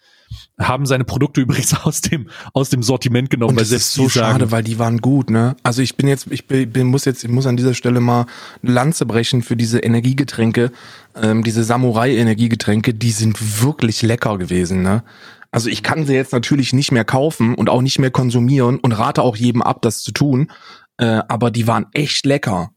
Haben 0.59 0.85
seine 0.85 1.03
Produkte 1.03 1.41
übrigens 1.41 1.75
aus 1.83 2.01
dem, 2.01 2.29
aus 2.53 2.69
dem 2.69 2.81
Sortiment 2.81 3.29
genommen, 3.29 3.51
und 3.51 3.55
weil 3.57 3.63
das 3.63 3.69
selbst 3.69 3.87
ist 3.89 3.93
so 3.93 4.09
sagen, 4.09 4.39
schade, 4.39 4.51
weil 4.51 4.63
die 4.63 4.79
waren 4.79 4.99
gut, 4.99 5.29
ne? 5.29 5.55
Also 5.63 5.81
ich 5.81 5.95
bin 5.95 6.07
jetzt, 6.07 6.27
ich 6.31 6.47
bin, 6.47 6.71
bin, 6.71 6.87
muss 6.87 7.05
jetzt, 7.05 7.23
ich 7.23 7.29
muss 7.29 7.45
an 7.45 7.57
dieser 7.57 7.73
Stelle 7.73 7.99
mal 7.99 8.25
eine 8.63 8.71
Lanze 8.71 9.05
brechen 9.05 9.43
für 9.43 9.55
diese 9.55 9.79
Energiegetränke, 9.79 10.71
ähm, 11.15 11.43
diese 11.43 11.63
Samurai-Energiegetränke, 11.63 12.93
die 12.93 13.11
sind 13.11 13.63
wirklich 13.63 14.01
lecker 14.01 14.37
gewesen, 14.37 14.81
ne? 14.81 15.03
Also 15.51 15.69
ich 15.69 15.81
kann 15.81 16.05
sie 16.05 16.13
jetzt 16.13 16.31
natürlich 16.33 16.73
nicht 16.73 16.91
mehr 16.91 17.05
kaufen 17.05 17.55
und 17.55 17.69
auch 17.69 17.81
nicht 17.81 17.97
mehr 17.97 18.11
konsumieren 18.11 18.77
und 18.77 18.91
rate 18.91 19.23
auch 19.23 19.35
jedem 19.35 19.63
ab, 19.63 19.81
das 19.81 20.01
zu 20.01 20.11
tun. 20.11 20.51
Äh, 20.97 21.21
aber 21.27 21.49
die 21.49 21.65
waren 21.65 21.87
echt 21.93 22.25
lecker. 22.25 22.71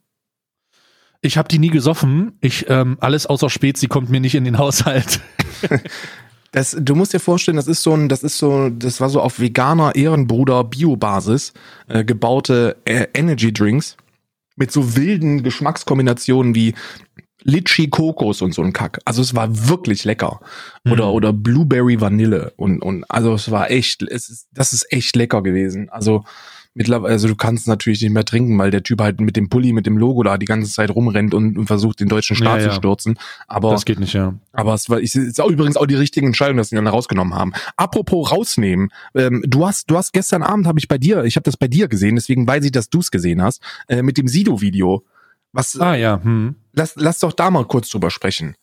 Ich 1.23 1.39
habe 1.39 1.49
die 1.49 1.59
nie 1.59 1.71
gesoffen. 1.71 2.33
Ich 2.41 2.67
ähm, 2.69 2.99
alles 3.01 3.27
außer 3.27 3.49
Spezi 3.49 3.87
kommt 3.87 4.11
mir 4.11 4.21
nicht 4.21 4.35
in 4.35 4.45
den 4.45 4.59
Haushalt. 4.59 5.21
Das, 6.55 6.77
du 6.79 6.95
musst 6.95 7.15
dir 7.15 7.19
vorstellen, 7.19 7.57
das 7.57 7.67
ist 7.67 7.83
so 7.83 7.95
ein, 7.95 8.11
das 8.11 8.23
ist 8.23 8.37
so, 8.37 8.69
das 8.69 9.01
war 9.01 9.09
so 9.09 9.23
auf 9.23 9.41
veganer 9.41 9.95
Ehrenbruder 9.95 10.65
Biobasis 10.65 11.55
äh, 11.89 12.05
gebaute 12.05 12.77
äh, 12.85 13.07
Energy 13.15 13.55
Drinks 13.55 13.97
mit 14.57 14.71
so 14.71 14.95
wilden 14.95 15.43
Geschmackskombinationen 15.45 16.55
wie 16.55 16.75
Litchi 17.43 17.89
Kokos 17.89 18.43
und 18.43 18.53
so 18.53 18.61
ein 18.61 18.75
Kack. 18.75 19.01
Also 19.07 19.23
es 19.23 19.35
war 19.35 19.67
wirklich 19.67 20.05
lecker. 20.05 20.41
Oder 20.85 21.07
Mhm. 21.07 21.13
oder 21.13 21.33
Blueberry 21.33 21.99
Vanille 22.03 22.53
und 22.57 22.83
und 22.83 23.05
also 23.11 23.33
es 23.33 23.51
war 23.51 23.71
echt, 23.71 24.03
es 24.03 24.29
ist, 24.29 24.49
das 24.53 24.75
ist 24.75 24.93
echt 24.93 25.17
lecker 25.17 25.43
gewesen. 25.43 25.89
Also 25.89 26.23
mittlerweile, 26.75 27.13
also 27.13 27.29
du 27.29 27.37
kannst 27.37 27.63
es 27.63 27.67
natürlich 27.67 28.01
nicht 28.03 28.13
mehr 28.13 28.25
trinken, 28.25 28.59
weil 28.59 28.71
der 28.71 28.83
Typ 28.83 29.01
halt 29.01 29.21
mit 29.21 29.37
dem 29.37 29.49
Pulli, 29.49 29.73
mit 29.73 29.87
dem 29.87 29.99
Logo 29.99 30.23
da 30.23 30.39
die 30.39 30.47
ganze 30.47 30.73
Zeit 30.73 30.91
rumrennt 30.91 31.35
und, 31.35 31.57
und 31.59 31.67
versucht 31.67 32.01
den 32.01 32.09
deutschen 32.09 32.37
Staat 32.37 32.59
Ja, 32.59 32.65
zu 32.65 32.69
ja. 32.71 32.75
stürzen. 32.75 33.19
Aber 33.47 33.71
Das 33.71 33.85
geht 33.85 34.01
nicht, 34.01 34.13
ja. 34.15 34.35
aber 34.53 34.75
es 34.75 34.89
war 34.91 35.01
ich, 35.01 35.15
ist 35.15 35.41
auch 35.41 35.51
übrigens 35.51 35.77
auch 35.77 35.87
die 35.87 35.95
richtige 35.95 36.27
Entscheidung, 36.27 36.57
dass 36.57 36.71
sie 36.71 36.77
ihn 36.77 36.85
dann 36.85 36.93
rausgenommen 36.93 37.35
haben. 37.35 37.53
Apropos 37.77 38.31
rausnehmen, 38.33 38.89
ähm, 39.15 39.43
du 39.47 39.67
hast 39.67 39.91
du 39.91 39.97
hast 39.97 40.13
gestern 40.13 40.43
Abend 40.43 40.67
habe 40.67 40.79
ich 40.79 40.89
bei 40.89 40.99
dir, 40.99 41.25
ich 41.25 41.37
habe 41.37 41.45
das 41.45 41.57
bei 41.57 41.69
dir 41.69 41.89
gesehen, 41.89 42.15
deswegen 42.17 42.47
weiß 42.47 42.65
ich, 42.65 42.73
dass 42.73 42.89
du 42.91 43.01
es 43.01 43.11
gesehen 43.11 43.43
hast, 43.43 43.63
äh, 43.89 44.03
mit 44.03 44.19
dem 44.19 44.29
Sido-Video. 44.29 45.05
Was? 45.53 45.79
Ah 45.79 45.95
ja, 45.97 46.21
hm. 46.23 46.55
Lass 46.73 46.95
lass 46.97 47.19
doch 47.19 47.33
da 47.33 47.51
mal 47.51 47.67
kurz 47.67 47.91
drüber 47.91 48.11
sprechen. 48.11 48.55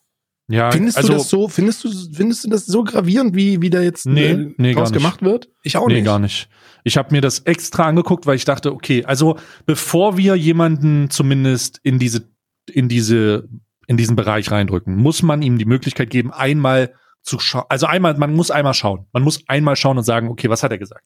Ja, 0.49 0.71
Findest 0.71 0.97
also, 0.97 1.09
du 1.09 1.17
das 1.19 1.29
so? 1.29 1.47
Findest 1.47 1.83
du 1.83 1.89
findest 2.11 2.43
du 2.43 2.49
das 2.49 2.65
so 2.65 2.83
gravierend, 2.83 3.35
wie 3.35 3.61
wie 3.61 3.69
da 3.69 3.81
jetzt 3.81 4.07
Nee, 4.07 4.31
äh, 4.31 4.53
nee, 4.57 4.73
draus 4.73 4.91
gemacht 4.91 5.21
wird? 5.21 5.47
Ich 5.61 5.77
auch 5.77 5.87
nee, 5.87 5.95
nicht. 5.95 6.05
gar 6.05 6.17
nicht. 6.17 6.49
Ich 6.83 6.97
habe 6.97 7.13
mir 7.13 7.21
das 7.21 7.39
extra 7.41 7.85
angeguckt, 7.85 8.25
weil 8.25 8.35
ich 8.35 8.45
dachte, 8.45 8.73
okay, 8.73 9.05
also 9.05 9.37
bevor 9.67 10.17
wir 10.17 10.35
jemanden 10.35 11.11
zumindest 11.11 11.79
in 11.83 11.99
diese 11.99 12.31
in 12.71 12.89
diese 12.89 13.47
in 13.85 13.95
diesen 13.97 14.15
Bereich 14.15 14.49
reindrücken, 14.49 14.95
muss 14.95 15.21
man 15.21 15.43
ihm 15.43 15.59
die 15.59 15.65
Möglichkeit 15.65 16.09
geben, 16.09 16.31
einmal 16.31 16.93
zu 17.21 17.39
schauen. 17.39 17.65
Also 17.69 17.85
einmal, 17.85 18.17
man 18.17 18.33
muss 18.33 18.49
einmal 18.49 18.73
schauen. 18.73 19.05
Man 19.13 19.23
muss 19.23 19.43
einmal 19.47 19.75
schauen 19.75 19.97
und 19.97 20.03
sagen, 20.03 20.29
okay, 20.29 20.49
was 20.49 20.63
hat 20.63 20.71
er 20.71 20.77
gesagt? 20.79 21.05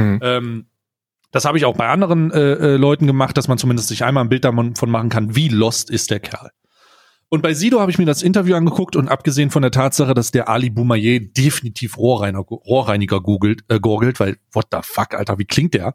Hm. 0.00 0.20
Ähm, 0.22 0.66
das 1.32 1.44
habe 1.44 1.58
ich 1.58 1.64
auch 1.64 1.76
bei 1.76 1.88
anderen 1.88 2.30
äh, 2.30 2.52
äh, 2.52 2.76
Leuten 2.76 3.06
gemacht, 3.08 3.36
dass 3.36 3.48
man 3.48 3.58
zumindest 3.58 3.88
sich 3.88 4.04
einmal 4.04 4.24
ein 4.24 4.28
Bild 4.28 4.44
davon 4.44 4.74
machen 4.86 5.08
kann, 5.08 5.34
wie 5.34 5.48
lost 5.48 5.90
ist 5.90 6.10
der 6.10 6.20
Kerl. 6.20 6.50
Und 7.34 7.42
bei 7.42 7.52
Sido 7.52 7.80
habe 7.80 7.90
ich 7.90 7.98
mir 7.98 8.04
das 8.06 8.22
Interview 8.22 8.54
angeguckt 8.54 8.94
und 8.96 9.08
abgesehen 9.08 9.50
von 9.50 9.62
der 9.62 9.72
Tatsache, 9.72 10.14
dass 10.14 10.30
der 10.30 10.48
Ali 10.48 10.70
Boumaier 10.70 11.18
definitiv 11.20 11.98
Rohrreiniger, 11.98 12.42
Rohrreiniger 12.48 13.20
googelt, 13.20 13.64
äh, 13.68 13.80
gorgelt, 13.80 14.20
weil 14.20 14.36
what 14.52 14.66
the 14.70 14.78
fuck, 14.82 15.14
Alter, 15.14 15.38
wie 15.38 15.44
klingt 15.44 15.74
der? 15.74 15.94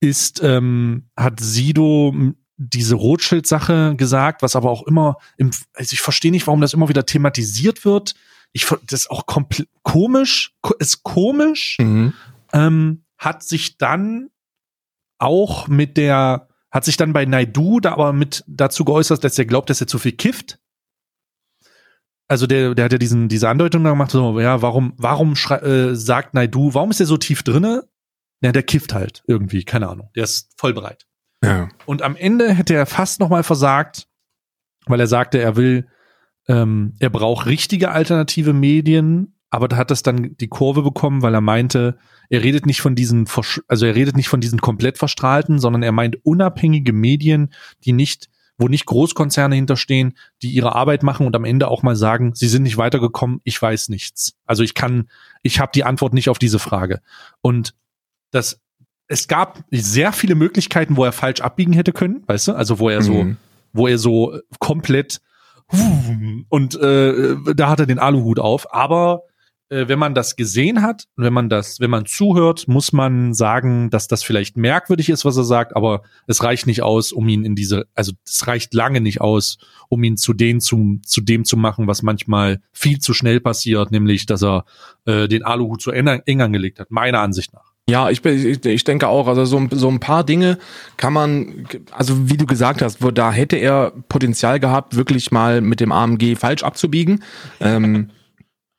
Ist, 0.00 0.42
ähm, 0.42 1.10
hat 1.14 1.40
Sido 1.40 2.08
m, 2.14 2.36
diese 2.56 2.94
Rothschild-Sache 2.94 3.94
gesagt, 3.96 4.42
was 4.42 4.56
aber 4.56 4.70
auch 4.70 4.86
immer 4.86 5.16
im, 5.36 5.50
also 5.74 5.92
ich 5.92 6.00
verstehe 6.00 6.30
nicht, 6.30 6.46
warum 6.46 6.60
das 6.62 6.72
immer 6.72 6.88
wieder 6.88 7.04
thematisiert 7.04 7.84
wird. 7.84 8.14
Ich, 8.52 8.66
das 8.66 9.00
ist 9.00 9.10
auch 9.10 9.26
komplett 9.26 9.68
komisch, 9.82 10.54
ko- 10.62 10.74
ist 10.78 11.02
komisch 11.02 11.76
Mhm. 11.80 12.14
ähm, 12.54 13.04
hat 13.18 13.42
sich 13.42 13.76
dann 13.76 14.30
auch 15.18 15.68
mit 15.68 15.98
der, 15.98 16.48
hat 16.70 16.84
sich 16.84 16.96
dann 16.96 17.12
bei 17.12 17.24
Naidu 17.24 17.80
da 17.80 17.92
aber 17.92 18.12
mit 18.12 18.44
dazu 18.46 18.84
geäußert, 18.84 19.24
dass 19.24 19.38
er 19.38 19.44
glaubt, 19.44 19.70
dass 19.70 19.80
er 19.80 19.86
zu 19.86 19.98
viel 19.98 20.12
kifft. 20.12 20.58
Also 22.28 22.46
der, 22.46 22.74
der 22.74 22.84
hat 22.84 22.92
ja 22.92 22.98
diesen, 22.98 23.28
diese 23.28 23.48
Andeutung 23.48 23.82
da 23.82 23.90
gemacht, 23.90 24.12
so, 24.12 24.38
ja, 24.38 24.62
warum, 24.62 24.94
warum 24.96 25.34
äh, 25.34 25.94
sagt 25.94 26.34
Naidu, 26.34 26.74
warum 26.74 26.90
ist 26.90 27.00
er 27.00 27.06
so 27.06 27.16
tief 27.16 27.42
drinne? 27.42 27.88
Ja, 28.40 28.52
der 28.52 28.62
kifft 28.62 28.94
halt 28.94 29.24
irgendwie, 29.26 29.64
keine 29.64 29.88
Ahnung. 29.88 30.10
Der 30.14 30.24
ist 30.24 30.52
voll 30.56 30.72
bereit. 30.72 31.06
Ja. 31.42 31.68
Und 31.86 32.02
am 32.02 32.16
Ende 32.16 32.52
hätte 32.52 32.74
er 32.74 32.86
fast 32.86 33.18
noch 33.18 33.30
mal 33.30 33.42
versagt, 33.42 34.08
weil 34.86 35.00
er 35.00 35.06
sagte, 35.08 35.38
er 35.38 35.56
will, 35.56 35.88
ähm, 36.46 36.94
er 37.00 37.10
braucht 37.10 37.46
richtige 37.46 37.90
alternative 37.90 38.52
Medien, 38.52 39.39
aber 39.50 39.68
da 39.68 39.76
hat 39.76 39.90
das 39.90 40.02
dann 40.02 40.36
die 40.38 40.48
Kurve 40.48 40.82
bekommen, 40.82 41.22
weil 41.22 41.34
er 41.34 41.40
meinte, 41.40 41.98
er 42.28 42.42
redet 42.42 42.66
nicht 42.66 42.80
von 42.80 42.94
diesen, 42.94 43.26
also 43.68 43.86
er 43.86 43.94
redet 43.94 44.16
nicht 44.16 44.28
von 44.28 44.40
diesen 44.40 44.60
komplett 44.60 44.96
verstrahlten, 44.96 45.58
sondern 45.58 45.82
er 45.82 45.92
meint 45.92 46.24
unabhängige 46.24 46.92
Medien, 46.92 47.52
die 47.84 47.92
nicht, 47.92 48.28
wo 48.58 48.68
nicht 48.68 48.86
Großkonzerne 48.86 49.56
hinterstehen, 49.56 50.14
die 50.42 50.50
ihre 50.50 50.74
Arbeit 50.76 51.02
machen 51.02 51.26
und 51.26 51.34
am 51.34 51.44
Ende 51.44 51.68
auch 51.68 51.82
mal 51.82 51.96
sagen, 51.96 52.32
sie 52.34 52.46
sind 52.48 52.62
nicht 52.62 52.76
weitergekommen, 52.76 53.40
ich 53.42 53.60
weiß 53.60 53.88
nichts. 53.88 54.34
Also 54.46 54.62
ich 54.62 54.74
kann, 54.74 55.08
ich 55.42 55.58
habe 55.58 55.72
die 55.74 55.84
Antwort 55.84 56.14
nicht 56.14 56.28
auf 56.28 56.38
diese 56.38 56.58
Frage. 56.60 57.00
Und 57.40 57.74
das, 58.30 58.60
es 59.08 59.26
gab 59.26 59.64
sehr 59.72 60.12
viele 60.12 60.36
Möglichkeiten, 60.36 60.96
wo 60.96 61.04
er 61.04 61.12
falsch 61.12 61.40
abbiegen 61.40 61.72
hätte 61.72 61.92
können, 61.92 62.22
weißt 62.26 62.48
du? 62.48 62.52
Also 62.52 62.78
wo 62.78 62.88
er 62.88 63.02
so, 63.02 63.24
Mhm. 63.24 63.36
wo 63.72 63.88
er 63.88 63.98
so 63.98 64.38
komplett 64.60 65.20
und 66.48 66.74
äh, 66.80 67.36
da 67.54 67.68
hat 67.68 67.80
er 67.80 67.86
den 67.86 67.98
Aluhut 67.98 68.38
auf. 68.40 68.72
Aber 68.74 69.22
äh, 69.70 69.88
wenn 69.88 69.98
man 69.98 70.14
das 70.14 70.36
gesehen 70.36 70.82
hat, 70.82 71.04
wenn 71.16 71.32
man 71.32 71.48
das, 71.48 71.80
wenn 71.80 71.90
man 71.90 72.04
zuhört, 72.04 72.68
muss 72.68 72.92
man 72.92 73.32
sagen, 73.32 73.88
dass 73.90 74.08
das 74.08 74.22
vielleicht 74.22 74.56
merkwürdig 74.56 75.08
ist, 75.08 75.24
was 75.24 75.36
er 75.36 75.44
sagt, 75.44 75.76
aber 75.76 76.02
es 76.26 76.42
reicht 76.42 76.66
nicht 76.66 76.82
aus, 76.82 77.12
um 77.12 77.28
ihn 77.28 77.44
in 77.44 77.54
diese, 77.54 77.86
also 77.94 78.12
es 78.26 78.46
reicht 78.46 78.74
lange 78.74 79.00
nicht 79.00 79.20
aus, 79.20 79.58
um 79.88 80.02
ihn 80.02 80.16
zu 80.16 80.32
dem 80.32 80.60
zu, 80.60 80.98
zu 81.06 81.20
dem 81.20 81.44
zu 81.44 81.56
machen, 81.56 81.86
was 81.86 82.02
manchmal 82.02 82.60
viel 82.72 82.98
zu 82.98 83.14
schnell 83.14 83.40
passiert, 83.40 83.92
nämlich, 83.92 84.26
dass 84.26 84.42
er 84.42 84.64
äh, 85.06 85.28
den 85.28 85.44
Aluhut 85.44 85.80
zu 85.80 85.92
eng, 85.92 86.40
angelegt 86.40 86.80
hat, 86.80 86.90
meiner 86.90 87.20
Ansicht 87.20 87.52
nach. 87.52 87.70
Ja, 87.88 88.10
ich, 88.10 88.24
ich, 88.24 88.64
ich 88.64 88.84
denke 88.84 89.08
auch, 89.08 89.26
also 89.26 89.44
so, 89.44 89.66
so 89.70 89.88
ein 89.88 89.98
paar 89.98 90.22
Dinge 90.22 90.58
kann 90.96 91.12
man, 91.12 91.66
also 91.90 92.28
wie 92.30 92.36
du 92.36 92.46
gesagt 92.46 92.82
hast, 92.82 93.02
wo 93.02 93.10
da 93.10 93.32
hätte 93.32 93.56
er 93.56 93.92
Potenzial 94.08 94.60
gehabt, 94.60 94.96
wirklich 94.96 95.32
mal 95.32 95.60
mit 95.60 95.80
dem 95.80 95.90
AMG 95.90 96.36
falsch 96.36 96.62
abzubiegen. 96.62 97.22
ähm, 97.60 98.10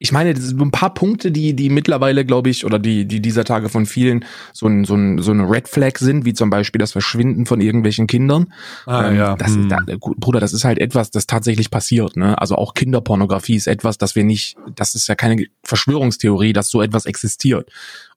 ich 0.02 0.12
meine, 0.12 0.34
das 0.34 0.46
sind 0.46 0.58
so 0.58 0.66
ein 0.66 0.72
paar 0.72 0.96
Punkte, 0.96 1.32
die, 1.32 1.56
die 1.56 1.70
mittlerweile, 1.70 2.26
glaube 2.26 2.50
ich, 2.50 2.66
oder 2.66 2.80
die, 2.80 3.06
die 3.06 3.22
dieser 3.22 3.44
Tage 3.44 3.70
von 3.70 3.86
vielen 3.86 4.26
so 4.52 4.66
ein, 4.66 4.84
so 4.84 4.96
ein, 4.96 5.20
so 5.20 5.30
eine 5.30 5.48
Red 5.48 5.68
Flag 5.68 6.00
sind, 6.00 6.26
wie 6.26 6.34
zum 6.34 6.50
Beispiel 6.50 6.80
das 6.80 6.92
Verschwinden 6.92 7.46
von 7.46 7.62
irgendwelchen 7.62 8.08
Kindern. 8.08 8.52
Ähm, 8.88 9.16
Das 9.36 9.54
hm. 9.54 9.70
da, 9.70 9.78
Bruder, 10.00 10.40
das 10.40 10.54
ist 10.54 10.64
halt 10.64 10.80
etwas, 10.80 11.12
das 11.12 11.28
tatsächlich 11.28 11.70
passiert. 11.70 12.18
Ne? 12.18 12.36
Also 12.42 12.56
auch 12.56 12.74
Kinderpornografie 12.74 13.56
ist 13.56 13.68
etwas, 13.68 14.00
das 14.00 14.16
wir 14.16 14.24
nicht, 14.24 14.58
das 14.76 14.96
ist 14.96 15.08
ja 15.08 15.14
keine 15.14 15.46
Verschwörungstheorie, 15.64 16.54
dass 16.54 16.72
so 16.72 16.82
etwas 16.82 17.06
existiert. 17.06 17.70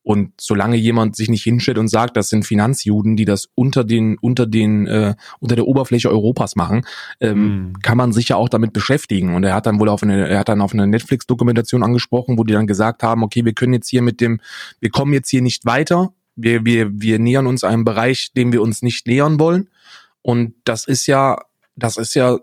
Und 0.05 0.32
solange 0.38 0.76
jemand 0.76 1.16
sich 1.16 1.28
nicht 1.28 1.42
hinstellt 1.42 1.78
und 1.78 1.88
sagt, 1.88 2.16
das 2.16 2.28
sind 2.28 2.44
Finanzjuden, 2.44 3.16
die 3.16 3.24
das 3.24 3.48
unter 3.55 3.82
den, 3.82 4.16
unter 4.18 4.46
den, 4.46 4.86
äh, 4.86 5.14
unter 5.40 5.57
der 5.57 5.66
Oberfläche 5.66 6.11
Europas 6.11 6.55
machen, 6.57 6.86
ähm, 7.20 7.34
Hm. 7.34 7.72
kann 7.82 7.96
man 7.96 8.12
sich 8.12 8.28
ja 8.28 8.36
auch 8.36 8.50
damit 8.50 8.72
beschäftigen. 8.72 9.34
Und 9.34 9.44
er 9.44 9.55
hat 9.55 9.66
dann 9.66 9.80
wohl 9.80 9.88
auf 9.88 10.02
eine, 10.02 10.28
er 10.28 10.38
hat 10.38 10.48
dann 10.48 10.61
auf 10.61 10.74
eine 10.74 10.86
Netflix-Dokumentation 10.86 11.82
angesprochen, 11.82 12.38
wo 12.38 12.44
die 12.44 12.52
dann 12.52 12.66
gesagt 12.66 13.02
haben, 13.02 13.22
okay, 13.24 13.44
wir 13.44 13.55
können 13.55 13.72
jetzt 13.72 13.88
hier 13.88 14.02
mit 14.02 14.20
dem, 14.20 14.40
wir 14.78 14.90
kommen 14.90 15.12
jetzt 15.12 15.30
hier 15.30 15.42
nicht 15.42 15.64
weiter 15.64 16.12
Wir, 16.36 16.64
wir, 16.64 16.90
wir 16.92 17.18
nähern 17.18 17.46
uns 17.46 17.64
einem 17.64 17.84
Bereich, 17.84 18.32
dem 18.36 18.52
wir 18.52 18.61
uns 18.61 18.82
nicht 18.82 19.07
nähern 19.07 19.38
wollen. 19.38 19.68
Und 20.20 20.55
das 20.64 20.84
ist 20.86 21.07
ja, 21.07 21.38
das 21.76 21.96
ist 21.96 22.14
ja 22.14 22.38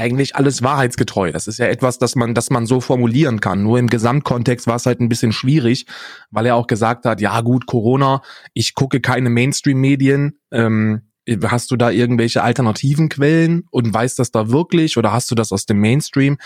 eigentlich 0.00 0.34
alles 0.34 0.62
wahrheitsgetreu. 0.62 1.30
Das 1.30 1.46
ist 1.46 1.58
ja 1.58 1.66
etwas, 1.66 1.98
das 1.98 2.16
man, 2.16 2.34
das 2.34 2.50
man 2.50 2.66
so 2.66 2.80
formulieren 2.80 3.40
kann. 3.40 3.62
Nur 3.62 3.78
im 3.78 3.88
Gesamtkontext 3.88 4.66
war 4.66 4.76
es 4.76 4.86
halt 4.86 5.00
ein 5.00 5.08
bisschen 5.08 5.32
schwierig, 5.32 5.86
weil 6.30 6.46
er 6.46 6.56
auch 6.56 6.66
gesagt 6.66 7.04
hat, 7.04 7.20
ja 7.20 7.40
gut, 7.42 7.66
Corona, 7.66 8.22
ich 8.54 8.74
gucke 8.74 9.00
keine 9.00 9.30
Mainstream-Medien. 9.30 10.40
Ähm, 10.50 11.02
hast 11.44 11.70
du 11.70 11.76
da 11.76 11.90
irgendwelche 11.90 12.42
alternativen 12.42 13.08
Quellen 13.08 13.64
und 13.70 13.92
weißt 13.92 14.18
das 14.18 14.32
da 14.32 14.50
wirklich 14.50 14.96
oder 14.96 15.12
hast 15.12 15.30
du 15.30 15.34
das 15.34 15.52
aus 15.52 15.66
dem 15.66 15.78
Mainstream? 15.78 16.38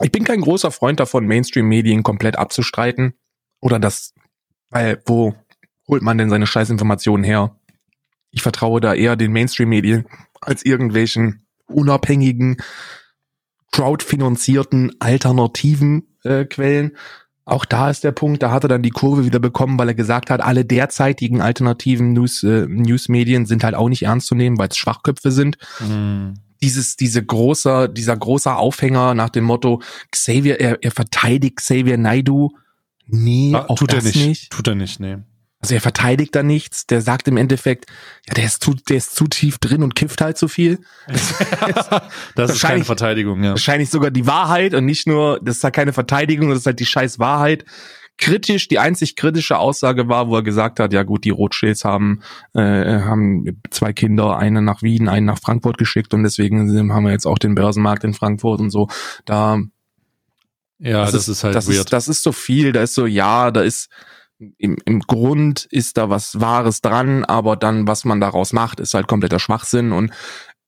Ich 0.00 0.10
bin 0.10 0.24
kein 0.24 0.40
großer 0.40 0.70
Freund 0.70 0.98
davon, 0.98 1.26
Mainstream-Medien 1.26 2.02
komplett 2.02 2.36
abzustreiten 2.36 3.14
oder 3.60 3.78
das, 3.78 4.14
weil 4.70 5.00
wo 5.06 5.34
holt 5.86 6.02
man 6.02 6.18
denn 6.18 6.30
seine 6.30 6.46
Scheißinformationen 6.46 7.22
her? 7.22 7.54
Ich 8.30 8.42
vertraue 8.42 8.80
da 8.80 8.94
eher 8.94 9.14
den 9.14 9.32
Mainstream-Medien 9.32 10.06
als 10.40 10.64
irgendwelchen 10.64 11.46
unabhängigen, 11.66 12.56
crowdfinanzierten 13.72 14.92
alternativen 15.00 16.08
äh, 16.24 16.44
Quellen. 16.44 16.92
Auch 17.44 17.64
da 17.64 17.90
ist 17.90 18.04
der 18.04 18.12
Punkt, 18.12 18.42
da 18.42 18.52
hat 18.52 18.64
er 18.64 18.68
dann 18.68 18.82
die 18.82 18.90
Kurve 18.90 19.24
wieder 19.24 19.40
bekommen, 19.40 19.78
weil 19.78 19.88
er 19.88 19.94
gesagt 19.94 20.30
hat, 20.30 20.40
alle 20.40 20.64
derzeitigen 20.64 21.40
alternativen 21.40 22.12
News, 22.12 22.44
äh, 22.44 22.66
Newsmedien 22.68 23.46
sind 23.46 23.64
halt 23.64 23.74
auch 23.74 23.88
nicht 23.88 24.04
ernst 24.04 24.28
zu 24.28 24.36
nehmen, 24.36 24.58
weil 24.58 24.68
es 24.68 24.76
Schwachköpfe 24.76 25.32
sind. 25.32 25.58
Mhm. 25.80 26.34
Dieses, 26.62 26.94
diese 26.96 27.24
große, 27.24 27.88
dieser 27.88 28.16
große 28.16 28.54
Aufhänger 28.54 29.14
nach 29.14 29.30
dem 29.30 29.42
Motto, 29.42 29.82
Xavier, 30.12 30.60
er, 30.60 30.78
er 30.84 30.92
verteidigt 30.92 31.56
Xavier 31.56 31.98
Naidu. 31.98 32.50
Nee, 33.06 33.52
ah, 33.54 33.64
auch 33.66 33.78
tut 33.78 33.92
das 33.92 34.04
er 34.04 34.12
nicht. 34.12 34.26
nicht. 34.28 34.50
Tut 34.52 34.68
er 34.68 34.76
nicht, 34.76 35.00
nee. 35.00 35.16
Also 35.62 35.76
er 35.76 35.80
verteidigt 35.80 36.34
da 36.34 36.42
nichts, 36.42 36.86
der 36.88 37.00
sagt 37.00 37.28
im 37.28 37.36
Endeffekt, 37.36 37.86
ja, 38.26 38.34
der 38.34 38.44
ist 38.44 38.64
zu, 38.64 38.74
der 38.74 38.96
ist 38.96 39.14
zu 39.14 39.28
tief 39.28 39.58
drin 39.58 39.84
und 39.84 39.94
kifft 39.94 40.20
halt 40.20 40.36
zu 40.36 40.48
viel. 40.48 40.80
das 42.34 42.50
ist 42.50 42.62
keine 42.62 42.84
Verteidigung, 42.84 43.44
ja. 43.44 43.50
Wahrscheinlich 43.50 43.88
sogar 43.88 44.10
die 44.10 44.26
Wahrheit 44.26 44.74
und 44.74 44.84
nicht 44.84 45.06
nur, 45.06 45.38
das 45.40 45.58
ist 45.58 45.64
halt 45.64 45.74
keine 45.74 45.92
Verteidigung, 45.92 46.48
das 46.48 46.58
ist 46.58 46.66
halt 46.66 46.80
die 46.80 46.86
scheiß 46.86 47.20
Wahrheit. 47.20 47.64
Kritisch, 48.18 48.66
die 48.66 48.80
einzig 48.80 49.14
kritische 49.14 49.56
Aussage 49.56 50.08
war, 50.08 50.26
wo 50.26 50.34
er 50.34 50.42
gesagt 50.42 50.80
hat, 50.80 50.92
ja 50.92 51.04
gut, 51.04 51.24
die 51.24 51.30
Rothschilds 51.30 51.84
haben, 51.84 52.22
äh, 52.54 52.60
haben 53.00 53.62
zwei 53.70 53.92
Kinder, 53.92 54.36
eine 54.36 54.62
nach 54.62 54.82
Wien, 54.82 55.08
einen 55.08 55.26
nach 55.26 55.38
Frankfurt 55.38 55.78
geschickt 55.78 56.12
und 56.12 56.24
deswegen 56.24 56.92
haben 56.92 57.04
wir 57.04 57.12
jetzt 57.12 57.26
auch 57.26 57.38
den 57.38 57.54
Börsenmarkt 57.54 58.02
in 58.02 58.14
Frankfurt 58.14 58.60
und 58.60 58.70
so. 58.70 58.88
Da 59.24 59.60
ja, 60.80 61.04
das, 61.04 61.12
das 61.12 61.22
ist, 61.22 61.28
ist, 61.28 61.44
halt 61.44 61.54
das 61.54 61.68
weird. 61.68 61.78
Ist, 61.78 61.92
das 61.92 62.08
ist 62.08 62.24
so 62.24 62.32
viel, 62.32 62.72
da 62.72 62.82
ist 62.82 62.94
so, 62.94 63.06
ja, 63.06 63.52
da 63.52 63.62
ist 63.62 63.88
im, 64.58 64.76
im 64.84 65.00
Grund 65.00 65.66
ist 65.70 65.96
da 65.96 66.10
was 66.10 66.40
Wahres 66.40 66.80
dran, 66.80 67.24
aber 67.24 67.56
dann, 67.56 67.86
was 67.86 68.04
man 68.04 68.20
daraus 68.20 68.52
macht, 68.52 68.80
ist 68.80 68.94
halt 68.94 69.06
kompletter 69.06 69.38
Schwachsinn. 69.38 69.92
Und 69.92 70.12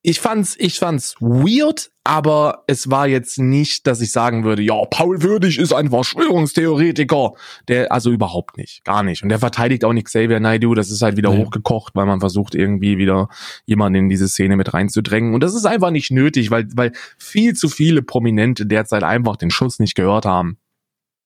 ich 0.07 0.21
fand's, 0.21 0.55
ich 0.59 0.79
fand's 0.79 1.17
weird, 1.19 1.91
aber 2.05 2.65
es 2.67 2.91
war 2.91 3.09
jetzt 3.09 3.39
nicht, 3.39 3.87
dass 3.87 4.03
ich 4.03 4.13
sagen 4.13 4.45
würde, 4.45 4.61
ja, 4.61 4.85
Paul 4.85 5.23
Würdig 5.23 5.59
ist 5.59 5.73
ein 5.73 5.89
Verschwörungstheoretiker. 5.89 7.33
Der, 7.69 7.91
also 7.91 8.11
überhaupt 8.11 8.59
nicht, 8.59 8.85
gar 8.85 9.03
nicht. 9.03 9.23
Und 9.23 9.31
der 9.31 9.39
verteidigt 9.39 9.83
auch 9.83 9.95
nicht 9.95 10.09
Xavier 10.09 10.41
Naidoo, 10.41 10.75
das 10.75 10.91
ist 10.91 11.01
halt 11.01 11.17
wieder 11.17 11.31
nee. 11.31 11.43
hochgekocht, 11.43 11.95
weil 11.95 12.05
man 12.05 12.21
versucht 12.21 12.55
irgendwie 12.55 12.99
wieder 12.99 13.29
jemanden 13.65 14.01
in 14.01 14.09
diese 14.11 14.29
Szene 14.29 14.57
mit 14.57 14.75
reinzudrängen. 14.75 15.33
Und 15.33 15.43
das 15.43 15.55
ist 15.55 15.65
einfach 15.65 15.91
nicht 15.91 16.11
nötig, 16.11 16.51
weil, 16.51 16.69
weil 16.75 16.93
viel 17.17 17.55
zu 17.55 17.71
viele 17.71 18.03
Prominente 18.03 18.67
derzeit 18.67 19.05
einfach 19.05 19.37
den 19.37 19.51
Schuss 19.51 19.79
nicht 19.79 19.95
gehört 19.95 20.27
haben. 20.27 20.59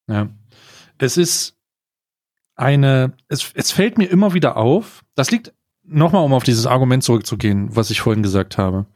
Ja. 0.06 0.28
Es 0.98 1.16
ist, 1.16 1.57
eine, 2.58 3.12
es, 3.28 3.52
es 3.54 3.70
fällt 3.70 3.98
mir 3.98 4.06
immer 4.06 4.34
wieder 4.34 4.56
auf, 4.56 5.04
das 5.14 5.30
liegt 5.30 5.54
nochmal, 5.84 6.24
um 6.24 6.32
auf 6.32 6.44
dieses 6.44 6.66
Argument 6.66 7.02
zurückzugehen, 7.02 7.74
was 7.74 7.90
ich 7.90 8.00
vorhin 8.00 8.22
gesagt 8.22 8.58
habe. 8.58 8.86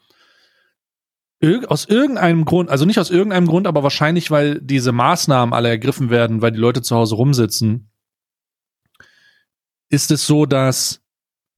Ir 1.41 1.71
aus 1.71 1.87
irgendeinem 1.87 2.45
Grund, 2.45 2.71
also 2.71 2.85
nicht 2.85 2.99
aus 2.99 3.11
irgendeinem 3.11 3.47
Grund, 3.47 3.67
aber 3.67 3.83
wahrscheinlich, 3.83 4.31
weil 4.31 4.61
diese 4.61 4.93
Maßnahmen 4.93 5.55
alle 5.55 5.69
ergriffen 5.69 6.11
werden, 6.11 6.43
weil 6.43 6.53
die 6.53 6.59
Leute 6.59 6.83
zu 6.83 6.95
Hause 6.97 7.15
rumsitzen, 7.15 7.91
ist 9.89 10.11
es 10.11 10.27
so, 10.27 10.47
dass 10.47 11.01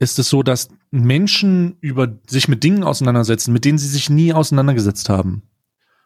ist 0.00 0.18
es 0.18 0.28
so, 0.28 0.42
dass 0.42 0.68
Menschen 0.90 1.76
über 1.80 2.18
sich 2.26 2.48
mit 2.48 2.64
Dingen 2.64 2.82
auseinandersetzen, 2.82 3.52
mit 3.52 3.64
denen 3.64 3.78
sie 3.78 3.88
sich 3.88 4.10
nie 4.10 4.32
auseinandergesetzt 4.32 5.08
haben 5.08 5.42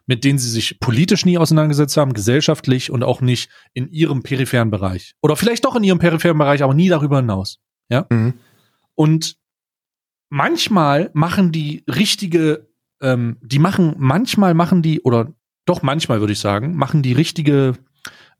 mit 0.09 0.23
denen 0.23 0.39
sie 0.39 0.49
sich 0.49 0.79
politisch 0.79 1.23
nie 1.23 1.37
auseinandergesetzt 1.37 1.95
haben, 1.95 2.13
gesellschaftlich 2.13 2.89
und 2.89 3.03
auch 3.03 3.21
nicht 3.21 3.47
in 3.75 3.87
ihrem 3.91 4.23
peripheren 4.23 4.71
Bereich. 4.71 5.13
Oder 5.21 5.35
vielleicht 5.35 5.65
doch 5.65 5.75
in 5.75 5.83
ihrem 5.83 5.99
peripheren 5.99 6.39
Bereich, 6.39 6.63
aber 6.63 6.73
nie 6.73 6.89
darüber 6.89 7.17
hinaus. 7.17 7.59
Ja. 7.89 8.07
Mhm. 8.09 8.33
Und 8.95 9.37
manchmal 10.29 11.11
machen 11.13 11.51
die 11.51 11.83
richtige, 11.87 12.67
ähm, 13.01 13.37
die 13.43 13.59
machen, 13.59 13.93
manchmal 13.99 14.55
machen 14.55 14.81
die, 14.81 14.99
oder 15.01 15.31
doch 15.65 15.83
manchmal 15.83 16.21
würde 16.21 16.33
ich 16.33 16.39
sagen, 16.39 16.75
machen 16.75 17.03
die 17.03 17.13
richtige 17.13 17.73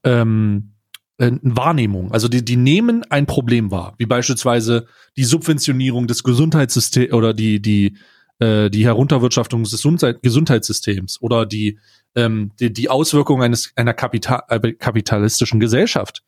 ähm, 0.03 0.73
äh, 1.19 1.33
Wahrnehmung. 1.43 2.11
Also 2.11 2.27
die, 2.29 2.43
die 2.43 2.57
nehmen 2.57 3.03
ein 3.11 3.27
Problem 3.27 3.69
wahr, 3.69 3.93
wie 3.99 4.07
beispielsweise 4.07 4.87
die 5.17 5.23
Subventionierung 5.23 6.07
des 6.07 6.23
Gesundheitssystems 6.23 7.13
oder 7.13 7.35
die, 7.35 7.61
die 7.61 7.95
äh, 8.39 8.69
die 8.69 8.85
Herunterwirtschaftung 8.85 9.63
des 9.63 9.71
Gesundheit 9.71 10.21
Gesundheitssystems 10.21 11.21
oder 11.21 11.45
die, 11.45 11.79
ähm, 12.15 12.51
die, 12.59 12.71
die 12.71 12.89
Auswirkungen 12.89 13.43
eines, 13.43 13.71
einer 13.75 13.93
Kapital 13.93 14.43
äh, 14.49 14.73
kapitalistischen 14.73 15.59
Gesellschaft 15.59 16.23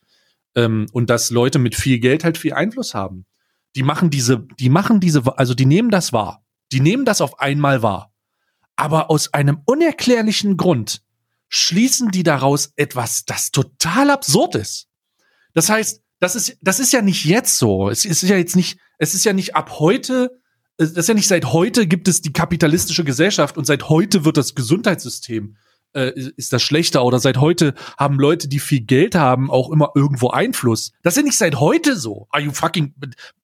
ähm, 0.56 0.88
und 0.92 1.10
dass 1.10 1.30
Leute 1.30 1.60
mit 1.60 1.76
viel 1.76 2.00
Geld 2.00 2.24
halt 2.24 2.38
viel 2.38 2.54
Einfluss 2.54 2.94
haben. 2.94 3.26
Die 3.76 3.84
machen 3.84 4.10
diese, 4.10 4.46
die 4.60 4.70
machen 4.70 5.00
diese, 5.00 5.38
also 5.38 5.54
die 5.54 5.66
nehmen 5.66 5.90
das 5.90 6.12
wahr. 6.12 6.44
Die 6.72 6.82
nehmen 6.82 7.06
das 7.06 7.22
auf 7.22 7.40
einmal 7.40 7.82
wahr. 7.82 8.14
Aber 8.76 9.10
aus 9.10 9.34
einem 9.34 9.62
unerklärlichen 9.66 10.58
Grund 10.58 11.02
schließen 11.48 12.12
die 12.12 12.24
daraus 12.24 12.74
etwas, 12.76 13.26
das 13.26 13.52
total 13.52 14.10
absurd 14.10 14.56
ist. 14.56 14.88
Das 15.54 15.70
heißt, 15.70 16.02
das 16.20 16.36
ist, 16.36 16.58
das 16.62 16.80
ist 16.80 16.94
ja 16.94 17.02
nicht 17.02 17.26
jetzt 17.26 17.58
so. 17.58 17.90
Es 17.90 18.06
ist 18.06 18.22
ja 18.24 18.38
jetzt 18.38 18.56
nicht, 18.56 18.80
es 18.98 19.14
ist 19.14 19.26
ja 19.26 19.34
nicht 19.34 19.56
ab 19.56 19.80
heute 19.80 20.41
das 20.78 20.92
ist 20.92 21.08
ja 21.08 21.14
nicht 21.14 21.28
seit 21.28 21.46
heute 21.46 21.88
gibt 21.88 22.08
es 22.08 22.22
die 22.22 22.34
kapitalistische 22.34 23.04
Gesellschaft 23.04 23.58
und 23.58 23.66
seit 23.66 23.90
heute 23.90 24.26
wird 24.26 24.38
das 24.38 24.56
Gesundheitssystem 24.56 25.56
äh, 25.94 26.12
ist 26.38 26.54
das 26.54 26.62
schlechter 26.62 27.04
oder 27.04 27.20
seit 27.20 27.38
heute 27.38 27.74
haben 27.98 28.18
Leute, 28.18 28.48
die 28.48 28.60
viel 28.60 28.82
Geld 28.82 29.16
haben, 29.16 29.52
auch 29.52 29.70
immer 29.72 29.92
irgendwo 29.96 30.30
Einfluss. 30.30 30.92
Das 31.04 31.14
ist 31.14 31.18
ja 31.18 31.24
nicht 31.24 31.38
seit 31.38 31.60
heute 31.60 31.96
so. 31.96 32.28
Are 32.32 32.42
you 32.42 32.52
fucking 32.52 32.94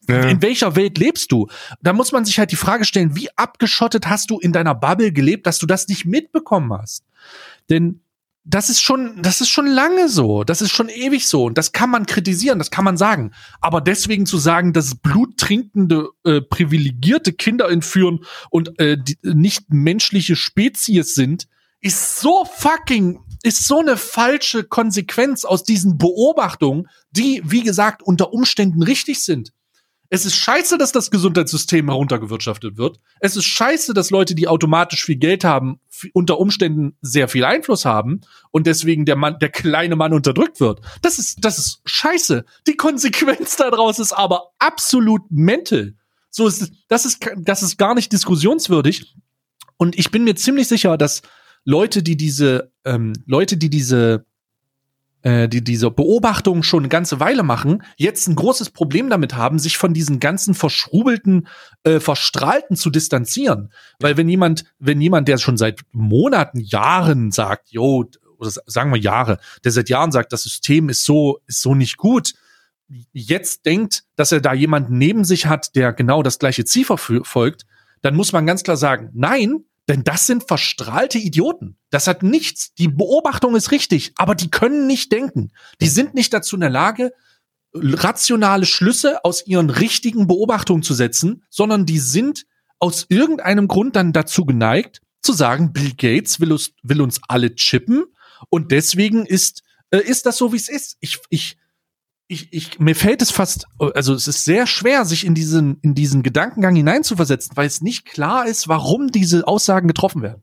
ja. 0.08 0.22
in 0.22 0.42
welcher 0.42 0.76
Welt 0.76 0.98
lebst 0.98 1.32
du? 1.32 1.48
Da 1.82 1.94
muss 1.94 2.12
man 2.12 2.26
sich 2.26 2.40
halt 2.40 2.52
die 2.52 2.56
Frage 2.56 2.86
stellen, 2.86 3.16
wie 3.16 3.30
abgeschottet 3.36 4.08
hast 4.08 4.30
du 4.30 4.40
in 4.40 4.54
deiner 4.54 4.76
Bubble 4.76 5.12
gelebt, 5.12 5.46
dass 5.46 5.60
du 5.60 5.66
das 5.66 5.88
nicht 5.88 6.06
mitbekommen 6.06 6.74
hast? 6.74 7.04
Denn 7.70 8.02
das 8.50 8.70
ist 8.70 8.82
schon, 8.82 9.22
das 9.22 9.42
ist 9.42 9.50
schon 9.50 9.68
lange 9.68 10.08
so. 10.08 10.46
Das 10.46 10.62
ist 10.62 10.72
schon 10.72 10.88
ewig 10.88 11.28
so. 11.28 11.46
Und 11.46 11.58
das 11.58 11.74
kann 11.74 11.90
man 11.90 12.06
kritisieren, 12.06 12.60
das 12.60 12.72
kann 12.72 12.86
man 12.86 12.96
sagen. 12.96 13.32
Aber 13.60 13.82
deswegen 13.82 14.26
zu 14.26 14.38
sagen, 14.38 14.72
dass 14.72 14.96
bluttrinkende, 14.96 16.08
äh, 16.24 16.42
privilegierte 16.42 17.34
Kinder 17.34 17.70
entführen 17.70 18.22
und 18.50 18.80
äh, 18.80 18.98
nicht 19.22 19.66
menschliche 19.70 20.38
Spezies 20.38 21.14
sind, 21.14 21.48
ist 21.82 22.22
so 22.22 22.46
fucking, 22.46 23.20
ist 23.44 23.68
so 23.68 23.80
eine 23.80 23.98
falsche 23.98 24.64
Konsequenz 24.64 25.44
aus 25.44 25.64
diesen 25.64 25.98
Beobachtungen, 25.98 26.88
die, 27.12 27.42
wie 27.44 27.64
gesagt, 27.64 28.02
unter 28.02 28.32
Umständen 28.32 28.82
richtig 28.82 29.24
sind. 29.24 29.52
Es 30.10 30.26
ist 30.26 30.36
scheiße, 30.36 30.78
dass 30.78 30.94
das 30.94 31.12
Gesundheitssystem 31.12 31.90
heruntergewirtschaftet 31.90 32.78
wird. 32.78 33.00
Es 33.20 33.36
ist 33.36 33.46
scheiße, 33.46 33.94
dass 33.94 34.10
Leute, 34.10 34.36
die 34.36 34.48
automatisch 34.48 35.04
viel 35.04 35.18
Geld 35.18 35.44
haben, 35.44 35.82
unter 36.14 36.40
Umständen 36.40 36.98
sehr 37.02 37.28
viel 37.28 37.46
Einfluss 37.46 37.86
haben 37.86 38.22
und 38.52 38.68
deswegen 38.68 39.06
der 39.06 39.16
Mann, 39.16 39.40
der 39.40 39.50
kleine 39.50 39.96
Mann 39.96 40.14
unterdrückt 40.14 40.60
wird. 40.60 40.82
Das 41.02 41.20
ist, 41.20 41.44
das 41.44 41.58
ist 41.58 41.82
scheiße. 41.86 42.46
Die 42.68 42.78
Konsequenz 42.78 43.56
daraus 43.56 44.00
ist 44.00 44.14
aber 44.14 44.52
absolut 44.60 45.22
mental. 45.30 45.96
So 46.30 46.48
ist, 46.48 46.72
das 46.88 47.06
ist, 47.06 47.26
das 47.38 47.64
ist 47.64 47.78
gar 47.78 47.96
nicht 47.96 48.12
diskussionswürdig. 48.12 49.16
Und 49.78 49.98
ich 49.98 50.12
bin 50.12 50.24
mir 50.24 50.36
ziemlich 50.36 50.68
sicher, 50.68 50.98
dass 50.98 51.22
Leute, 51.64 52.04
die 52.04 52.18
diese, 52.18 52.72
ähm, 52.86 53.14
Leute, 53.26 53.58
die 53.58 53.70
diese 53.70 54.26
äh, 55.28 55.50
die 55.50 55.62
diese 55.62 55.92
Beobachtungen 55.92 56.64
schon 56.64 56.84
eine 56.84 56.88
ganze 56.88 57.20
Weile 57.20 57.44
machen, 57.44 57.84
jetzt 57.98 58.30
ein 58.30 58.36
großes 58.36 58.70
Problem 58.70 59.10
damit 59.10 59.36
haben, 59.36 59.60
sich 59.60 59.78
von 59.78 59.94
diesen 59.94 60.22
ganzen 60.22 60.54
verschrubelten, 60.54 61.50
äh, 61.84 62.00
verstrahlten 62.00 62.78
zu 62.78 62.90
distanzieren. 62.90 63.74
Weil 64.00 64.16
wenn 64.16 64.30
jemand, 64.30 64.64
wenn 64.80 65.02
jemand, 65.02 65.28
der 65.28 65.38
schon 65.38 65.58
seit 65.58 65.82
Monaten, 65.92 66.62
Jahren 66.62 67.32
sagt, 67.32 67.72
yo, 67.72 68.06
oder 68.38 68.52
sagen 68.68 68.94
wir 68.94 69.02
Jahre, 69.02 69.40
der 69.66 69.74
seit 69.74 69.90
Jahren 69.90 70.14
sagt, 70.14 70.32
das 70.32 70.44
System 70.44 70.88
ist 70.88 71.04
so, 71.04 71.40
ist 71.46 71.62
so 71.62 71.76
nicht 71.76 71.98
gut, 71.98 72.34
jetzt 73.12 73.66
denkt, 73.66 74.04
dass 74.16 74.32
er 74.32 74.40
da 74.40 74.54
jemanden 74.54 74.98
neben 74.98 75.26
sich 75.26 75.48
hat, 75.48 75.76
der 75.76 75.92
genau 75.92 76.24
das 76.24 76.40
gleiche 76.40 76.64
Ziel 76.64 76.86
verfolgt, 76.86 77.66
dann 78.02 78.16
muss 78.16 78.32
man 78.32 78.46
ganz 78.46 78.64
klar 78.64 78.78
sagen, 78.78 79.10
nein, 79.14 79.66
denn 79.88 80.04
das 80.04 80.28
sind 80.28 80.48
verstrahlte 80.48 81.18
Idioten. 81.18 81.78
Das 81.90 82.08
hat 82.08 82.24
nichts. 82.24 82.74
Die 82.74 82.90
Beobachtung 82.90 83.56
ist 83.56 83.72
richtig, 83.72 84.14
aber 84.18 84.36
die 84.36 84.50
können 84.50 84.86
nicht 84.86 85.12
denken. 85.12 85.52
Die 85.82 85.88
sind 85.88 86.14
nicht 86.14 86.34
dazu 86.34 86.56
in 86.58 86.62
der 86.62 86.70
Lage, 86.70 87.14
rationale 87.74 88.66
Schlüsse 88.66 89.24
aus 89.24 89.46
ihren 89.46 89.70
richtigen 89.70 90.28
Beobachtungen 90.28 90.84
zu 90.84 90.94
setzen, 90.94 91.44
sondern 91.50 91.86
die 91.86 92.00
sind 92.00 92.46
aus 92.80 93.06
irgendeinem 93.10 93.68
Grund 93.68 93.96
dann 93.96 94.14
dazu 94.14 94.46
geneigt, 94.46 95.02
zu 95.22 95.34
sagen, 95.34 95.74
Bill 95.74 95.94
Gates 95.96 96.40
will 96.40 96.52
uns, 96.52 96.74
will 96.84 97.02
uns 97.02 97.20
alle 97.28 97.56
chippen 97.56 98.06
und 98.50 98.72
deswegen 98.72 99.26
ist, 99.26 99.64
äh, 99.90 100.00
ist 100.00 100.26
das 100.26 100.38
so, 100.38 100.54
wie 100.54 100.58
es 100.58 100.70
ist. 100.70 100.98
Ich, 101.00 101.20
ich, 101.30 101.58
ich, 102.28 102.52
ich, 102.52 102.80
mir 102.80 102.96
fällt 102.96 103.22
es 103.22 103.32
fast, 103.32 103.68
also 103.80 104.14
es 104.14 104.28
ist 104.28 104.44
sehr 104.44 104.68
schwer, 104.68 105.06
sich 105.06 105.26
in 105.26 105.34
diesen, 105.34 105.80
in 105.82 105.96
diesen 105.96 106.24
Gedankengang 106.24 106.76
hineinzuversetzen, 106.76 107.56
weil 107.56 107.68
es 107.68 107.82
nicht 107.82 108.06
klar 108.06 108.46
ist, 108.46 108.68
warum 108.68 109.12
diese 109.12 109.48
Aussagen 109.48 109.88
getroffen 109.88 110.22
werden. 110.22 110.42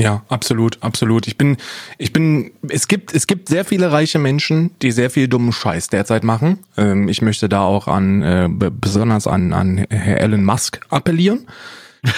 Ja, 0.00 0.24
absolut, 0.28 0.82
absolut. 0.82 1.28
Ich 1.28 1.38
bin, 1.38 1.56
ich 1.98 2.12
bin, 2.12 2.50
es 2.68 2.88
gibt, 2.88 3.14
es 3.14 3.28
gibt 3.28 3.48
sehr 3.48 3.64
viele 3.64 3.92
reiche 3.92 4.18
Menschen, 4.18 4.70
die 4.82 4.90
sehr 4.90 5.08
viel 5.08 5.28
dummen 5.28 5.52
Scheiß 5.52 5.88
derzeit 5.88 6.24
machen. 6.24 6.58
Ähm, 6.76 7.08
ich 7.08 7.22
möchte 7.22 7.48
da 7.48 7.60
auch 7.60 7.86
an, 7.86 8.22
äh, 8.22 8.48
besonders 8.48 9.28
an, 9.28 9.52
an 9.52 9.86
Herr 9.90 10.20
Elon 10.20 10.44
Musk 10.44 10.80
appellieren, 10.88 11.46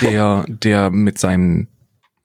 der, 0.01 0.47
der 0.49 0.91
mit 0.91 1.19
seinem 1.19 1.67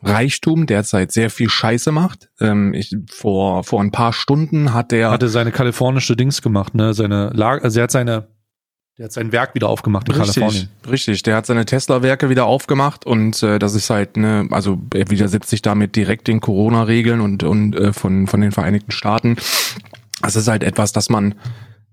Reichtum 0.03 0.65
derzeit 0.65 1.11
sehr 1.11 1.29
viel 1.29 1.49
Scheiße 1.49 1.91
macht. 1.91 2.29
Ähm, 2.39 2.73
ich, 2.73 2.95
vor, 3.09 3.63
vor 3.63 3.81
ein 3.81 3.91
paar 3.91 4.13
Stunden 4.13 4.73
hat 4.73 4.91
der. 4.91 5.11
Hatte 5.11 5.29
seine 5.29 5.51
kalifornische 5.51 6.15
Dings 6.15 6.41
gemacht, 6.41 6.75
ne? 6.75 6.93
Seine 6.93 7.29
Lage, 7.33 7.63
also 7.63 7.79
er 7.79 7.83
hat 7.83 7.91
seine 7.91 8.27
der 8.97 9.05
hat 9.05 9.13
sein 9.13 9.31
Werk 9.31 9.55
wieder 9.55 9.67
aufgemacht 9.67 10.07
in 10.09 10.15
richtig, 10.15 10.35
Kalifornien. 10.35 10.69
Richtig, 10.87 11.23
der 11.23 11.35
hat 11.35 11.45
seine 11.47 11.65
Tesla-Werke 11.65 12.29
wieder 12.29 12.45
aufgemacht 12.45 13.05
und 13.05 13.41
äh, 13.41 13.57
das 13.57 13.73
ist 13.73 13.89
halt, 13.89 14.15
ne, 14.15 14.47
also 14.51 14.79
er 14.93 15.09
widersetzt 15.09 15.49
sich 15.49 15.63
damit 15.63 15.95
direkt 15.95 16.27
den 16.27 16.39
Corona-Regeln 16.39 17.21
und, 17.21 17.41
und 17.41 17.75
äh, 17.75 17.93
von, 17.93 18.27
von 18.27 18.41
den 18.41 18.51
Vereinigten 18.51 18.91
Staaten. 18.91 19.37
Das 20.21 20.35
ist 20.35 20.47
halt 20.47 20.63
etwas, 20.63 20.91
das 20.91 21.09
man 21.09 21.35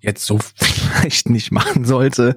jetzt 0.00 0.26
so 0.26 0.38
vielleicht 0.54 1.30
nicht 1.30 1.50
machen 1.50 1.84
sollte, 1.84 2.36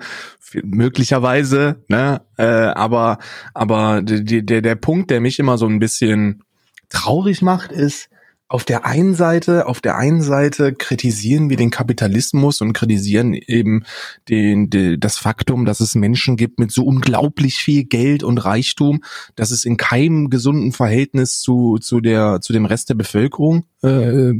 möglicherweise, 0.63 1.83
ne? 1.87 2.21
Äh, 2.37 2.43
aber 2.43 3.19
aber 3.53 4.01
der, 4.01 4.41
der, 4.41 4.61
der 4.61 4.75
Punkt, 4.75 5.11
der 5.11 5.21
mich 5.21 5.39
immer 5.39 5.57
so 5.57 5.67
ein 5.67 5.79
bisschen 5.79 6.43
traurig 6.89 7.41
macht, 7.41 7.71
ist, 7.71 8.09
auf 8.51 8.65
der 8.65 8.85
einen 8.85 9.15
Seite, 9.15 9.65
auf 9.65 9.79
der 9.79 9.95
einen 9.95 10.21
Seite 10.21 10.73
kritisieren 10.73 11.49
wir 11.49 11.55
den 11.55 11.69
Kapitalismus 11.69 12.59
und 12.59 12.73
kritisieren 12.73 13.33
eben 13.33 13.85
den, 14.27 14.69
den, 14.69 14.99
das 14.99 15.17
Faktum, 15.17 15.63
dass 15.63 15.79
es 15.79 15.95
Menschen 15.95 16.35
gibt 16.35 16.59
mit 16.59 16.69
so 16.69 16.83
unglaublich 16.83 17.55
viel 17.55 17.85
Geld 17.85 18.23
und 18.23 18.39
Reichtum, 18.39 19.05
dass 19.37 19.51
es 19.51 19.63
in 19.63 19.77
keinem 19.77 20.29
gesunden 20.29 20.73
Verhältnis 20.73 21.39
zu, 21.39 21.77
zu 21.77 22.01
der, 22.01 22.41
zu 22.41 22.51
dem 22.51 22.65
Rest 22.65 22.89
der 22.89 22.95
Bevölkerung 22.95 23.63
äh, 23.83 24.33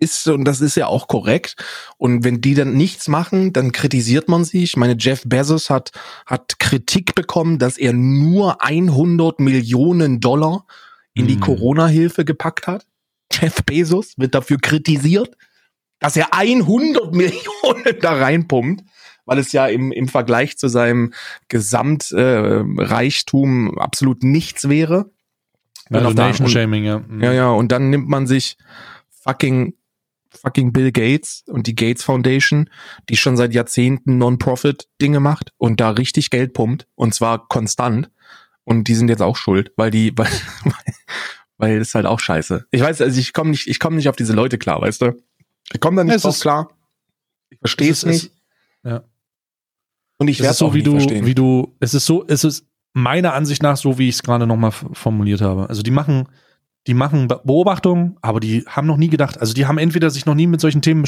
ist 0.00 0.26
und 0.28 0.44
das 0.44 0.60
ist 0.60 0.76
ja 0.76 0.86
auch 0.86 1.08
korrekt. 1.08 1.56
Und 1.96 2.24
wenn 2.24 2.40
die 2.40 2.54
dann 2.54 2.74
nichts 2.74 3.08
machen, 3.08 3.52
dann 3.52 3.72
kritisiert 3.72 4.28
man 4.28 4.44
sie. 4.44 4.64
Ich 4.64 4.76
meine, 4.76 4.96
Jeff 4.98 5.22
Bezos 5.26 5.70
hat, 5.70 5.92
hat 6.26 6.58
Kritik 6.58 7.14
bekommen, 7.14 7.58
dass 7.58 7.78
er 7.78 7.92
nur 7.92 8.62
100 8.62 9.40
Millionen 9.40 10.20
Dollar 10.20 10.66
in 11.14 11.26
die 11.26 11.34
hm. 11.34 11.40
Corona-Hilfe 11.40 12.24
gepackt 12.24 12.66
hat. 12.66 12.86
Jeff 13.32 13.64
Bezos 13.64 14.14
wird 14.16 14.34
dafür 14.34 14.58
kritisiert, 14.58 15.36
dass 15.98 16.16
er 16.16 16.32
100 16.32 17.14
Millionen 17.14 18.00
da 18.00 18.14
reinpumpt, 18.14 18.84
weil 19.24 19.38
es 19.38 19.52
ja 19.52 19.66
im, 19.66 19.92
im 19.92 20.08
Vergleich 20.08 20.58
zu 20.58 20.68
seinem 20.68 21.12
Gesamtreichtum 21.48 23.76
äh, 23.76 23.80
absolut 23.80 24.22
nichts 24.22 24.68
wäre. 24.68 25.10
Also 25.90 26.10
Nation 26.10 26.48
Shaming, 26.48 26.84
ja. 26.84 27.00
Mhm. 27.00 27.22
Ja, 27.22 27.32
ja, 27.32 27.50
und 27.50 27.72
dann 27.72 27.90
nimmt 27.90 28.08
man 28.08 28.26
sich 28.26 28.56
fucking 29.22 29.74
fucking 30.30 30.72
Bill 30.72 30.92
Gates 30.92 31.44
und 31.46 31.66
die 31.66 31.74
Gates 31.74 32.04
Foundation, 32.04 32.70
die 33.08 33.16
schon 33.16 33.36
seit 33.36 33.54
Jahrzehnten 33.54 34.18
Non-Profit-Dinge 34.18 35.20
macht 35.20 35.52
und 35.56 35.80
da 35.80 35.90
richtig 35.90 36.30
Geld 36.30 36.52
pumpt 36.52 36.86
und 36.94 37.14
zwar 37.14 37.48
konstant. 37.48 38.10
Und 38.64 38.84
die 38.88 38.94
sind 38.94 39.08
jetzt 39.08 39.22
auch 39.22 39.36
schuld, 39.36 39.72
weil 39.76 39.90
die, 39.90 40.12
weil, 40.16 40.28
weil 41.56 41.78
es 41.78 41.94
halt 41.94 42.06
auch 42.06 42.20
scheiße. 42.20 42.66
Ich 42.70 42.80
weiß, 42.80 43.00
also 43.00 43.18
ich 43.18 43.32
komme 43.32 43.50
nicht, 43.50 43.66
ich 43.66 43.80
komme 43.80 43.96
nicht 43.96 44.08
auf 44.08 44.16
diese 44.16 44.32
Leute 44.34 44.58
klar, 44.58 44.80
weißt 44.80 45.02
du? 45.02 45.22
Ich 45.72 45.80
komme 45.80 45.96
da 45.96 46.04
nicht 46.04 46.24
drauf 46.24 46.38
klar. 46.38 46.70
Ich 47.50 47.58
verstehe 47.58 47.90
es 47.90 48.04
nicht. 48.04 48.32
ja. 48.84 49.04
Und 50.18 50.28
ich 50.28 50.40
werde 50.40 50.54
so, 50.54 50.74
wie 50.74 50.82
du, 50.82 50.92
verstehen. 50.92 51.26
wie 51.26 51.34
du, 51.34 51.76
es 51.78 51.94
ist 51.94 52.04
so, 52.04 52.26
es 52.26 52.42
ist 52.42 52.66
meiner 52.92 53.34
Ansicht 53.34 53.62
nach 53.62 53.76
so, 53.76 53.98
wie 53.98 54.08
ich 54.08 54.16
es 54.16 54.22
gerade 54.22 54.46
nochmal 54.46 54.72
formuliert 54.72 55.40
habe. 55.40 55.68
Also 55.68 55.82
die 55.82 55.92
machen, 55.92 56.28
die 56.86 56.94
machen 56.94 57.28
Beobachtungen, 57.28 58.16
aber 58.22 58.40
die 58.40 58.64
haben 58.66 58.86
noch 58.86 58.96
nie 58.96 59.08
gedacht, 59.08 59.38
also 59.38 59.52
die 59.52 59.66
haben 59.66 59.78
entweder 59.78 60.10
sich 60.10 60.24
noch 60.24 60.34
nie 60.34 60.46
mit 60.46 60.60
solchen 60.60 60.80
Themen 60.80 61.04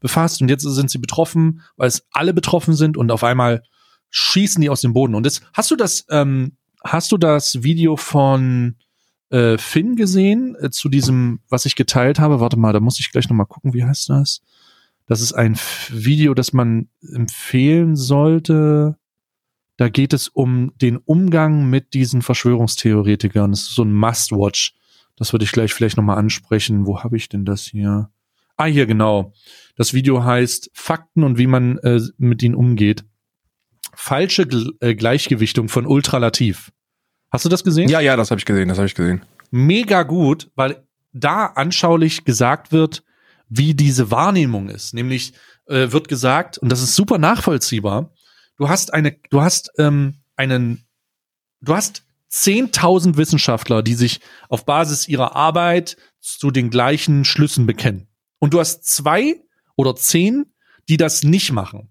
befasst 0.00 0.40
und 0.40 0.48
jetzt 0.48 0.62
sind 0.62 0.90
sie 0.90 0.98
betroffen, 0.98 1.62
weil 1.76 1.88
es 1.88 2.06
alle 2.12 2.32
betroffen 2.32 2.74
sind 2.74 2.96
und 2.96 3.10
auf 3.10 3.24
einmal 3.24 3.62
schießen 4.10 4.60
die 4.60 4.70
aus 4.70 4.80
dem 4.80 4.92
Boden. 4.92 5.14
Und 5.14 5.26
das, 5.26 5.40
hast 5.52 5.70
du 5.70 5.76
das, 5.76 6.06
ähm, 6.10 6.52
hast 6.84 7.12
du 7.12 7.16
das 7.16 7.62
Video 7.62 7.96
von 7.96 8.76
äh, 9.30 9.58
Finn 9.58 9.96
gesehen 9.96 10.56
äh, 10.60 10.70
zu 10.70 10.88
diesem, 10.88 11.40
was 11.48 11.66
ich 11.66 11.76
geteilt 11.76 12.18
habe? 12.18 12.40
Warte 12.40 12.58
mal, 12.58 12.72
da 12.72 12.80
muss 12.80 13.00
ich 13.00 13.10
gleich 13.10 13.28
noch 13.28 13.36
mal 13.36 13.44
gucken, 13.44 13.74
wie 13.74 13.84
heißt 13.84 14.08
das? 14.10 14.40
Das 15.06 15.20
ist 15.20 15.32
ein 15.32 15.58
Video, 15.88 16.34
das 16.34 16.52
man 16.52 16.88
empfehlen 17.00 17.96
sollte. 17.96 18.98
Da 19.78 19.88
geht 19.88 20.12
es 20.12 20.28
um 20.28 20.72
den 20.76 20.98
Umgang 20.98 21.70
mit 21.70 21.94
diesen 21.94 22.20
Verschwörungstheoretikern. 22.20 23.50
Das 23.50 23.60
ist 23.60 23.74
so 23.74 23.84
ein 23.84 23.92
Must-Watch. 23.92 24.74
Das 25.18 25.32
würde 25.32 25.44
ich 25.44 25.52
gleich 25.52 25.74
vielleicht 25.74 25.96
noch 25.96 26.04
mal 26.04 26.16
ansprechen. 26.16 26.86
Wo 26.86 27.02
habe 27.02 27.16
ich 27.16 27.28
denn 27.28 27.44
das 27.44 27.62
hier? 27.62 28.10
Ah, 28.56 28.66
hier 28.66 28.86
genau. 28.86 29.32
Das 29.76 29.94
Video 29.94 30.24
heißt 30.24 30.70
Fakten 30.72 31.22
und 31.22 31.38
wie 31.38 31.46
man 31.46 31.78
äh, 31.78 32.00
mit 32.18 32.42
ihnen 32.42 32.54
umgeht 32.54 33.04
falsche 33.98 34.46
G 34.46 34.70
äh, 34.80 34.94
Gleichgewichtung 34.94 35.68
von 35.68 35.84
Ultralativ. 35.84 36.70
Hast 37.30 37.44
du 37.44 37.48
das 37.48 37.64
gesehen? 37.64 37.88
Ja, 37.88 38.00
ja, 38.00 38.16
das 38.16 38.30
habe 38.30 38.38
ich 38.38 38.44
gesehen, 38.44 38.68
das 38.68 38.78
habe 38.78 38.86
ich 38.86 38.94
gesehen. 38.94 39.22
Mega 39.50 40.04
gut, 40.04 40.50
weil 40.54 40.86
da 41.12 41.46
anschaulich 41.46 42.24
gesagt 42.24 42.70
wird, 42.70 43.02
wie 43.48 43.74
diese 43.74 44.12
Wahrnehmung 44.12 44.68
ist. 44.68 44.94
Nämlich 44.94 45.32
äh, 45.66 45.90
wird 45.90 46.08
gesagt, 46.08 46.58
und 46.58 46.70
das 46.70 46.80
ist 46.80 46.94
super 46.94 47.18
nachvollziehbar, 47.18 48.14
du 48.56 48.68
hast 48.68 48.94
eine, 48.94 49.16
du 49.30 49.40
hast 49.40 49.72
ähm, 49.78 50.14
einen, 50.36 50.86
du 51.60 51.74
hast 51.74 52.04
10.000 52.30 53.16
Wissenschaftler, 53.16 53.82
die 53.82 53.94
sich 53.94 54.20
auf 54.48 54.64
Basis 54.64 55.08
ihrer 55.08 55.34
Arbeit 55.34 55.96
zu 56.20 56.50
den 56.50 56.70
gleichen 56.70 57.24
Schlüssen 57.24 57.66
bekennen. 57.66 58.08
Und 58.38 58.54
du 58.54 58.60
hast 58.60 58.84
zwei 58.84 59.42
oder 59.76 59.96
zehn, 59.96 60.52
die 60.88 60.96
das 60.96 61.22
nicht 61.22 61.52
machen. 61.52 61.90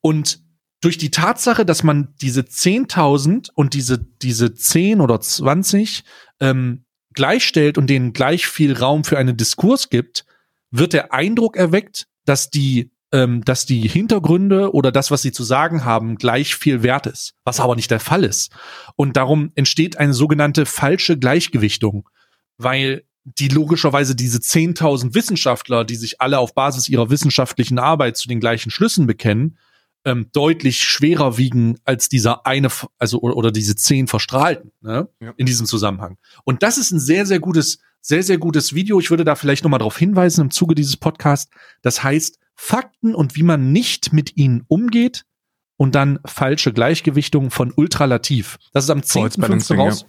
Und 0.00 0.40
durch 0.80 0.98
die 0.98 1.10
Tatsache, 1.10 1.64
dass 1.64 1.82
man 1.82 2.14
diese 2.20 2.42
10.000 2.42 3.50
und 3.54 3.74
diese, 3.74 3.98
diese 3.98 4.54
10 4.54 5.00
oder 5.00 5.20
20 5.20 6.04
ähm, 6.40 6.84
gleichstellt 7.12 7.78
und 7.78 7.88
denen 7.88 8.12
gleich 8.12 8.46
viel 8.46 8.72
Raum 8.76 9.04
für 9.04 9.18
einen 9.18 9.36
Diskurs 9.36 9.88
gibt, 9.88 10.26
wird 10.70 10.92
der 10.92 11.12
Eindruck 11.12 11.56
erweckt, 11.56 12.06
dass 12.24 12.50
die, 12.50 12.92
ähm, 13.16 13.42
dass 13.46 13.64
die 13.64 13.88
Hintergründe 13.88 14.74
oder 14.74 14.92
das, 14.92 15.10
was 15.10 15.22
sie 15.22 15.32
zu 15.32 15.42
sagen 15.42 15.86
haben, 15.86 16.16
gleich 16.16 16.54
viel 16.54 16.82
wert 16.82 17.06
ist, 17.06 17.32
was 17.44 17.60
aber 17.60 17.74
nicht 17.74 17.90
der 17.90 17.98
Fall 17.98 18.24
ist. 18.24 18.52
Und 18.94 19.16
darum 19.16 19.52
entsteht 19.54 19.96
eine 19.96 20.12
sogenannte 20.12 20.66
falsche 20.66 21.18
Gleichgewichtung, 21.18 22.10
weil 22.58 23.04
die 23.24 23.48
logischerweise 23.48 24.14
diese 24.14 24.38
10.000 24.38 25.14
Wissenschaftler, 25.14 25.84
die 25.84 25.96
sich 25.96 26.20
alle 26.20 26.38
auf 26.38 26.54
Basis 26.54 26.90
ihrer 26.90 27.08
wissenschaftlichen 27.08 27.78
Arbeit 27.78 28.18
zu 28.18 28.28
den 28.28 28.38
gleichen 28.38 28.70
Schlüssen 28.70 29.06
bekennen, 29.06 29.56
ähm, 30.04 30.28
deutlich 30.34 30.80
schwerer 30.80 31.38
wiegen 31.38 31.78
als 31.84 32.10
dieser 32.10 32.44
eine, 32.44 32.68
also 32.98 33.20
oder, 33.20 33.36
oder 33.38 33.50
diese 33.50 33.76
zehn 33.76 34.08
Verstrahlten 34.08 34.72
ne? 34.82 35.08
Ja. 35.20 35.32
in 35.38 35.46
diesem 35.46 35.64
Zusammenhang. 35.64 36.18
Und 36.44 36.62
das 36.62 36.76
ist 36.76 36.90
ein 36.90 37.00
sehr, 37.00 37.24
sehr 37.24 37.40
gutes, 37.40 37.78
sehr, 38.02 38.22
sehr 38.22 38.36
gutes 38.36 38.74
Video. 38.74 39.00
Ich 39.00 39.08
würde 39.08 39.24
da 39.24 39.36
vielleicht 39.36 39.64
nochmal 39.64 39.78
darauf 39.78 39.96
hinweisen 39.96 40.42
im 40.42 40.50
Zuge 40.50 40.74
dieses 40.74 40.98
Podcasts. 40.98 41.50
Das 41.80 42.04
heißt 42.04 42.38
Fakten 42.56 43.14
und 43.14 43.36
wie 43.36 43.42
man 43.42 43.70
nicht 43.72 44.12
mit 44.12 44.36
ihnen 44.36 44.64
umgeht 44.66 45.24
und 45.76 45.94
dann 45.94 46.18
falsche 46.24 46.72
Gleichgewichtung 46.72 47.50
von 47.50 47.72
Ultralativ. 47.74 48.58
Das 48.72 48.84
ist 48.84 48.90
am 48.90 49.00
10.5. 49.00 49.76
raus. 49.76 50.06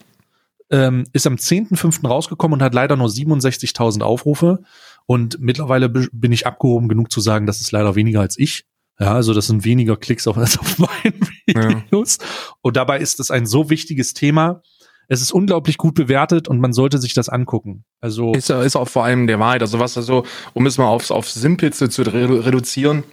Ähm, 0.69 1.05
ist 1.13 1.27
am 1.27 1.35
10.5. 1.35 2.05
rausgekommen 2.07 2.55
und 2.55 2.63
hat 2.63 2.73
leider 2.73 2.95
nur 2.95 3.07
67.000 3.07 4.01
Aufrufe. 4.01 4.59
Und 5.05 5.39
mittlerweile 5.39 5.87
bin 5.89 6.31
ich 6.31 6.45
abgehoben 6.45 6.89
genug 6.89 7.11
zu 7.11 7.21
sagen, 7.21 7.45
das 7.45 7.61
ist 7.61 7.71
leider 7.71 7.95
weniger 7.95 8.21
als 8.21 8.37
ich. 8.37 8.65
Ja, 8.99 9.13
also 9.13 9.33
das 9.33 9.47
sind 9.47 9.63
weniger 9.63 9.95
Klicks 9.95 10.27
auf, 10.27 10.37
als 10.37 10.57
auf 10.57 10.77
meinen 10.79 11.29
Videos. 11.45 12.17
Ja. 12.19 12.25
Und 12.61 12.77
dabei 12.77 12.99
ist 12.99 13.19
es 13.19 13.31
ein 13.31 13.45
so 13.45 13.69
wichtiges 13.69 14.13
Thema. 14.13 14.61
Es 15.07 15.21
ist 15.21 15.31
unglaublich 15.31 15.77
gut 15.77 15.95
bewertet 15.95 16.47
und 16.47 16.59
man 16.59 16.73
sollte 16.73 16.97
sich 16.97 17.13
das 17.13 17.29
angucken. 17.29 17.85
Also 18.01 18.33
ist, 18.33 18.49
ist 18.49 18.75
auch 18.75 18.87
vor 18.87 19.05
allem 19.05 19.27
der 19.27 19.39
Wahrheit. 19.39 19.61
Also 19.61 19.79
was 19.79 19.97
also, 19.97 20.23
um 20.53 20.65
es 20.65 20.77
mal 20.77 20.87
aufs, 20.87 21.11
aufs 21.11 21.33
Simpelste 21.33 21.89
zu 21.89 22.01
reduzieren, 22.01 23.03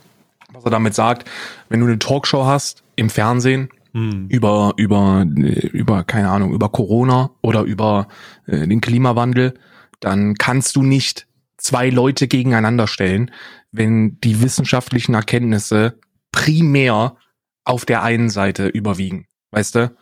was 0.53 0.65
er 0.65 0.71
damit 0.71 0.95
sagt, 0.95 1.29
wenn 1.69 1.81
du 1.81 1.87
eine 1.87 1.99
Talkshow 1.99 2.47
hast 2.47 2.83
im 2.97 3.11
Fernsehen, 3.11 3.69
hm. 3.93 4.27
über, 4.29 4.73
über, 4.77 5.25
über, 5.27 6.05
keine 6.05 6.31
Ahnung, 6.31 6.53
über 6.53 6.69
Corona 6.69 7.31
oder 7.43 7.63
über 7.63 8.09
äh, 8.47 8.67
den 8.67 8.81
Klimawandel, 8.81 9.55
dann 10.01 10.35
kannst 10.35 10.77
du 10.77 10.83
nicht 10.83 11.27
zwei 11.57 11.91
Leute 11.91 12.29
gegeneinander 12.29 12.87
stellen, 12.87 13.31
wenn 13.71 14.21
die 14.21 14.43
wissenschaftlichen 14.43 15.15
Erkenntnisse 15.15 15.99
primär 16.33 17.17
auf 17.65 17.85
der 17.85 18.03
einen 18.03 18.29
Seite 18.29 18.67
überwiegen. 18.67 19.27
Weißt 19.51 19.77
du? 19.77 19.97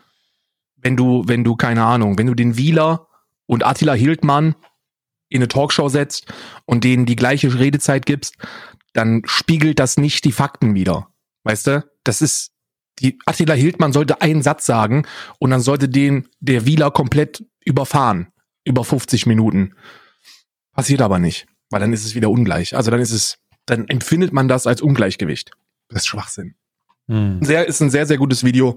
Wenn 0.83 0.97
du, 0.97 1.23
wenn 1.27 1.45
du, 1.45 1.57
keine 1.57 1.85
Ahnung, 1.85 2.19
wenn 2.19 2.27
du 2.27 2.35
den 2.35 2.57
Wieler 2.57 3.09
und 3.47 3.65
Attila 3.65 3.95
Hildmann 3.95 4.55
in 5.29 5.39
eine 5.39 5.49
Talkshow 5.49 5.89
setzt 5.89 6.27
und 6.67 6.85
denen 6.85 7.07
die 7.07 7.17
gleiche 7.17 7.59
Redezeit 7.59 8.05
gibst, 8.05 8.37
dann 8.93 9.23
spiegelt 9.25 9.79
das 9.79 9.97
nicht 9.97 10.25
die 10.25 10.33
Fakten 10.33 10.75
wider. 10.75 11.09
Weißt 11.45 11.67
du? 11.67 11.85
Das 12.05 12.21
ist, 12.21 12.53
die 12.99 13.19
Attila 13.25 13.55
Hildmann 13.55 13.93
sollte 13.93 14.21
einen 14.21 14.43
Satz 14.43 14.67
sagen 14.67 15.07
und 15.39 15.51
dann 15.51 15.61
sollte 15.61 15.89
den 15.89 16.29
der 16.41 16.67
Wieler 16.67 16.91
komplett 16.91 17.45
überfahren. 17.65 18.29
Über 18.65 18.85
50 18.85 19.27
Minuten. 19.27 19.75
Passiert 20.73 21.03
aber 21.03 21.19
nicht, 21.19 21.47
weil 21.71 21.81
dann 21.81 21.93
ist 21.93 22.05
es 22.05 22.15
wieder 22.15 22.31
ungleich. 22.31 22.77
Also 22.77 22.91
dann 22.91 23.01
ist 23.01 23.11
es, 23.11 23.39
dann 23.67 23.89
empfindet 23.89 24.33
man 24.33 24.49
das 24.49 24.67
als 24.67 24.81
Ungleichgewicht. 24.83 25.51
Das 25.89 26.03
ist 26.03 26.07
Schwachsinn. 26.07 26.55
Hm. 27.09 27.43
Sehr, 27.43 27.67
ist 27.67 27.81
ein 27.81 27.91
sehr, 27.91 28.07
sehr 28.07 28.19
gutes 28.19 28.45
Video. 28.45 28.77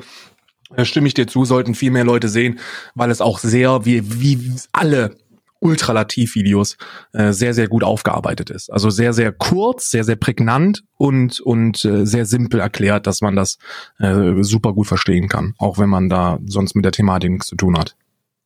Da 0.76 0.86
stimme 0.86 1.07
ich 1.07 1.13
dir 1.13 1.28
zu, 1.28 1.45
sollten 1.45 1.76
viel 1.76 1.91
mehr 1.91 2.03
Leute 2.03 2.30
sehen, 2.30 2.59
weil 2.95 3.11
es 3.11 3.22
auch 3.22 3.39
sehr, 3.39 3.86
wie, 3.86 4.22
wie 4.22 4.51
alle 4.72 5.16
Ultralativ-Videos 5.59 6.78
äh, 7.13 7.32
sehr, 7.32 7.53
sehr 7.53 7.68
gut 7.68 7.84
aufgearbeitet 7.84 8.49
ist. 8.49 8.72
Also 8.72 8.89
sehr, 8.89 9.13
sehr 9.13 9.32
kurz, 9.32 9.89
sehr, 9.89 10.03
sehr 10.03 10.16
prägnant 10.16 10.84
und, 10.97 11.39
und 11.39 11.84
äh, 11.86 12.05
sehr 12.05 12.26
simpel 12.26 12.59
erklärt, 12.59 13.07
dass 13.07 13.22
man 13.22 13.36
das 13.36 13.57
äh, 13.99 14.43
super 14.43 14.74
gut 14.74 14.88
verstehen 14.88 15.28
kann, 15.28 15.53
auch 15.57 15.78
wenn 15.78 15.89
man 15.89 16.09
da 16.09 16.39
sonst 16.45 16.76
mit 16.76 16.86
der 16.86 16.91
Thematik 16.91 17.32
nichts 17.32 17.47
zu 17.47 17.55
tun 17.55 17.78
hat. 17.78 17.95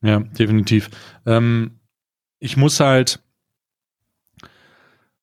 Ja, 0.02 0.20
definitiv. 0.20 0.88
Ähm, 1.26 1.80
ich 2.38 2.56
muss 2.56 2.80
halt, 2.80 3.20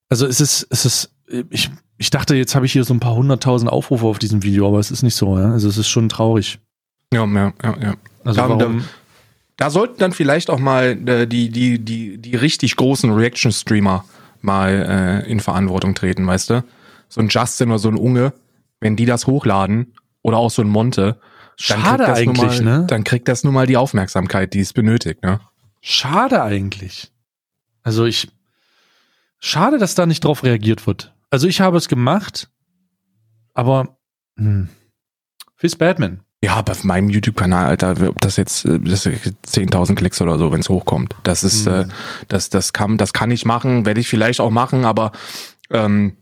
also 0.10 0.28
es 0.28 0.40
ist, 0.40 0.68
es 0.70 0.86
ist, 0.86 1.16
ich, 1.50 1.72
ich 1.98 2.10
dachte, 2.12 2.36
jetzt 2.36 2.54
habe 2.54 2.66
ich 2.68 2.74
hier 2.74 2.84
so 2.84 2.94
ein 2.94 3.00
paar 3.00 3.16
hunderttausend 3.16 3.72
Aufrufe 3.72 4.06
auf 4.06 4.20
diesem 4.20 4.44
Video, 4.44 4.68
aber 4.68 4.80
es 4.80 4.92
ist 4.92 5.02
nicht 5.04 5.16
so, 5.16 5.38
ja. 5.38 5.52
Also 5.52 5.68
es 5.68 5.78
ist 5.78 5.90
schon 5.90 6.10
traurig. 6.10 6.60
Ja, 7.14 7.26
ja, 7.26 7.54
ja, 7.64 7.78
ja. 7.82 7.94
Also 8.24 8.42
Da- 8.42 8.50
warum? 8.50 8.84
Da 9.56 9.72
sollten 9.72 9.98
dann 9.98 10.12
vielleicht 10.12 10.52
auch 10.52 10.60
mal 10.60 10.98
äh, 11.08 11.26
die, 11.26 11.50
die, 11.50 11.80
die, 11.80 12.20
die 12.20 12.36
richtig 12.36 12.76
großen 12.76 13.12
Reaction-Streamer 13.12 14.06
mal 14.42 15.24
äh, 15.26 15.32
in 15.32 15.40
Verantwortung 15.40 15.96
treten, 15.96 16.28
weißt 16.28 16.52
du? 16.52 16.64
So 17.10 17.22
ein 17.22 17.30
Justin 17.30 17.70
oder 17.70 17.80
so 17.80 17.90
ein 17.90 17.98
Unge, 17.98 18.34
wenn 18.80 18.96
die 18.96 19.06
das 19.06 19.26
hochladen, 19.26 19.96
oder 20.22 20.38
auch 20.38 20.52
so 20.52 20.62
ein 20.62 20.68
Monte, 20.68 21.20
dann 21.70 21.82
Schade 21.82 22.04
kriegt 22.04 22.10
das 22.10 22.26
nun 22.26 22.40
eigentlich, 22.40 22.62
mal, 22.62 22.80
ne? 22.82 22.86
Dann 22.88 23.04
kriegt 23.04 23.28
das 23.28 23.44
nun 23.44 23.54
mal 23.54 23.66
die 23.66 23.78
Aufmerksamkeit, 23.78 24.54
die 24.54 24.60
es 24.60 24.74
benötigt, 24.74 25.24
ne? 25.24 25.40
Schade 25.82 26.44
eigentlich. 26.44 27.12
Also 27.82 28.06
ich, 28.06 28.30
schade, 29.40 29.78
dass 29.78 29.96
da 29.96 30.06
nicht 30.06 30.24
drauf 30.24 30.44
reagiert 30.44 30.86
wird. 30.86 31.16
Also 31.30 31.48
ich 31.48 31.62
habe 31.62 31.78
es 31.78 31.88
gemacht, 31.88 32.50
aber 33.54 33.98
hm. 34.38 34.70
Fizz 35.56 35.78
Batman. 35.78 36.20
Ja, 36.48 36.54
aber 36.56 36.72
auf 36.72 36.86
meinem 36.86 37.10
YouTube-Kanal, 37.10 37.66
Alter, 37.66 38.08
ob 38.08 38.22
das 38.22 38.38
jetzt 38.38 38.64
äh, 38.64 38.80
das 38.80 39.06
ist 39.06 39.28
10.000 39.48 39.96
Klicks 39.96 40.22
oder 40.22 40.40
so, 40.40 40.50
wenn 40.54 40.62
es 40.62 40.70
hochkommt. 40.70 41.14
Das 41.24 41.44
ist, 41.44 41.66
Mhm. 41.66 41.74
äh, 41.74 41.86
das, 42.30 42.50
das 42.50 42.72
kann, 42.72 42.98
das 42.98 43.12
kann 43.12 43.32
ich 43.32 43.44
machen, 43.44 43.86
werde 43.86 44.00
ich 44.00 44.08
vielleicht 44.08 44.40
auch 44.40 44.50
machen, 44.50 44.86
aber 44.86 45.12
ähm, 45.72 46.16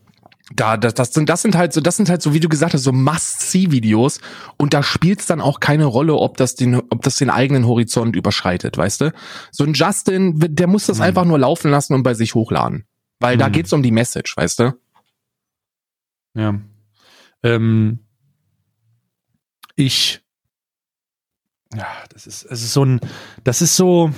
da, 0.55 0.77
das, 0.77 0.95
das 0.95 1.13
sind, 1.13 1.29
das 1.29 1.43
sind 1.43 1.55
halt 1.55 1.73
so, 1.73 1.79
das 1.81 1.97
sind 1.97 2.09
halt 2.09 2.23
so, 2.23 2.33
wie 2.33 2.39
du 2.39 2.49
gesagt 2.49 2.73
hast, 2.73 2.81
so 2.81 2.91
Must-See-Videos 2.91 4.19
und 4.57 4.73
da 4.73 4.81
spielt 4.81 5.19
es 5.19 5.27
dann 5.27 5.41
auch 5.41 5.59
keine 5.59 5.85
Rolle, 5.85 6.15
ob 6.15 6.37
das 6.37 6.55
den, 6.55 6.75
ob 6.89 7.03
das 7.03 7.17
den 7.17 7.29
eigenen 7.29 7.67
Horizont 7.67 8.15
überschreitet, 8.15 8.77
weißt 8.79 9.01
du? 9.01 9.13
So 9.51 9.63
ein 9.63 9.73
Justin, 9.73 10.33
der 10.39 10.65
muss 10.65 10.87
das 10.87 10.97
Mhm. 10.97 11.03
einfach 11.03 11.25
nur 11.25 11.37
laufen 11.37 11.69
lassen 11.69 11.93
und 11.93 12.01
bei 12.01 12.15
sich 12.15 12.33
hochladen. 12.33 12.85
Weil 13.19 13.37
da 13.37 13.47
Mhm. 13.49 13.51
geht's 13.51 13.73
um 13.73 13.83
die 13.83 13.91
Message, 13.91 14.35
weißt 14.35 14.59
du? 14.59 14.73
Ja. 16.35 16.59
Ähm, 17.43 17.99
ich, 19.75 20.21
ja, 21.73 21.87
das 22.09 22.27
ist, 22.27 22.43
es 22.43 22.63
ist 22.63 22.73
so 22.73 22.85
ein, 22.85 22.99
das 23.43 23.61
ist 23.61 23.75
so, 23.75 24.11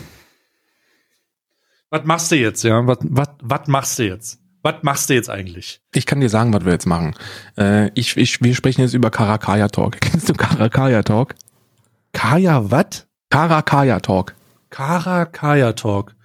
was 1.89 2.03
machst 2.03 2.31
du 2.31 2.35
jetzt, 2.35 2.63
ja? 2.63 2.85
Was, 2.85 2.97
was, 3.01 3.29
was 3.41 3.67
machst 3.67 3.99
du 3.99 4.03
jetzt? 4.07 4.39
Was 4.61 4.75
machst 4.81 5.09
du 5.09 5.13
jetzt 5.13 5.29
eigentlich? 5.29 5.81
Ich 5.93 6.05
kann 6.05 6.19
dir 6.19 6.29
sagen, 6.29 6.53
was 6.53 6.65
wir 6.65 6.73
jetzt 6.73 6.85
machen. 6.85 7.15
Äh, 7.57 7.89
ich, 7.93 8.17
ich, 8.17 8.41
wir 8.41 8.53
sprechen 8.55 8.81
jetzt 8.81 8.93
über 8.93 9.09
Karakaya 9.09 9.69
Talk. 9.69 9.97
Kennst 10.01 10.27
du 10.27 10.33
Karakaya 10.33 11.03
Talk? 11.03 11.35
Kaya, 12.11 12.69
was? 12.69 13.07
Karakaya 13.29 13.99
Talk. 14.01 14.35
Kara 14.69 15.25
Kaya 15.25 15.73
Talk. 15.73 16.15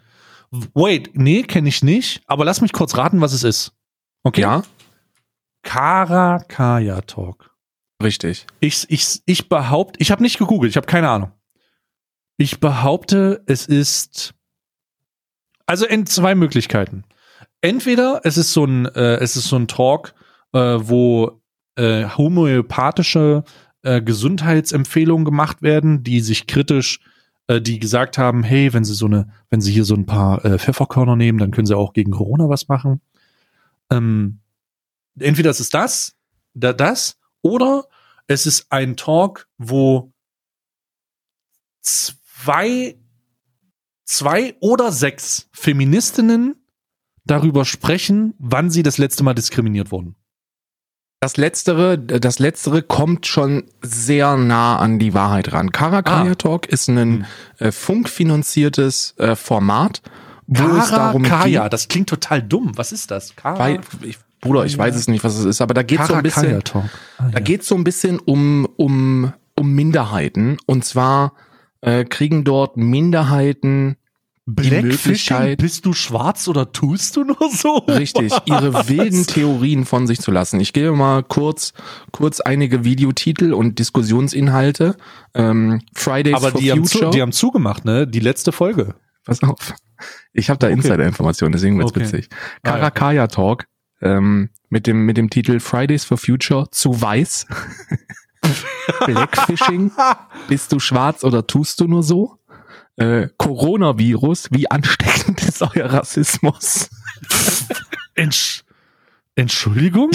Wait, 0.75 1.11
nee, 1.15 1.43
kenne 1.43 1.69
ich 1.69 1.83
nicht, 1.83 2.23
aber 2.27 2.45
lass 2.45 2.61
mich 2.61 2.73
kurz 2.73 2.97
raten, 2.97 3.21
was 3.21 3.33
es 3.33 3.45
ist. 3.45 3.73
Okay? 4.25 4.43
Ja, 4.43 4.63
Kara 5.63 6.41
Kaya 6.41 7.01
Talk. 7.03 7.52
Richtig. 8.03 8.47
Ich, 8.61 8.87
ich, 8.89 9.23
ich 9.27 9.49
behaupte, 9.49 10.01
ich 10.01 10.11
habe 10.11 10.23
nicht 10.23 10.39
gegoogelt, 10.39 10.71
ich 10.71 10.77
habe 10.77 10.87
keine 10.87 11.09
Ahnung. 11.09 11.33
Ich 12.37 12.61
behaupte, 12.61 13.43
es 13.47 13.67
ist 13.67 14.35
also 15.67 15.87
in 15.87 16.07
zwei 16.07 16.35
Möglichkeiten. 16.35 17.05
Entweder 17.61 18.21
es 18.25 18.37
ist 18.37 18.53
so 18.53 18.65
ein, 18.65 18.87
äh, 18.87 19.17
es 19.17 19.37
ist 19.37 19.49
so 19.49 19.57
ein 19.57 19.69
Talk, 19.69 20.15
äh, 20.53 20.59
wo 20.59 21.41
äh, 21.77 22.05
homöopathische 22.05 23.45
äh, 23.83 24.03
Gesundheitsempfehlungen 24.03 25.25
gemacht 25.25 25.63
werden, 25.63 26.03
die 26.03 26.21
sich 26.21 26.47
kritisch, 26.47 27.01
äh, 27.47 27.61
die 27.61 27.79
gesagt 27.79 28.19
haben, 28.19 28.43
hey, 28.43 28.73
wenn 28.73 28.85
sie 28.85 28.95
so 28.95 29.07
eine, 29.07 29.29
wenn 29.51 29.61
sie 29.61 29.73
hier 29.73 29.85
so 29.85 29.95
ein 29.95 30.07
paar 30.07 30.45
äh, 30.45 30.59
Pfefferkörner 30.59 31.17
nehmen, 31.17 31.39
dann 31.39 31.53
können 31.53 31.67
sie 31.67 31.77
auch 31.77 31.93
gegen 31.93 32.13
Corona 32.13 32.49
was 32.49 32.69
machen. 32.69 33.01
Ähm, 33.91 34.41
entweder 35.19 35.51
es 35.51 35.61
ist 35.61 35.75
das, 35.75 36.17
da, 36.55 36.73
das, 36.73 37.19
oder 37.43 37.85
es 38.33 38.47
ist 38.47 38.67
ein 38.71 38.97
Talk, 38.97 39.49
wo 39.59 40.13
zwei, 41.83 42.97
zwei 44.05 44.57
oder 44.61 44.93
sechs 44.93 45.49
Feministinnen 45.53 46.57
darüber 47.25 47.65
sprechen, 47.65 48.35
wann 48.39 48.71
sie 48.71 48.83
das 48.83 48.99
letzte 48.99 49.23
Mal 49.23 49.35
diskriminiert 49.35 49.93
wurden. 49.93 50.17
Das 51.21 51.37
letztere, 51.37 51.99
das 51.99 52.41
letztere 52.41 52.83
kommt 52.83 53.27
schon 53.29 53.65
sehr 53.81 54.37
nah 54.37 54.79
an 54.79 54.99
die 54.99 55.15
Wahrheit 55.15 55.53
ran. 55.53 55.71
Karakaya 55.71 56.33
Ah. 56.33 56.35
Talk 56.35 56.67
ist 56.67 56.89
ein 56.89 57.27
äh, 57.59 57.71
funkfinanziertes 57.71 59.15
äh, 59.19 59.37
Format, 59.37 60.03
wo 60.49 60.65
es 60.77 60.91
darum 60.91 61.23
Kaya, 61.23 61.63
geht. 61.63 61.73
das 61.73 61.87
klingt 61.87 62.09
total 62.09 62.43
dumm. 62.43 62.77
Was 62.77 62.91
ist 62.91 63.13
das? 63.13 63.37
Kara, 63.37 63.57
Weil, 63.57 63.81
ich, 64.03 64.19
Bruder, 64.43 64.67
ich 64.67 64.77
weiß 64.77 64.95
es 64.97 65.09
nicht, 65.09 65.25
was 65.25 65.39
es 65.39 65.45
ist, 65.47 65.61
aber 65.63 65.73
da 65.73 65.83
geht 65.83 66.05
so 66.05 66.13
ein 66.15 66.23
bisschen. 66.23 66.61
Ah, 66.75 66.83
Da 67.19 67.29
ja. 67.33 67.41
geht 67.41 67.63
es 67.63 67.69
so 67.69 67.75
ein 67.77 67.85
bisschen 67.85 68.19
um, 68.19 68.69
um, 68.77 69.33
um 69.59 69.73
Minderheiten. 69.73 70.59
Und 70.67 70.85
zwar 70.85 71.33
äh, 71.81 72.05
kriegen 72.05 72.45
dort 72.45 72.77
Minderheiten 72.77 73.97
Blackfishing, 74.45 74.83
Möglichkeit- 74.89 75.59
bist 75.59 75.87
du 75.87 75.93
schwarz 75.93 76.49
oder 76.49 76.73
tust 76.73 77.15
du 77.15 77.23
nur 77.23 77.37
so? 77.53 77.77
richtig 77.87 78.33
ihre 78.47 78.75
Was? 78.75 78.89
wilden 78.89 79.25
Theorien 79.25 79.85
von 79.85 80.09
sich 80.09 80.19
zu 80.21 80.33
lassen. 80.33 80.59
Ich 80.59 80.73
gebe 80.73 80.91
mal 80.91 81.23
kurz, 81.23 81.73
kurz 82.11 82.41
einige 82.41 82.85
Videotitel 82.85 83.53
und 83.53 83.79
Diskussionsinhalte. 83.79 84.97
Ähm, 85.35 85.81
Fridays 85.95 86.35
Aber 86.35 86.51
for 86.51 86.61
die 86.61 86.73
haben, 86.73 86.85
Future. 86.85 87.05
zu, 87.05 87.11
die 87.17 87.23
haben 87.23 87.31
zugemacht, 87.33 87.85
ne? 87.85 88.09
Die 88.09 88.19
letzte 88.21 88.51
Folge. 88.51 88.97
Pass 89.25 89.41
auf. 89.45 89.75
Ich 90.33 90.51
habe 90.51 90.59
da 90.59 90.67
Okay. 90.67 90.75
Insider-Informationen, 90.75 91.53
deswegen 91.53 91.79
wird's 91.79 91.93
Okay. 91.93 92.01
witzig. 92.01 92.29
Ah, 92.33 92.37
ja. 92.37 92.73
Karakaya 92.73 93.27
Talk 93.29 93.67
ähm, 94.03 94.51
mit 94.69 94.87
dem 94.87 95.07
mit 95.07 95.17
dem 95.17 95.31
Titel 95.31 95.61
Fridays 95.61 96.05
for 96.05 96.19
Future 96.19 96.71
zu 96.71 97.01
weiß. 97.01 97.47
Blackfishing. 99.07 99.93
Bist 100.49 100.73
du 100.73 100.81
schwarz 100.81 101.25
oder 101.25 101.47
tust 101.47 101.81
du 101.81 101.87
nur 101.87 102.03
so? 102.03 102.39
Äh, 102.97 103.29
Coronavirus. 103.39 104.49
Wie 104.51 104.71
ansteckend 104.71 105.43
ist 105.43 105.63
euer 105.63 105.87
Rassismus? 105.87 106.91
Entsch 108.15 108.65
Entschuldigung? 109.35 110.11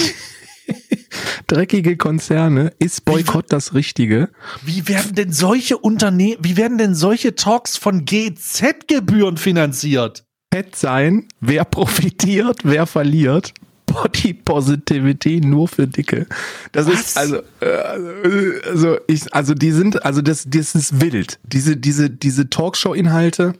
Dreckige 1.46 1.96
Konzerne. 1.96 2.72
Ist 2.78 3.04
Boykott 3.04 3.46
das 3.52 3.74
Richtige? 3.74 4.28
Wie 4.62 4.86
werden 4.86 5.14
denn 5.14 5.32
solche 5.32 5.78
Unternehmen, 5.78 6.36
wie 6.40 6.56
werden 6.56 6.78
denn 6.78 6.94
solche 6.94 7.34
Talks 7.34 7.76
von 7.76 8.04
GZ-Gebühren 8.04 9.38
finanziert? 9.38 10.24
Fett 10.52 10.76
sein. 10.76 11.26
Wer 11.40 11.64
profitiert? 11.64 12.60
Wer 12.64 12.86
verliert? 12.86 13.54
Body 14.02 14.32
Positivity 14.32 15.40
nur 15.40 15.68
für 15.68 15.86
Dicke. 15.86 16.26
Das 16.72 16.86
Was? 16.86 17.00
ist 17.00 17.18
also, 17.18 17.42
äh, 17.60 18.68
also 18.68 18.98
ich, 19.06 19.32
also 19.34 19.54
die 19.54 19.72
sind, 19.72 20.04
also 20.04 20.22
das, 20.22 20.44
das 20.48 20.74
ist 20.74 21.00
wild. 21.00 21.38
Diese, 21.42 21.76
diese, 21.76 22.10
diese 22.10 22.48
Talkshow-Inhalte 22.48 23.54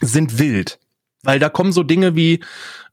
sind 0.00 0.38
wild. 0.38 0.78
Weil 1.22 1.38
da 1.38 1.48
kommen 1.48 1.72
so 1.72 1.82
Dinge 1.82 2.14
wie 2.16 2.40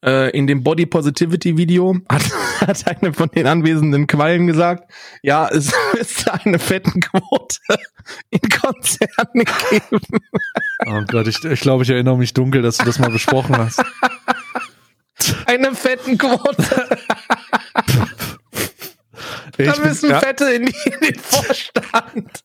äh, 0.03 0.29
in 0.37 0.47
dem 0.47 0.63
Body 0.63 0.85
Positivity 0.85 1.57
Video 1.57 1.95
hat, 2.09 2.23
hat 2.61 3.01
eine 3.01 3.13
von 3.13 3.29
den 3.29 3.47
anwesenden 3.47 4.07
Quallen 4.07 4.47
gesagt, 4.47 4.91
ja, 5.21 5.47
es 5.47 5.71
ist 5.99 6.29
eine 6.29 6.59
Fettenquote 6.59 7.57
in 8.29 8.41
Konzernen 8.49 9.45
geben. 9.69 10.01
Oh 10.85 11.01
Gott, 11.07 11.27
ich, 11.27 11.43
ich 11.43 11.61
glaube, 11.61 11.83
ich 11.83 11.89
erinnere 11.89 12.17
mich 12.17 12.33
dunkel, 12.33 12.61
dass 12.61 12.77
du 12.77 12.85
das 12.85 12.99
mal 12.99 13.09
besprochen 13.09 13.57
hast. 13.57 13.81
Eine 15.45 15.73
fetten 15.75 16.17
Quote. 16.17 16.97
da 19.57 19.75
müssen 19.83 20.09
Fette 20.15 20.51
in, 20.51 20.65
die, 20.65 20.75
in 20.85 20.99
den 20.99 21.19
Vorstand. 21.19 22.43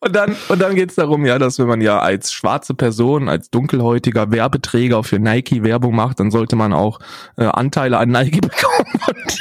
und 0.00 0.14
dann, 0.14 0.36
und 0.48 0.60
dann 0.60 0.74
geht 0.74 0.90
es 0.90 0.96
darum, 0.96 1.24
ja, 1.24 1.38
dass 1.38 1.58
wenn 1.58 1.66
man 1.66 1.80
ja 1.80 1.98
als 1.98 2.32
schwarze 2.32 2.74
Person, 2.74 3.28
als 3.28 3.50
dunkelhäutiger 3.50 4.30
Werbeträger 4.30 5.02
für 5.04 5.18
Nike 5.18 5.62
Werbung 5.62 5.94
macht, 5.94 6.20
dann 6.20 6.30
sollte 6.30 6.56
man 6.56 6.72
auch 6.72 7.00
äh, 7.36 7.44
Anteile 7.44 7.98
an 7.98 8.10
Nike 8.10 8.40
bekommen. 8.40 9.00
Und 9.06 9.40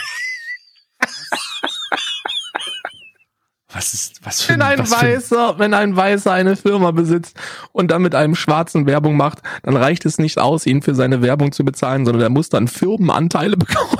Was 3.80 3.94
ist, 3.94 4.20
was 4.26 4.42
für 4.42 4.52
wenn 4.52 4.62
ein 4.62 4.80
was 4.80 4.94
für 4.94 5.06
Weißer, 5.06 5.58
wenn 5.58 5.74
ein 5.74 5.96
Weißer 5.96 6.34
eine 6.34 6.58
Firma 6.58 6.92
besitzt 6.92 7.38
und 7.72 7.92
dann 7.92 8.02
mit 8.02 8.14
einem 8.14 8.36
Schwarzen 8.36 8.86
Werbung 8.86 9.16
macht, 9.16 9.40
dann 9.64 9.78
reicht 9.78 10.06
es 10.06 10.18
nicht 10.18 10.38
aus, 10.38 10.66
ihn 10.66 10.82
für 10.82 10.96
seine 10.96 11.22
Werbung 11.22 11.54
zu 11.54 11.64
bezahlen, 11.64 12.04
sondern 12.04 12.22
er 12.22 12.30
muss 12.30 12.50
dann 12.50 12.68
Firmenanteile 12.68 13.56
bekommen. 13.58 13.96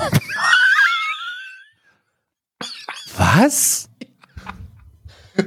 Was? 3.16 3.88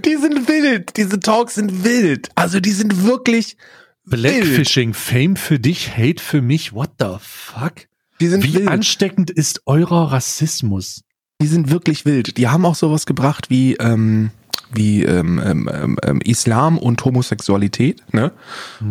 Die 0.03 0.15
sind 0.15 0.47
wild. 0.47 0.97
Diese 0.97 1.19
Talks 1.19 1.53
sind 1.53 1.83
wild. 1.83 2.29
Also 2.33 2.59
die 2.59 2.71
sind 2.71 3.03
wirklich 3.05 3.55
Blackfishing, 4.03 4.95
Fame 4.95 5.35
für 5.35 5.59
dich, 5.59 5.95
Hate 5.95 6.23
für 6.23 6.41
mich, 6.41 6.73
what 6.73 6.89
the 6.99 7.17
fuck? 7.19 7.87
Die 8.19 8.29
sind 8.29 8.43
Wie 8.43 8.55
wild. 8.55 8.67
ansteckend 8.67 9.29
ist 9.29 9.61
eurer 9.67 10.11
Rassismus? 10.11 11.03
Die 11.43 11.47
sind 11.47 11.69
wirklich 11.69 12.05
wild. 12.05 12.37
Die 12.37 12.47
haben 12.47 12.65
auch 12.65 12.75
sowas 12.75 13.05
gebracht 13.05 13.49
wie, 13.49 13.73
ähm, 13.73 14.31
wie 14.71 15.03
ähm, 15.03 15.41
ähm, 15.43 15.69
ähm, 15.69 15.97
ähm, 16.01 16.21
Islam 16.21 16.77
und 16.77 17.03
Homosexualität, 17.03 18.01
ne? 18.13 18.31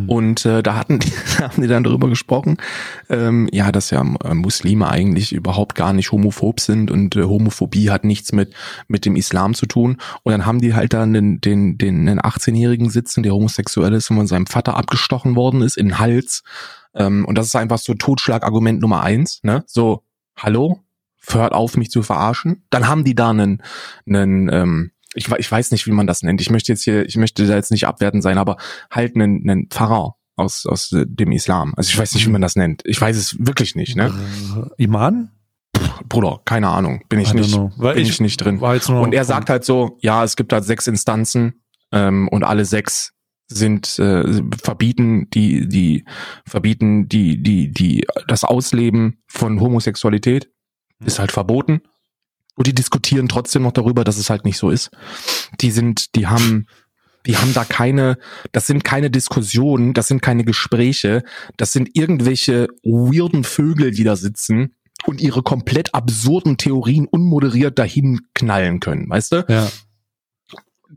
Und 0.06 0.44
äh, 0.44 0.62
da 0.62 0.76
hatten 0.76 0.98
die, 0.98 1.10
haben 1.38 1.62
die 1.62 1.66
dann 1.66 1.82
darüber 1.82 2.10
gesprochen, 2.10 2.58
ähm, 3.08 3.48
ja, 3.52 3.72
dass 3.72 3.88
ja 3.88 4.02
äh, 4.22 4.34
Muslime 4.34 4.86
eigentlich 4.86 5.32
überhaupt 5.32 5.76
gar 5.76 5.94
nicht 5.94 6.12
homophob 6.12 6.60
sind 6.60 6.90
und 6.90 7.16
äh, 7.16 7.22
Homophobie 7.22 7.88
hat 7.88 8.04
nichts 8.04 8.32
mit 8.32 8.52
mit 8.86 9.06
dem 9.06 9.16
Islam 9.16 9.54
zu 9.54 9.64
tun. 9.64 9.96
Und 10.22 10.32
dann 10.32 10.44
haben 10.44 10.60
die 10.60 10.74
halt 10.74 10.92
dann 10.92 11.14
den 11.14 11.40
den 11.40 11.78
den, 11.78 12.04
den 12.04 12.20
18-jährigen 12.20 12.90
sitzen, 12.90 13.22
der 13.22 13.32
homosexuell 13.32 13.94
ist 13.94 14.10
und 14.10 14.18
von 14.18 14.26
seinem 14.26 14.46
Vater 14.46 14.76
abgestochen 14.76 15.36
worden 15.36 15.62
ist 15.62 15.78
in 15.78 15.88
den 15.88 15.98
Hals. 15.98 16.42
Ähm, 16.94 17.24
und 17.24 17.38
das 17.38 17.46
ist 17.46 17.56
einfach 17.56 17.78
so 17.78 17.94
Totschlagargument 17.94 18.82
Nummer 18.82 19.02
eins, 19.02 19.40
ne? 19.42 19.64
So, 19.66 20.02
hallo, 20.36 20.80
hört 21.28 21.52
auf, 21.52 21.76
mich 21.76 21.90
zu 21.90 22.02
verarschen. 22.02 22.64
Dann 22.70 22.88
haben 22.88 23.04
die 23.04 23.14
da 23.14 23.30
einen, 23.30 23.62
einen 24.06 24.48
ähm, 24.52 24.90
ich, 25.14 25.28
ich 25.28 25.50
weiß 25.50 25.70
nicht, 25.70 25.86
wie 25.86 25.92
man 25.92 26.06
das 26.06 26.22
nennt. 26.22 26.40
Ich 26.40 26.50
möchte 26.50 26.72
jetzt 26.72 26.82
hier, 26.84 27.04
ich 27.04 27.16
möchte 27.16 27.46
da 27.46 27.54
jetzt 27.54 27.70
nicht 27.70 27.86
abwertend 27.86 28.22
sein, 28.22 28.38
aber 28.38 28.56
halt 28.90 29.14
einen, 29.14 29.48
einen 29.48 29.68
Pfarrer 29.68 30.16
aus, 30.36 30.66
aus 30.66 30.92
äh, 30.92 31.04
dem 31.06 31.32
Islam. 31.32 31.74
Also 31.76 31.90
ich 31.90 31.98
weiß 31.98 32.14
nicht, 32.14 32.26
wie 32.26 32.30
man 32.30 32.40
das 32.40 32.56
nennt. 32.56 32.82
Ich 32.84 33.00
weiß 33.00 33.16
es 33.16 33.36
wirklich 33.38 33.74
nicht, 33.74 33.96
ne? 33.96 34.12
Äh, 34.78 34.84
Iman? 34.84 35.30
Bruder, 36.08 36.40
keine 36.44 36.68
Ahnung. 36.68 37.02
Bin 37.08 37.20
ich 37.20 37.34
nicht, 37.34 37.56
bin 37.78 37.96
ich 37.96 38.08
ich, 38.08 38.20
nicht 38.20 38.36
drin. 38.38 38.58
Und 38.58 39.14
er 39.14 39.24
sagt 39.24 39.50
halt 39.50 39.64
so, 39.64 39.98
ja, 40.00 40.24
es 40.24 40.36
gibt 40.36 40.52
halt 40.52 40.64
sechs 40.64 40.86
Instanzen 40.86 41.62
ähm, 41.92 42.28
und 42.28 42.44
alle 42.44 42.64
sechs 42.64 43.12
sind 43.48 43.98
äh, 43.98 44.42
verbieten 44.62 45.28
die 45.30 45.68
die 45.68 46.06
verbieten 46.46 47.08
die 47.08 47.42
die 47.42 47.70
die 47.70 48.06
das 48.26 48.44
Ausleben 48.44 49.22
von 49.26 49.60
Homosexualität 49.60 50.50
ist 51.04 51.18
halt 51.18 51.32
verboten 51.32 51.82
und 52.54 52.66
die 52.66 52.74
diskutieren 52.74 53.28
trotzdem 53.28 53.62
noch 53.62 53.72
darüber, 53.72 54.04
dass 54.04 54.18
es 54.18 54.30
halt 54.30 54.44
nicht 54.44 54.58
so 54.58 54.70
ist. 54.70 54.90
Die 55.60 55.70
sind 55.70 56.14
die 56.16 56.26
haben 56.26 56.66
die 57.26 57.36
haben 57.36 57.54
da 57.54 57.64
keine, 57.64 58.18
das 58.50 58.66
sind 58.66 58.82
keine 58.82 59.10
Diskussionen, 59.10 59.94
das 59.94 60.08
sind 60.08 60.22
keine 60.22 60.44
Gespräche, 60.44 61.22
das 61.56 61.72
sind 61.72 61.90
irgendwelche 61.94 62.66
weirden 62.82 63.44
Vögel, 63.44 63.92
die 63.92 64.04
da 64.04 64.16
sitzen 64.16 64.74
und 65.06 65.20
ihre 65.20 65.42
komplett 65.42 65.94
absurden 65.94 66.56
Theorien 66.56 67.06
unmoderiert 67.06 67.78
dahin 67.78 68.22
knallen 68.34 68.80
können, 68.80 69.08
weißt 69.08 69.32
du? 69.32 69.44
ja. 69.48 69.68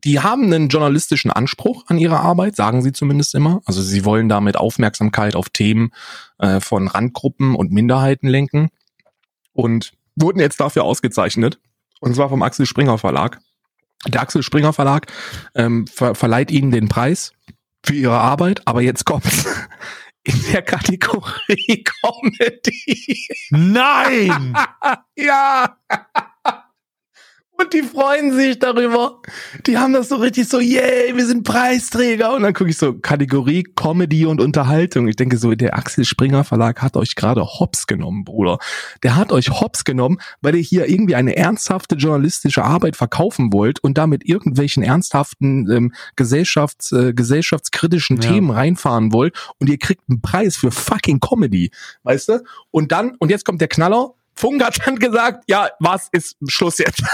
die 0.04 0.20
haben 0.20 0.46
einen 0.46 0.70
journalistischen 0.70 1.32
Anspruch 1.32 1.86
an 1.88 2.00
ihre 2.00 2.20
Arbeit, 2.20 2.56
sagen 2.56 2.82
sie 2.82 2.92
zumindest 2.92 3.36
immer. 3.36 3.62
Also 3.66 3.82
sie 3.82 4.04
wollen 4.04 4.28
damit 4.28 4.58
Aufmerksamkeit 4.58 5.36
auf 5.36 5.50
Themen 5.50 5.92
äh, 6.40 6.60
von 6.60 6.88
Randgruppen 6.88 7.56
und 7.56 7.72
Minderheiten 7.72 8.28
lenken 8.28 8.70
und 9.56 9.94
wurden 10.16 10.40
jetzt 10.40 10.60
dafür 10.60 10.84
ausgezeichnet. 10.84 11.60
Und 12.00 12.14
zwar 12.16 12.30
vom 12.30 12.44
Axel 12.44 12.66
Springer 12.66 12.98
Verlag. 12.98 13.40
Der 14.08 14.22
Axel 14.22 14.44
Springer 14.44 14.74
Verlag 14.74 15.12
ähm, 15.56 15.88
ver 15.88 16.14
verleiht 16.14 16.52
ihnen 16.52 16.70
den 16.70 16.90
Preis 16.90 17.34
für 17.84 17.96
ihre 17.96 18.20
Arbeit, 18.20 18.62
aber 18.66 18.82
jetzt 18.82 19.06
kommt's. 19.06 19.46
In 20.28 20.42
der 20.52 20.64
Kategorie 20.64 21.84
Comedy. 22.02 23.28
Nein! 23.52 24.58
ja. 25.16 25.78
Und 27.58 27.74
die 27.74 27.84
freuen 27.84 28.34
sich 28.34 28.60
darüber. 28.60 29.22
Die 29.66 29.78
haben 29.78 29.94
das 29.94 30.10
so 30.10 30.18
richtig 30.18 30.50
so, 30.50 30.60
yay, 30.60 31.16
wir 31.16 31.26
sind 31.26 31.44
Preisträger. 31.44 32.34
Und 32.34 32.44
dann 32.44 32.54
gucke 32.54 32.70
ich 32.70 32.78
so, 32.78 32.94
Kategorie 32.94 33.64
Comedy 33.64 34.26
und 34.26 34.42
Unterhaltung. 34.42 35.08
Ich 35.08 35.16
denke 35.16 35.38
so, 35.38 35.54
der 35.56 35.78
Axel 35.78 36.04
Springer 36.04 36.44
Verlag 36.44 36.82
hat 36.82 36.98
euch 36.98 37.16
gerade 37.16 37.46
hops 37.46 37.88
genommen, 37.88 38.26
Bruder. 38.26 38.58
Der 39.04 39.16
hat 39.16 39.32
euch 39.32 39.50
hops 39.62 39.86
genommen, 39.86 40.20
weil 40.42 40.56
ihr 40.56 40.62
hier 40.62 40.90
irgendwie 40.90 41.16
eine 41.16 41.38
ernsthafte 41.38 41.96
journalistische 41.96 42.64
Arbeit 42.64 42.98
verkaufen 42.98 43.54
wollt 43.54 43.80
und 43.80 43.98
damit 43.98 44.28
irgendwelchen 44.28 44.84
ernsthaften 44.84 45.72
ähm, 45.72 45.94
Gesellschafts, 46.18 46.92
äh, 46.92 47.14
gesellschaftskritischen 47.14 48.18
Ja. 48.18 48.32
Themen 48.32 48.50
reinfahren 48.50 49.14
wollt 49.14 49.34
und 49.60 49.70
ihr 49.70 49.80
kriegt 49.80 50.02
einen 50.10 50.22
Preis 50.22 50.58
für 50.58 50.72
fucking 50.72 51.22
Comedy. 51.22 51.72
Weißt 52.04 52.30
du? 52.30 52.44
Und 52.72 52.92
dann, 52.92 53.16
und 53.20 53.30
jetzt 53.32 53.46
kommt 53.46 53.62
der 53.62 53.70
Knaller. 53.70 54.14
Funk 54.38 54.64
hat 54.64 54.78
dann 54.86 54.98
gesagt, 54.98 55.46
ja, 55.48 55.70
was 55.80 56.10
ist 56.12 56.36
Schluss 56.48 56.78
jetzt? 56.80 57.02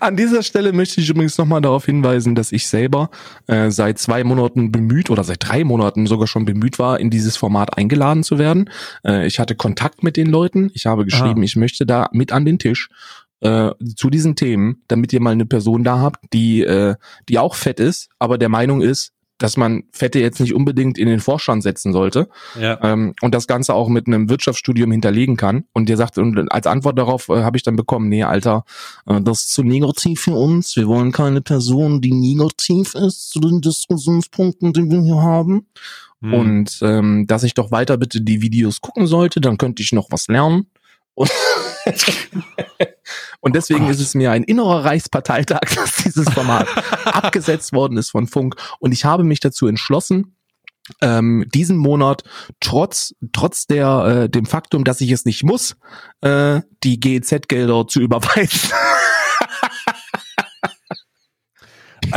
An 0.00 0.16
dieser 0.16 0.42
Stelle 0.42 0.72
möchte 0.72 1.00
ich 1.00 1.08
übrigens 1.08 1.38
nochmal 1.38 1.60
darauf 1.62 1.86
hinweisen, 1.86 2.34
dass 2.34 2.52
ich 2.52 2.66
selber 2.66 3.10
äh, 3.46 3.70
seit 3.70 3.98
zwei 3.98 4.22
Monaten 4.22 4.70
bemüht 4.70 5.08
oder 5.10 5.24
seit 5.24 5.48
drei 5.48 5.64
Monaten 5.64 6.06
sogar 6.06 6.26
schon 6.26 6.44
bemüht 6.44 6.78
war, 6.78 7.00
in 7.00 7.10
dieses 7.10 7.36
Format 7.36 7.76
eingeladen 7.76 8.22
zu 8.22 8.38
werden. 8.38 8.70
Äh, 9.04 9.26
ich 9.26 9.38
hatte 9.38 9.54
Kontakt 9.56 10.02
mit 10.02 10.16
den 10.16 10.26
Leuten. 10.26 10.70
Ich 10.74 10.86
habe 10.86 11.04
geschrieben, 11.04 11.40
Ah. 11.40 11.44
ich 11.44 11.56
möchte 11.56 11.86
da 11.86 12.08
mit 12.12 12.32
an 12.32 12.44
den 12.44 12.58
Tisch 12.58 12.88
äh, 13.40 13.70
zu 13.96 14.10
diesen 14.10 14.36
Themen, 14.36 14.82
damit 14.88 15.12
ihr 15.12 15.20
mal 15.20 15.30
eine 15.30 15.46
Person 15.46 15.84
da 15.84 15.98
habt, 16.00 16.32
die, 16.32 16.62
äh, 16.62 16.94
die 17.28 17.38
auch 17.38 17.54
fett 17.54 17.80
ist, 17.80 18.08
aber 18.18 18.36
der 18.36 18.48
Meinung 18.48 18.82
ist, 18.82 19.12
dass 19.38 19.56
man 19.56 19.84
Fette 19.92 20.20
jetzt 20.20 20.40
nicht 20.40 20.54
unbedingt 20.54 20.98
in 20.98 21.08
den 21.08 21.20
Vorstand 21.20 21.62
setzen 21.62 21.92
sollte 21.92 22.28
Ja. 22.60 22.78
ähm, 22.82 23.14
und 23.22 23.34
das 23.34 23.46
Ganze 23.46 23.74
auch 23.74 23.88
mit 23.88 24.06
einem 24.06 24.28
Wirtschaftsstudium 24.28 24.90
hinterlegen 24.90 25.36
kann. 25.36 25.64
Und 25.72 25.88
der 25.88 25.96
sagt, 25.96 26.18
und 26.18 26.52
als 26.52 26.66
Antwort 26.66 26.98
darauf 26.98 27.28
äh, 27.28 27.42
habe 27.42 27.56
ich 27.56 27.62
dann 27.62 27.76
bekommen, 27.76 28.08
nee, 28.08 28.24
Alter, 28.24 28.64
äh, 29.06 29.20
das 29.20 29.40
ist 29.40 29.52
zu 29.54 29.62
negativ 29.62 30.20
für 30.20 30.34
uns. 30.34 30.76
Wir 30.76 30.86
wollen 30.86 31.12
keine 31.12 31.40
Person, 31.40 32.00
die 32.00 32.12
negativ 32.12 32.94
ist 32.94 33.30
zu 33.30 33.40
den 33.40 33.60
Diskussionspunkten, 33.60 34.72
die 34.72 34.90
wir 34.90 35.00
hier 35.02 35.22
haben. 35.22 35.66
Hm. 36.20 36.34
Und 36.34 36.78
ähm, 36.82 37.26
dass 37.26 37.44
ich 37.44 37.54
doch 37.54 37.70
weiter 37.70 37.96
bitte 37.96 38.20
die 38.20 38.42
Videos 38.42 38.80
gucken 38.80 39.06
sollte, 39.06 39.40
dann 39.40 39.56
könnte 39.56 39.82
ich 39.82 39.92
noch 39.92 40.08
was 40.10 40.26
lernen. 40.28 40.66
Und, 41.18 41.30
und 43.40 43.56
deswegen 43.56 43.80
Gott. 43.80 43.90
ist 43.90 44.00
es 44.00 44.14
mir 44.14 44.30
ein 44.30 44.44
innerer 44.44 44.84
Reichsparteitag, 44.84 45.60
dass 45.74 45.96
dieses 45.96 46.28
Format 46.28 46.68
abgesetzt 47.04 47.72
worden 47.72 47.98
ist 47.98 48.10
von 48.10 48.28
Funk. 48.28 48.54
Und 48.78 48.92
ich 48.92 49.04
habe 49.04 49.24
mich 49.24 49.40
dazu 49.40 49.66
entschlossen, 49.66 50.36
ähm, 51.02 51.44
diesen 51.52 51.76
Monat 51.76 52.22
trotz 52.60 53.14
trotz 53.32 53.66
der 53.66 54.22
äh, 54.24 54.28
dem 54.30 54.46
Faktum, 54.46 54.84
dass 54.84 55.00
ich 55.00 55.10
es 55.10 55.24
nicht 55.24 55.42
muss, 55.42 55.76
äh, 56.22 56.60
die 56.82 57.00
GEZ-Gelder 57.00 57.86
zu 57.88 58.00
überweisen. 58.00 58.70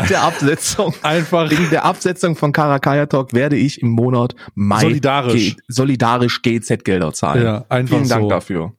Der 0.10 0.22
Absetzung. 0.22 0.94
Einfach 1.02 1.50
Wegen 1.50 1.70
der 1.70 1.84
Absetzung 1.84 2.38
von 2.38 2.54
Karakaya 2.54 3.08
Talk 3.08 3.34
werde 3.34 3.58
ich 3.58 3.82
im 3.82 3.90
Monat 3.90 4.36
Mai 4.56 4.82
Solidarisch. 4.82 5.56
Ge 5.56 5.64
solidarisch 5.68 6.42
GEZ-Gelder 6.42 7.12
zahlen. 7.12 7.44
Ja, 7.44 7.66
einfach 7.68 7.98
Vielen 7.98 8.08
Dank 8.08 8.24
so. 8.24 8.30
dafür. 8.30 8.74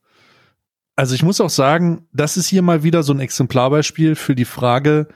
Also 0.95 1.15
ich 1.15 1.23
muss 1.23 1.41
auch 1.41 1.51
sagen, 1.51 2.07
das 2.13 2.37
ist 2.37 2.49
hier 2.49 2.63
mal 2.63 2.83
wieder 2.83 3.03
so 3.03 3.13
ein 3.13 3.21
Exemplarbeispiel 3.21 4.15
für 4.15 4.35
die 4.35 4.45
Frage, 4.45 5.09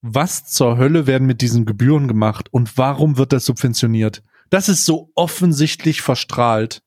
was 0.00 0.44
zur 0.44 0.78
Hölle 0.78 1.06
werden 1.06 1.26
mit 1.26 1.42
diesen 1.42 1.66
Gebühren 1.66 2.08
gemacht 2.08 2.48
und 2.52 2.78
warum 2.78 3.18
wird 3.18 3.32
das 3.32 3.44
subventioniert? 3.44 4.22
Das 4.50 4.68
ist 4.68 4.84
so 4.84 5.10
offensichtlich 5.14 6.00
verstrahlt, 6.00 6.82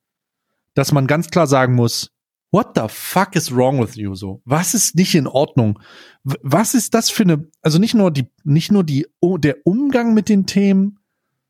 dass 0.74 0.92
man 0.92 1.06
ganz 1.06 1.30
klar 1.30 1.46
sagen 1.46 1.74
muss, 1.74 2.10
what 2.50 2.72
the 2.74 2.82
fuck 2.88 3.36
is 3.36 3.54
wrong 3.54 3.80
with 3.80 3.96
you 3.96 4.14
so? 4.14 4.42
Was 4.44 4.74
ist 4.74 4.96
nicht 4.96 5.14
in 5.14 5.26
Ordnung? 5.26 5.78
Was 6.24 6.74
ist 6.74 6.94
das 6.94 7.10
für 7.10 7.22
eine, 7.22 7.48
also 7.62 7.78
nicht 7.78 7.94
nur 7.94 8.10
die, 8.10 8.28
nicht 8.44 8.72
nur 8.72 8.84
die, 8.84 9.06
der 9.22 9.58
Umgang 9.64 10.14
mit 10.14 10.28
den 10.28 10.46
Themen, 10.46 10.98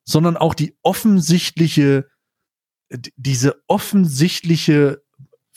sondern 0.05 0.37
auch 0.37 0.55
die 0.55 0.77
offensichtliche, 0.83 2.09
diese 3.17 3.63
offensichtliche 3.69 5.02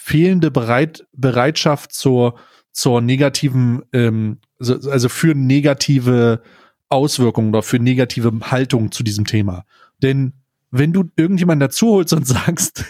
fehlende 0.06 0.52
Bereit, 0.52 1.04
Bereitschaft 1.14 1.92
zur, 1.92 2.36
zur 2.72 3.02
negativen, 3.02 3.82
ähm, 3.92 4.38
so- 4.60 4.92
also 4.92 5.10
für 5.10 5.34
negative 5.34 6.44
Auswirkungen 6.90 7.50
oder 7.50 7.64
für 7.64 7.80
negative 7.80 8.32
Haltung 8.44 8.92
zu 8.92 9.02
diesem 9.02 9.26
Thema. 9.26 9.66
Denn 10.04 10.34
wenn 10.70 10.94
du 10.94 11.06
irgendjemanden 11.16 11.62
dazu 11.62 11.88
holst 11.88 12.14
und 12.14 12.28
sagst, 12.28 12.86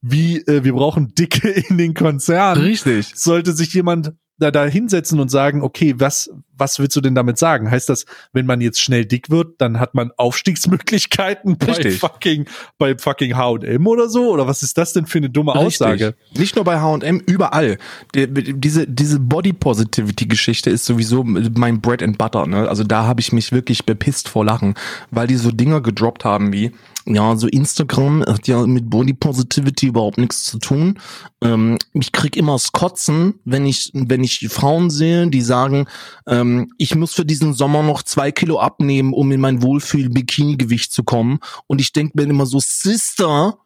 wie 0.00 0.36
äh, 0.46 0.62
wir 0.62 0.72
brauchen 0.72 1.16
Dicke 1.16 1.48
in 1.48 1.78
den 1.78 1.94
Konzernen. 1.94 2.62
Richtig. 2.62 3.10
Sollte 3.16 3.52
sich 3.52 3.74
jemand 3.74 4.12
da, 4.38 4.50
da 4.50 4.64
hinsetzen 4.64 5.20
und 5.20 5.30
sagen, 5.30 5.62
okay, 5.62 5.94
was, 5.98 6.30
was 6.56 6.78
willst 6.78 6.96
du 6.96 7.00
denn 7.00 7.14
damit 7.14 7.38
sagen? 7.38 7.70
Heißt 7.70 7.88
das, 7.88 8.06
wenn 8.32 8.46
man 8.46 8.60
jetzt 8.60 8.80
schnell 8.80 9.04
dick 9.04 9.30
wird, 9.30 9.60
dann 9.60 9.78
hat 9.78 9.94
man 9.94 10.10
Aufstiegsmöglichkeiten 10.16 11.58
bei 11.58 11.66
Richtig. 11.66 11.98
fucking, 11.98 12.46
bei 12.78 12.96
fucking 12.96 13.36
H&M 13.36 13.86
oder 13.86 14.08
so? 14.08 14.30
Oder 14.30 14.46
was 14.46 14.62
ist 14.62 14.78
das 14.78 14.92
denn 14.92 15.06
für 15.06 15.18
eine 15.18 15.30
dumme 15.30 15.54
Aussage? 15.54 16.08
Richtig. 16.08 16.38
Nicht 16.38 16.56
nur 16.56 16.64
bei 16.64 16.80
H&M, 16.80 17.20
überall. 17.26 17.78
Die, 18.14 18.26
diese 18.28 18.86
diese 18.86 19.20
Body 19.20 19.52
Positivity 19.52 20.26
Geschichte 20.26 20.70
ist 20.70 20.84
sowieso 20.84 21.24
mein 21.24 21.80
Bread 21.80 22.02
and 22.02 22.18
Butter. 22.18 22.46
Ne? 22.46 22.68
Also 22.68 22.84
da 22.84 23.04
habe 23.04 23.20
ich 23.20 23.32
mich 23.32 23.52
wirklich 23.52 23.84
bepisst 23.84 24.28
vor 24.28 24.44
Lachen, 24.44 24.74
weil 25.10 25.26
die 25.26 25.36
so 25.36 25.50
Dinger 25.50 25.80
gedroppt 25.80 26.24
haben 26.24 26.52
wie 26.52 26.72
ja, 27.06 27.36
so 27.36 27.48
Instagram 27.48 28.24
hat 28.26 28.46
ja 28.46 28.64
mit 28.66 28.88
Body 28.88 29.12
Positivity 29.12 29.86
überhaupt 29.86 30.18
nichts 30.18 30.44
zu 30.44 30.58
tun. 30.58 31.00
Ähm, 31.42 31.78
ich 31.94 32.12
krieg 32.12 32.36
immer 32.36 32.52
das 32.52 32.72
Kotzen, 32.72 33.40
wenn 33.44 33.66
ich 33.66 33.90
wenn 33.92 34.22
ich 34.22 34.48
Frauen 34.48 34.90
sehe, 34.90 35.26
die 35.28 35.42
sagen, 35.42 35.86
ähm, 36.26 36.72
ich 36.78 36.94
muss 36.94 37.14
für 37.14 37.24
diesen 37.24 37.54
Sommer 37.54 37.82
noch 37.82 38.02
zwei 38.02 38.30
Kilo 38.30 38.60
abnehmen, 38.60 39.12
um 39.12 39.32
in 39.32 39.40
mein 39.40 39.62
Wohlfühl-Bikini-Gewicht 39.62 40.92
zu 40.92 41.02
kommen. 41.02 41.40
Und 41.66 41.80
ich 41.80 41.92
denke 41.92 42.12
mir 42.16 42.30
immer 42.30 42.46
so, 42.46 42.60
Sister, 42.60 43.58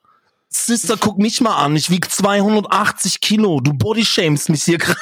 Sister, 0.48 0.96
guck 0.98 1.18
mich 1.18 1.42
mal 1.42 1.56
an. 1.56 1.76
Ich 1.76 1.90
wieg 1.90 2.10
280 2.10 3.20
Kilo. 3.20 3.60
Du 3.60 3.74
bodyshamest 3.74 4.48
mich 4.48 4.64
hier 4.64 4.78
gerade. 4.78 4.96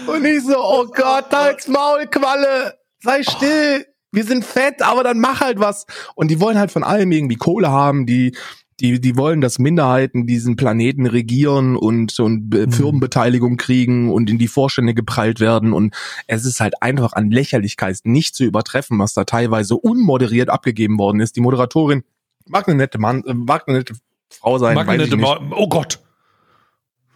Und 0.07 0.25
ich 0.25 0.43
so, 0.43 0.59
oh 0.59 0.87
Gott, 0.87 1.33
halt's 1.33 1.69
Maul, 1.69 2.07
Qualle. 2.07 2.79
Sei 3.03 3.23
still. 3.23 3.87
Wir 4.17 4.25
sind 4.25 4.45
fett, 4.45 4.81
aber 4.83 5.05
dann 5.05 5.21
mach 5.21 5.41
halt 5.41 5.61
was. 5.61 5.87
Und 6.14 6.31
die 6.31 6.41
wollen 6.41 6.59
halt 6.59 6.71
von 6.73 6.83
allem 6.83 7.12
irgendwie 7.12 7.37
Kohle 7.37 7.71
haben. 7.71 8.07
Die, 8.07 8.35
die, 8.81 9.01
die 9.01 9.17
wollen, 9.17 9.41
dass 9.41 9.59
Minderheiten 9.59 10.27
diesen 10.27 10.57
Planeten 10.57 11.07
regieren 11.07 11.77
und, 11.77 12.19
und 12.19 12.49
Mhm. 12.53 12.73
Firmenbeteiligung 12.73 13.57
kriegen 13.59 14.11
und 14.11 14.29
in 14.31 14.39
die 14.39 14.49
Vorstände 14.49 14.95
geprallt 14.95 15.39
werden. 15.39 15.73
Und 15.73 15.95
es 16.27 16.45
ist 16.47 16.61
halt 16.61 16.83
einfach 16.83 17.12
an 17.12 17.31
Lächerlichkeit 17.31 17.99
nicht 18.05 18.35
zu 18.35 18.45
übertreffen, 18.45 18.99
was 18.99 19.12
da 19.14 19.25
teilweise 19.25 19.77
unmoderiert 19.77 20.49
abgegeben 20.51 20.99
worden 20.99 21.21
ist. 21.21 21.37
Die 21.37 21.41
Moderatorin 21.41 22.03
mag 22.47 22.67
eine 22.69 22.77
nette 22.79 22.99
Mann, 22.99 23.23
äh, 23.27 23.35
mag 23.35 23.64
eine 23.69 23.79
nette 23.79 23.95
Frau 24.31 24.59
sein, 24.59 24.75
Mag 24.75 24.91
ich 24.93 24.99
nicht. 24.99 25.12
immer, 25.12 25.41
oh 25.53 25.69
Gott. 25.69 26.01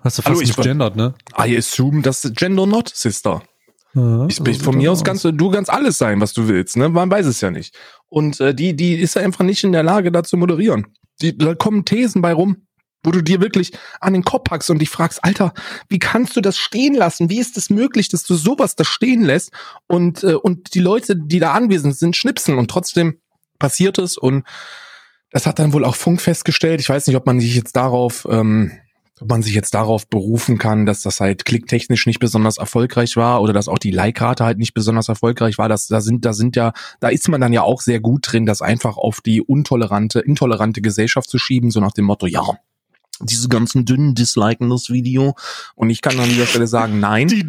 Hast 0.03 0.19
du 0.19 0.23
Hallo, 0.23 0.37
fast 0.37 0.51
ich 0.51 0.57
nicht 0.57 0.65
gendert, 0.67 0.97
ne? 0.97 1.15
I 1.39 1.57
assume, 1.57 2.03
das 2.03 2.25
ist 2.25 2.37
Gender 2.37 2.67
not, 2.67 2.89
Sister. 2.89 3.43
Ja, 3.95 4.27
Ich 4.27 4.41
bin 4.41 4.55
von 4.55 4.77
mir 4.77 4.91
das 4.91 5.01
aus 5.01 5.05
kannst 5.05 5.25
du, 5.25 5.33
du 5.33 5.51
kannst 5.51 5.71
alles 5.71 5.99
sein, 5.99 6.21
was 6.21 6.33
du 6.33 6.49
willst, 6.49 6.77
ne? 6.77 6.89
Man 6.89 7.11
weiß 7.11 7.27
es 7.27 7.41
ja 7.41 7.51
nicht. 7.51 7.75
Und 8.09 8.41
äh, 8.41 8.55
die, 8.55 8.75
die 8.75 8.95
ist 8.95 9.17
einfach 9.17 9.45
nicht 9.45 9.65
in 9.65 9.73
der 9.73 9.83
Lage, 9.83 10.13
da 10.13 10.23
zu 10.23 10.37
moderieren. 10.37 10.87
Die, 11.21 11.37
da 11.37 11.55
kommen 11.55 11.85
Thesen 11.85 12.23
bei 12.23 12.33
rum, 12.33 12.67
wo 13.03 13.11
du 13.11 13.23
dir 13.23 13.41
wirklich 13.41 13.73
an 14.01 14.13
den 14.13 14.25
Kopf 14.25 14.45
packst 14.45 14.71
und 14.71 14.79
dich 14.79 14.91
fragst, 14.91 15.25
Alter, 15.25 15.53
wie 15.89 15.99
kannst 15.99 16.37
du 16.37 16.41
das 16.41 16.57
stehen 16.57 16.95
lassen? 16.95 17.31
Wie 17.31 17.41
ist 17.41 17.57
es 17.57 17.71
möglich, 17.71 18.09
dass 18.09 18.25
du 18.25 18.35
sowas 18.35 18.77
da 18.77 18.85
stehen 18.85 19.23
lässt 19.23 19.51
und, 19.87 20.23
äh, 20.23 20.35
und 20.35 20.75
die 20.75 20.81
Leute, 20.81 21.17
die 21.17 21.41
da 21.41 21.53
anwesend 21.53 21.97
sind, 21.97 22.17
schnipsen 22.17 22.59
und 22.59 22.71
trotzdem 22.71 23.19
passiert 23.59 23.99
es 23.99 24.17
und 24.17 24.45
das 25.33 25.47
hat 25.47 25.59
dann 25.59 25.73
wohl 25.73 25.85
auch 25.85 25.95
Funk 25.95 26.21
festgestellt. 26.21 26.81
Ich 26.81 26.89
weiß 26.89 27.07
nicht, 27.07 27.17
ob 27.17 27.27
man 27.27 27.41
sich 27.41 27.55
jetzt 27.55 27.77
darauf, 27.77 28.27
ähm, 28.29 28.73
ob 29.21 29.29
man 29.29 29.43
sich 29.43 29.55
jetzt 29.55 29.75
darauf 29.75 30.09
berufen 30.09 30.59
kann, 30.59 30.87
dass 30.87 31.03
das 31.03 31.21
halt 31.21 31.45
klicktechnisch 31.45 32.07
nicht 32.07 32.21
besonders 32.21 32.59
erfolgreich 32.59 33.17
war 33.17 33.43
oder 33.43 33.53
dass 33.53 33.69
auch 33.69 33.79
die 33.79 33.91
Like-Rate 33.91 34.45
halt 34.45 34.59
nicht 34.59 34.75
besonders 34.75 35.09
erfolgreich 35.09 35.59
war. 35.59 35.69
Das, 35.69 35.87
da 35.87 36.01
sind, 36.01 36.25
da 36.25 36.33
sind 36.33 36.57
ja, 36.57 36.73
da 37.01 37.09
ist 37.09 37.29
man 37.29 37.41
dann 37.41 37.53
ja 37.53 37.63
auch 37.63 37.81
sehr 37.81 38.01
gut 38.01 38.33
drin, 38.33 38.47
das 38.47 38.63
einfach 38.63 38.97
auf 38.97 39.21
die 39.21 39.43
untolerante, 39.43 40.21
intolerante 40.21 40.81
Gesellschaft 40.81 41.29
zu 41.29 41.39
schieben, 41.39 41.71
so 41.71 41.81
nach 41.81 41.93
dem 41.93 42.07
Motto, 42.07 42.27
ja, 42.27 42.43
diese 43.23 43.49
ganzen 43.49 43.85
Dünnen 43.85 44.15
disliken 44.15 44.71
das 44.71 44.91
Video. 44.91 45.35
Und 45.75 45.91
ich 45.91 46.01
kann 46.01 46.19
an 46.19 46.29
dieser 46.29 46.47
Stelle 46.47 46.67
sagen, 46.67 47.01
nein. 47.01 47.29
Die, 47.29 47.45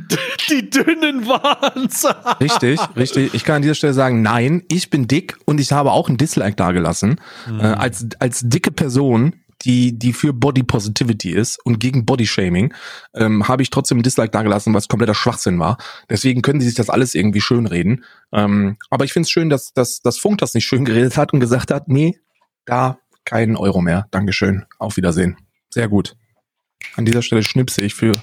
die 0.50 0.70
dünnen 0.70 1.28
waren's. 1.28 2.06
Richtig, 2.40 2.80
richtig. 2.96 3.34
Ich 3.34 3.44
kann 3.44 3.58
an 3.58 3.62
dieser 3.62 3.76
Stelle 3.76 3.94
sagen, 3.94 4.22
nein, 4.22 4.64
ich 4.70 4.90
bin 4.90 5.08
dick 5.08 5.38
und 5.46 5.60
ich 5.60 5.72
habe 5.72 5.92
auch 5.92 6.10
ein 6.10 6.18
Dislike 6.18 6.56
dagelassen. 6.56 7.22
Äh, 7.48 7.64
als, 7.64 8.06
als 8.20 8.42
dicke 8.44 8.72
Person, 8.72 9.36
die, 9.62 9.98
die 9.98 10.14
für 10.14 10.34
Body 10.34 10.64
Positivity 10.64 11.32
ist 11.32 11.64
und 11.66 11.80
gegen 11.80 12.06
Body 12.06 12.28
Shaming, 12.28 12.74
ähm, 13.14 13.48
habe 13.48 13.62
ich 13.62 13.70
trotzdem 13.70 14.00
ein 14.00 14.04
Dislike 14.04 14.32
dagelassen, 14.32 14.74
was 14.74 14.88
kompletter 14.88 15.16
Schwachsinn 15.16 15.60
war. 15.60 15.78
Deswegen 16.10 16.42
können 16.42 16.60
sie 16.60 16.68
sich 16.68 16.76
das 16.76 16.90
alles 16.90 17.16
irgendwie 17.16 17.42
schönreden. 17.42 18.04
Ähm, 18.32 18.78
aber 18.90 19.06
ich 19.06 19.14
finde 19.14 19.26
es 19.26 19.32
schön, 19.32 19.50
dass, 19.50 19.74
dass, 19.74 20.02
dass 20.02 20.18
Funk 20.18 20.40
das 20.40 20.54
nicht 20.54 20.66
schön 20.66 20.86
geredet 20.86 21.18
hat 21.18 21.34
und 21.34 21.40
gesagt 21.40 21.72
hat, 21.72 21.88
nee, 21.88 22.20
da 22.66 23.00
keinen 23.26 23.56
Euro 23.56 23.82
mehr. 23.82 24.08
Dankeschön. 24.12 24.66
Auf 24.80 24.98
Wiedersehen. 24.98 25.38
Sehr 25.70 25.88
gut. 25.88 26.16
An 26.96 27.06
dieser 27.06 27.22
Stelle 27.22 27.44
schnipse 27.44 27.82
ich 27.82 27.94
für, 27.94 28.14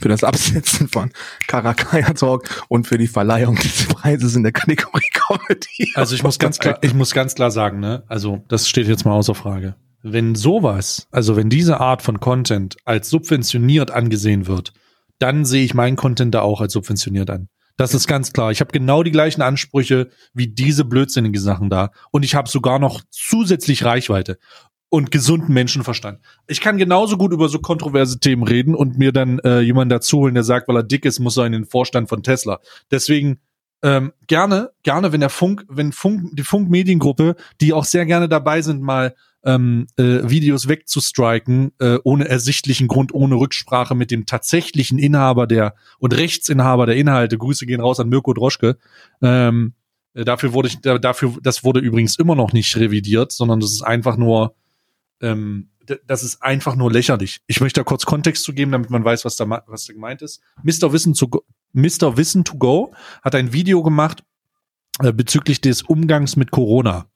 für 0.00 0.08
das 0.08 0.24
Absetzen 0.24 0.88
von 0.88 1.10
Karakaya 1.46 2.12
Talk 2.14 2.64
und 2.68 2.86
für 2.86 2.98
die 2.98 3.06
Verleihung 3.06 3.54
des 3.56 3.86
Preises 3.86 4.34
in 4.34 4.42
der 4.42 4.52
Kategorie 4.52 5.08
Comedy. 5.12 5.92
Also 5.94 6.14
ich 6.14 6.22
muss 6.22 6.38
ganz 6.38 6.58
klar, 6.58 6.78
ich 6.82 6.94
muss 6.94 7.12
ganz 7.12 7.34
klar 7.34 7.50
sagen, 7.50 7.80
ne, 7.80 8.02
also 8.08 8.44
das 8.48 8.68
steht 8.68 8.88
jetzt 8.88 9.04
mal 9.04 9.12
außer 9.12 9.34
Frage. 9.34 9.76
Wenn 10.12 10.34
sowas, 10.34 11.06
also 11.10 11.36
wenn 11.36 11.50
diese 11.50 11.80
Art 11.80 12.02
von 12.02 12.20
Content 12.20 12.76
als 12.84 13.10
subventioniert 13.10 13.90
angesehen 13.90 14.46
wird, 14.46 14.72
dann 15.18 15.44
sehe 15.44 15.64
ich 15.64 15.74
meinen 15.74 15.96
Content 15.96 16.34
da 16.34 16.42
auch 16.42 16.60
als 16.60 16.72
subventioniert 16.72 17.30
an. 17.30 17.48
Das 17.76 17.94
ist 17.94 18.08
ganz 18.08 18.32
klar. 18.32 18.50
Ich 18.50 18.60
habe 18.60 18.72
genau 18.72 19.02
die 19.04 19.12
gleichen 19.12 19.40
Ansprüche 19.40 20.08
wie 20.34 20.48
diese 20.48 20.84
blödsinnigen 20.84 21.40
Sachen 21.40 21.70
da. 21.70 21.90
Und 22.10 22.24
ich 22.24 22.34
habe 22.34 22.48
sogar 22.48 22.78
noch 22.80 23.02
zusätzlich 23.10 23.84
Reichweite 23.84 24.38
und 24.88 25.10
gesunden 25.10 25.54
Menschenverstand. 25.54 26.20
Ich 26.48 26.60
kann 26.60 26.78
genauso 26.78 27.16
gut 27.16 27.32
über 27.32 27.48
so 27.48 27.60
kontroverse 27.60 28.18
Themen 28.18 28.42
reden 28.42 28.74
und 28.74 28.98
mir 28.98 29.12
dann 29.12 29.38
äh, 29.40 29.60
jemanden 29.60 29.90
dazu 29.90 30.18
holen, 30.18 30.34
der 30.34 30.42
sagt, 30.42 30.66
weil 30.66 30.76
er 30.76 30.82
dick 30.82 31.04
ist, 31.04 31.20
muss 31.20 31.36
er 31.36 31.46
in 31.46 31.52
den 31.52 31.66
Vorstand 31.66 32.08
von 32.08 32.22
Tesla. 32.22 32.58
Deswegen 32.90 33.40
ähm, 33.82 34.12
gerne, 34.26 34.70
gerne, 34.82 35.12
wenn 35.12 35.20
der 35.20 35.28
Funk, 35.28 35.64
wenn 35.68 35.92
Funk, 35.92 36.30
die 36.32 36.42
Funk-Mediengruppe, 36.42 37.36
die 37.60 37.72
auch 37.72 37.84
sehr 37.84 38.06
gerne 38.06 38.28
dabei 38.28 38.60
sind, 38.60 38.82
mal 38.82 39.14
ähm, 39.44 39.86
äh, 39.96 40.28
Videos 40.28 40.68
wegzustriken, 40.68 41.72
äh, 41.78 41.98
ohne 42.04 42.28
ersichtlichen 42.28 42.88
Grund, 42.88 43.14
ohne 43.14 43.36
Rücksprache 43.36 43.94
mit 43.94 44.10
dem 44.10 44.26
tatsächlichen 44.26 44.98
Inhaber 44.98 45.46
der 45.46 45.74
und 45.98 46.16
Rechtsinhaber 46.16 46.86
der 46.86 46.96
Inhalte. 46.96 47.38
Grüße 47.38 47.66
gehen 47.66 47.80
raus 47.80 48.00
an 48.00 48.08
Mirko 48.08 48.34
Droschke. 48.34 48.78
Ähm, 49.22 49.74
äh, 50.14 50.24
dafür 50.24 50.52
wurde 50.52 50.68
ich, 50.68 50.80
da, 50.80 50.98
dafür, 50.98 51.36
das 51.42 51.64
wurde 51.64 51.80
übrigens 51.80 52.18
immer 52.18 52.34
noch 52.34 52.52
nicht 52.52 52.76
revidiert, 52.76 53.32
sondern 53.32 53.60
das 53.60 53.72
ist 53.72 53.82
einfach 53.82 54.16
nur, 54.16 54.54
ähm, 55.20 55.70
das 56.06 56.22
ist 56.22 56.42
einfach 56.42 56.76
nur 56.76 56.92
lächerlich. 56.92 57.38
Ich 57.46 57.60
möchte 57.60 57.80
da 57.80 57.84
kurz 57.84 58.04
Kontext 58.04 58.44
zu 58.44 58.52
geben, 58.52 58.72
damit 58.72 58.90
man 58.90 59.04
weiß, 59.04 59.24
was 59.24 59.36
da, 59.36 59.48
was 59.66 59.86
da 59.86 59.92
gemeint 59.94 60.20
ist. 60.20 60.42
Mr. 60.62 60.92
Wissen 60.92 61.14
to 61.14 61.28
go, 61.28 61.44
Mr. 61.72 62.16
Wissen 62.16 62.44
to 62.44 62.58
go 62.58 62.92
hat 63.22 63.34
ein 63.34 63.52
Video 63.52 63.82
gemacht 63.82 64.22
äh, 65.00 65.12
bezüglich 65.12 65.60
des 65.60 65.82
Umgangs 65.82 66.36
mit 66.36 66.50
Corona 66.50 67.06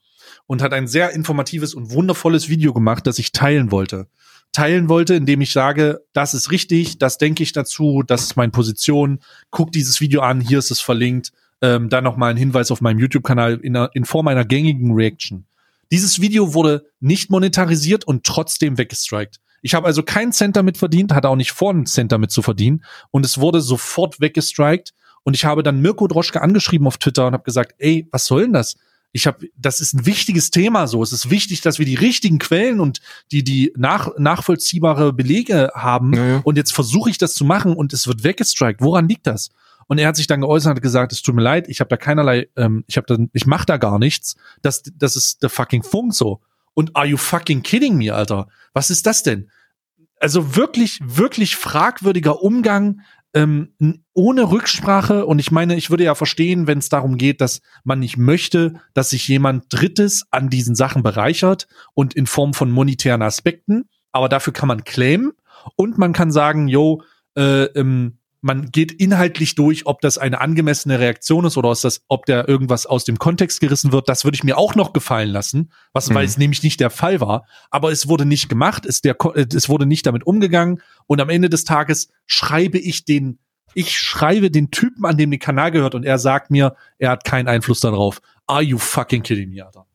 und 0.53 0.61
hat 0.61 0.75
ein 0.75 0.87
sehr 0.87 1.13
informatives 1.13 1.73
und 1.73 1.93
wundervolles 1.93 2.51
Video 2.51 2.75
gemacht, 2.75 3.07
das 3.07 3.19
ich 3.19 3.33
teilen 3.33 3.71
wollte. 3.71 4.07
Teilen 4.53 4.91
wollte, 4.91 5.15
indem 5.15 5.41
ich 5.41 5.51
sage, 5.51 6.03
das 6.13 6.35
ist 6.35 6.51
richtig, 6.51 6.99
das 6.99 7.17
denke 7.17 7.43
ich 7.43 7.55
dazu, 7.55 8.03
das 8.07 8.21
ist 8.21 8.37
meine 8.37 8.53
Position, 8.53 9.21
guck 9.51 9.73
dieses 9.73 10.03
Video 10.03 10.21
an, 10.21 10.43
hier 10.43 10.59
ist 10.59 10.71
es 10.71 10.79
verlinkt, 10.79 11.33
ähm, 11.63 11.89
dann 11.89 12.05
nochmal 12.05 12.33
ein 12.33 12.37
Hinweis 12.37 12.71
auf 12.71 12.83
meinem 12.83 12.99
YouTube-Kanal 12.99 13.61
in, 13.63 13.77
in 13.95 14.05
Form 14.05 14.29
einer 14.29 14.45
gängigen 14.45 14.93
Reaction. 14.93 15.47
Dieses 15.91 16.21
Video 16.21 16.53
wurde 16.53 16.85
nicht 17.01 17.31
monetarisiert 17.31 18.07
und 18.07 18.25
trotzdem 18.25 18.77
weggestrikt. 18.77 19.41
Ich 19.63 19.75
habe 19.75 19.87
also 19.87 20.03
keinen 20.03 20.33
Cent 20.33 20.55
damit 20.55 20.77
verdient, 20.77 21.15
hatte 21.15 21.31
auch 21.31 21.37
nicht 21.37 21.53
vor, 21.53 21.71
einen 21.71 21.87
Cent 21.87 22.13
damit 22.13 22.31
zu 22.31 22.43
verdienen 22.43 22.85
und 23.11 23.25
es 23.25 23.39
wurde 23.39 23.63
sofort 23.63 24.21
weggestrikt 24.21 24.93
und 25.23 25.35
ich 25.35 25.47
habe 25.47 25.63
dann 25.63 25.81
Mirko 25.81 26.09
Droschke 26.09 26.43
angeschrieben 26.43 26.87
auf 26.87 26.99
Twitter 26.99 27.27
und 27.27 27.33
habe 27.33 27.45
gesagt, 27.45 27.75
ey, 27.79 28.07
was 28.11 28.27
soll 28.27 28.43
denn 28.43 28.53
das? 28.53 28.77
Ich 29.13 29.27
habe, 29.27 29.49
das 29.57 29.81
ist 29.81 29.93
ein 29.93 30.07
wichtiges 30.07 30.51
Thema 30.51 30.87
so. 30.87 31.03
Es 31.03 31.13
ist 31.13 31.31
wichtig, 31.31 31.61
dass 31.61 31.79
wir 31.79 31.87
die 31.87 31.95
richtigen 31.95 32.39
Quellen 32.39 32.81
und 32.81 33.01
die 33.31 33.45
die 33.45 33.73
nach, 33.77 34.11
nachvollziehbare 34.19 35.13
Belege 35.13 35.71
haben. 35.75 36.15
Ja, 36.15 36.27
ja. 36.27 36.41
Und 36.45 36.57
jetzt 36.57 36.73
versuche 36.73 37.11
ich 37.11 37.19
das 37.19 37.35
zu 37.35 37.45
machen 37.45 37.75
und 37.75 37.93
es 37.93 38.07
wird 38.07 38.25
weggestrikt. 38.25 38.81
Woran 38.81 39.09
liegt 39.09 39.27
das? 39.27 39.51
Und 39.87 39.99
er 39.99 40.09
hat 40.09 40.17
sich 40.17 40.27
dann 40.27 40.41
geäußert 40.41 40.77
und 40.77 40.83
gesagt, 40.83 41.13
es 41.13 41.23
tut 41.23 41.35
mir 41.35 41.43
leid, 41.43 41.69
ich 41.69 41.81
habe 41.81 41.89
da 41.89 41.99
keinerlei, 41.99 42.49
ähm, 42.57 42.85
ich 42.87 42.97
habe 42.97 43.07
da, 43.07 43.23
ich 43.33 43.47
mache 43.47 43.67
da 43.67 43.77
gar 43.77 43.99
nichts. 43.99 44.37
Das, 44.63 44.83
das 44.95 45.17
ist 45.17 45.43
der 45.43 45.51
fucking 45.51 45.83
Funk 45.83 46.15
so. 46.15 46.41
Und 46.73 46.97
are 46.97 47.07
you 47.07 47.19
fucking 47.19 47.63
kidding 47.63 47.97
me, 47.97 48.15
Alter? 48.15 48.49
Was 48.73 48.91
ist 48.91 49.07
das 49.07 49.23
denn? 49.23 49.51
Also 50.19 50.57
wirklich, 50.57 51.01
wirklich 51.03 51.57
fragwürdiger 51.57 52.43
Umgang 52.43 53.01
ähm, 53.35 53.75
ohne 54.13 54.51
Rücksprache. 54.51 55.27
Und 55.27 55.39
ich 55.39 55.51
meine, 55.51 55.77
ich 55.77 55.91
würde 55.91 56.05
ja 56.05 56.15
verstehen, 56.15 56.67
wenn 56.67 56.79
es 56.79 56.89
darum 56.89 57.17
geht, 57.17 57.41
dass 57.41 57.63
man 57.85 57.99
nicht 57.99 58.17
möchte, 58.17 58.75
dass 58.95 59.11
sich 59.11 59.27
jemand 59.29 59.65
Drittes 59.71 60.27
an 60.31 60.51
diesen 60.51 60.75
Sachen 60.75 61.03
bereichert 61.03 61.67
und 61.95 62.15
in 62.15 62.27
Form 62.27 62.55
von 62.55 62.71
monetären 62.71 63.23
Aspekten. 63.23 63.89
Aber 64.13 64.29
dafür 64.29 64.53
kann 64.53 64.69
man 64.69 64.85
claimen 64.85 65.33
und 65.77 65.99
man 65.99 66.13
kann 66.13 66.31
sagen, 66.31 66.69
yo, 66.69 67.03
äh, 67.37 67.65
ähm, 67.65 68.19
man 68.43 68.71
geht 68.73 68.91
inhaltlich 68.93 69.55
durch, 69.55 69.87
ob 69.87 70.01
das 70.01 70.19
eine 70.19 70.41
angemessene 70.41 70.99
Reaktion 70.99 71.45
ist 71.45 71.57
oder 71.57 71.71
ist 71.73 71.85
das, 71.85 72.03
ob 72.09 72.27
da 72.27 72.45
irgendwas 72.47 72.87
aus 72.87 73.05
dem 73.05 73.19
Kontext 73.19 73.61
gerissen 73.61 73.93
wird. 73.93 74.09
Das 74.09 74.25
würde 74.25 74.35
ich 74.35 74.45
mir 74.45 74.59
auch 74.59 74.75
noch 74.75 74.93
gefallen 74.93 75.31
lassen, 75.31 75.71
was 75.93 76.11
Mhm. 76.11 76.15
weil 76.15 76.25
es 76.27 76.37
nämlich 76.39 76.63
nicht 76.65 76.81
der 76.81 76.91
Fall 76.91 77.21
war. 77.21 77.47
Aber 77.71 77.93
es 77.93 78.09
wurde 78.09 78.27
nicht 78.27 78.49
gemacht, 78.49 78.85
es, 78.85 79.01
der, 79.01 79.17
äh, 79.35 79.47
es 79.55 79.69
wurde 79.69 79.87
nicht 79.87 80.05
damit 80.07 80.27
umgegangen. 80.27 80.83
Und 81.07 81.21
am 81.21 81.29
Ende 81.31 81.49
des 81.49 81.65
Tages 81.65 82.09
schreibe 82.27 82.79
ich 82.79 83.05
den, 83.05 83.39
ich 83.75 83.97
schreibe 83.99 84.51
den 84.51 84.71
Typen, 84.73 85.07
an 85.07 85.17
dem 85.17 85.31
der 85.31 85.39
Kanal 85.39 85.71
gehört, 85.71 85.95
und 85.95 86.05
er 86.05 86.19
sagt 86.19 86.51
mir, 86.51 86.75
er 86.99 87.11
hat 87.11 87.25
keinen 87.25 87.47
Einfluss 87.49 87.81
darauf. 87.81 88.21
Are 88.47 88.63
you 88.63 88.77
fucking 88.77 89.23
kidding 89.23 89.51
me, 89.51 89.65
Alter? 89.65 89.87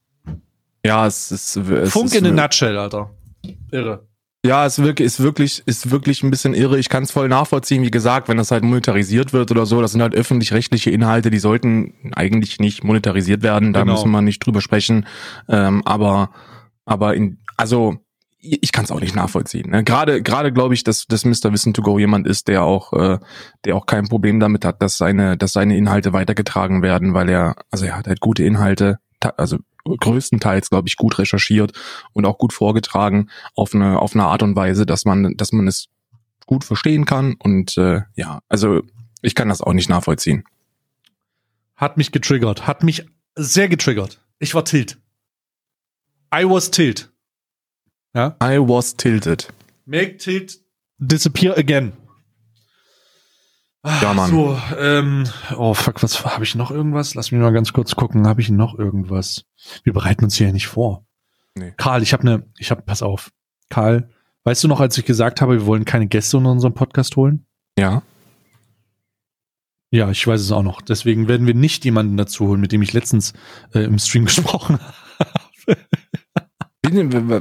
Ja, 0.86 1.06
es 1.06 1.32
ist, 1.32 1.58
es 1.58 1.92
Funk 1.92 2.06
ist 2.06 2.16
in 2.16 2.26
a 2.26 2.32
nutshell, 2.32 2.78
Alter. 2.78 3.12
Irre. 3.72 4.08
Ja, 4.46 4.66
es 4.66 4.80
wirklich, 4.80 5.06
ist 5.08 5.20
wirklich, 5.20 5.64
ist 5.66 5.92
wirklich 5.92 6.24
ein 6.24 6.30
bisschen 6.30 6.54
irre. 6.54 6.78
Ich 6.80 6.90
kann 6.90 7.04
es 7.04 7.12
voll 7.12 7.28
nachvollziehen, 7.28 7.84
wie 7.84 7.92
gesagt, 7.92 8.30
wenn 8.30 8.38
das 8.38 8.52
halt 8.52 8.64
monetarisiert 8.64 9.34
wird 9.34 9.52
oder 9.52 9.66
so, 9.66 9.82
das 9.82 9.92
sind 9.92 10.02
halt 10.02 10.16
öffentlich-rechtliche 10.16 10.92
Inhalte, 10.92 11.30
die 11.32 11.40
sollten 11.40 11.94
eigentlich 12.14 12.60
nicht 12.60 12.84
monetarisiert 12.84 13.42
werden, 13.44 13.74
da 13.74 13.82
Genau. 13.82 13.94
müssen 13.94 14.12
wir 14.12 14.22
nicht 14.22 14.46
drüber 14.46 14.62
sprechen. 14.62 15.06
Ähm, 15.50 15.82
aber, 15.86 16.32
aber 16.86 17.16
in, 17.16 17.40
also, 17.58 17.98
ich 18.40 18.72
kann 18.72 18.86
es 18.86 18.92
auch 18.92 19.02
nicht 19.02 19.16
nachvollziehen. 19.16 19.72
Ne? 19.72 19.84
Gerade, 19.84 20.22
gerade 20.22 20.54
glaube 20.54 20.76
ich, 20.76 20.84
dass, 20.84 21.08
dass 21.08 21.26
Mr. 21.26 21.52
Wissen 21.52 21.74
to 21.74 21.82
Go 21.82 21.98
jemand 22.00 22.28
ist, 22.28 22.48
der 22.48 22.64
auch, 22.64 22.94
äh, 22.94 23.18
der 23.66 23.76
auch 23.76 23.88
kein 23.88 24.08
Problem 24.08 24.40
damit 24.40 24.64
hat, 24.64 24.82
dass 24.82 24.98
seine, 24.98 25.36
dass 25.36 25.52
seine 25.54 25.76
Inhalte 25.76 26.14
weitergetragen 26.14 26.82
werden, 26.84 27.14
weil 27.16 27.28
er, 27.28 27.56
also 27.72 27.86
er 27.86 27.98
hat 27.98 28.08
halt 28.08 28.20
gute 28.22 28.44
Inhalte, 28.44 29.00
also 29.38 29.58
größtenteils, 29.86 30.70
glaube 30.70 30.88
ich, 30.88 30.98
gut 30.98 31.18
recherchiert 31.18 31.72
und 32.14 32.26
auch 32.26 32.38
gut 32.38 32.54
vorgetragen 32.54 33.30
auf 33.56 33.74
eine, 33.74 34.00
auf 34.00 34.16
eine 34.16 34.26
Art 34.26 34.44
und 34.44 34.56
Weise, 34.56 34.86
dass 34.86 35.06
man, 35.06 35.36
dass 35.38 35.52
man 35.52 35.68
es 35.68 35.88
gut 36.46 36.64
verstehen 36.64 37.06
kann. 37.06 37.36
Und 37.40 37.78
äh, 37.78 38.02
ja, 38.16 38.42
also 38.50 38.82
ich 39.22 39.36
kann 39.36 39.50
das 39.50 39.62
auch 39.62 39.74
nicht 39.74 39.90
nachvollziehen. 39.90 40.44
Hat 41.76 41.98
mich 41.98 42.12
getriggert. 42.12 42.68
Hat 42.68 42.84
mich 42.84 43.06
sehr 43.36 43.70
getriggert. 43.70 44.20
Ich 44.40 44.56
war 44.56 44.66
tilt. 44.66 44.98
I 46.34 46.44
was 46.44 46.72
tilt. 46.72 47.12
Ja. 48.14 48.36
I 48.42 48.58
was 48.58 48.96
tilted. 48.96 49.54
Make 49.86 50.18
tilt 50.18 50.60
disappear 50.98 51.58
again. 51.58 51.94
Ah, 53.84 54.00
Ja, 54.02 54.14
Mann. 54.14 54.30
So, 54.30 54.60
ähm, 54.78 55.24
oh 55.56 55.74
fuck, 55.74 56.02
was 56.04 56.26
habe 56.26 56.44
ich 56.44 56.56
noch 56.56 56.72
irgendwas? 56.72 57.16
Lass 57.16 57.32
mich 57.32 57.40
mal 57.42 57.54
ganz 57.54 57.74
kurz 57.74 57.96
gucken. 57.96 58.28
Habe 58.28 58.42
ich 58.42 58.50
noch 58.50 58.78
irgendwas? 58.78 59.46
Wir 59.84 59.94
bereiten 59.94 60.26
uns 60.26 60.36
hier 60.36 60.48
ja 60.48 60.54
nicht 60.54 60.68
vor. 60.68 61.06
Nee. 61.56 61.74
Karl, 61.78 62.04
ich 62.04 62.14
habe 62.14 62.22
eine, 62.24 62.44
ich 62.58 62.72
habe, 62.72 62.82
pass 62.82 63.02
auf, 63.02 63.32
Karl, 63.70 64.10
weißt 64.44 64.64
du 64.64 64.68
noch, 64.68 64.80
als 64.80 64.98
ich 64.98 65.06
gesagt 65.06 65.42
habe, 65.42 65.54
wir 65.60 65.66
wollen 65.66 65.86
keine 65.86 66.08
Gäste 66.08 66.38
in 66.38 66.46
unserem 66.46 66.74
Podcast 66.74 67.16
holen? 67.16 67.46
Ja. 67.78 68.02
Ja, 69.90 70.12
ich 70.12 70.26
weiß 70.28 70.42
es 70.42 70.52
auch 70.52 70.64
noch. 70.64 70.82
Deswegen 70.82 71.28
werden 71.28 71.48
wir 71.48 71.54
nicht 71.54 71.86
jemanden 71.86 72.18
dazu 72.18 72.48
holen, 72.48 72.60
mit 72.60 72.72
dem 72.74 72.82
ich 72.82 72.94
letztens 72.94 73.34
äh, 73.74 73.80
im 73.80 73.98
Stream 74.00 74.26
gesprochen 74.26 74.80
habe. 74.80 74.94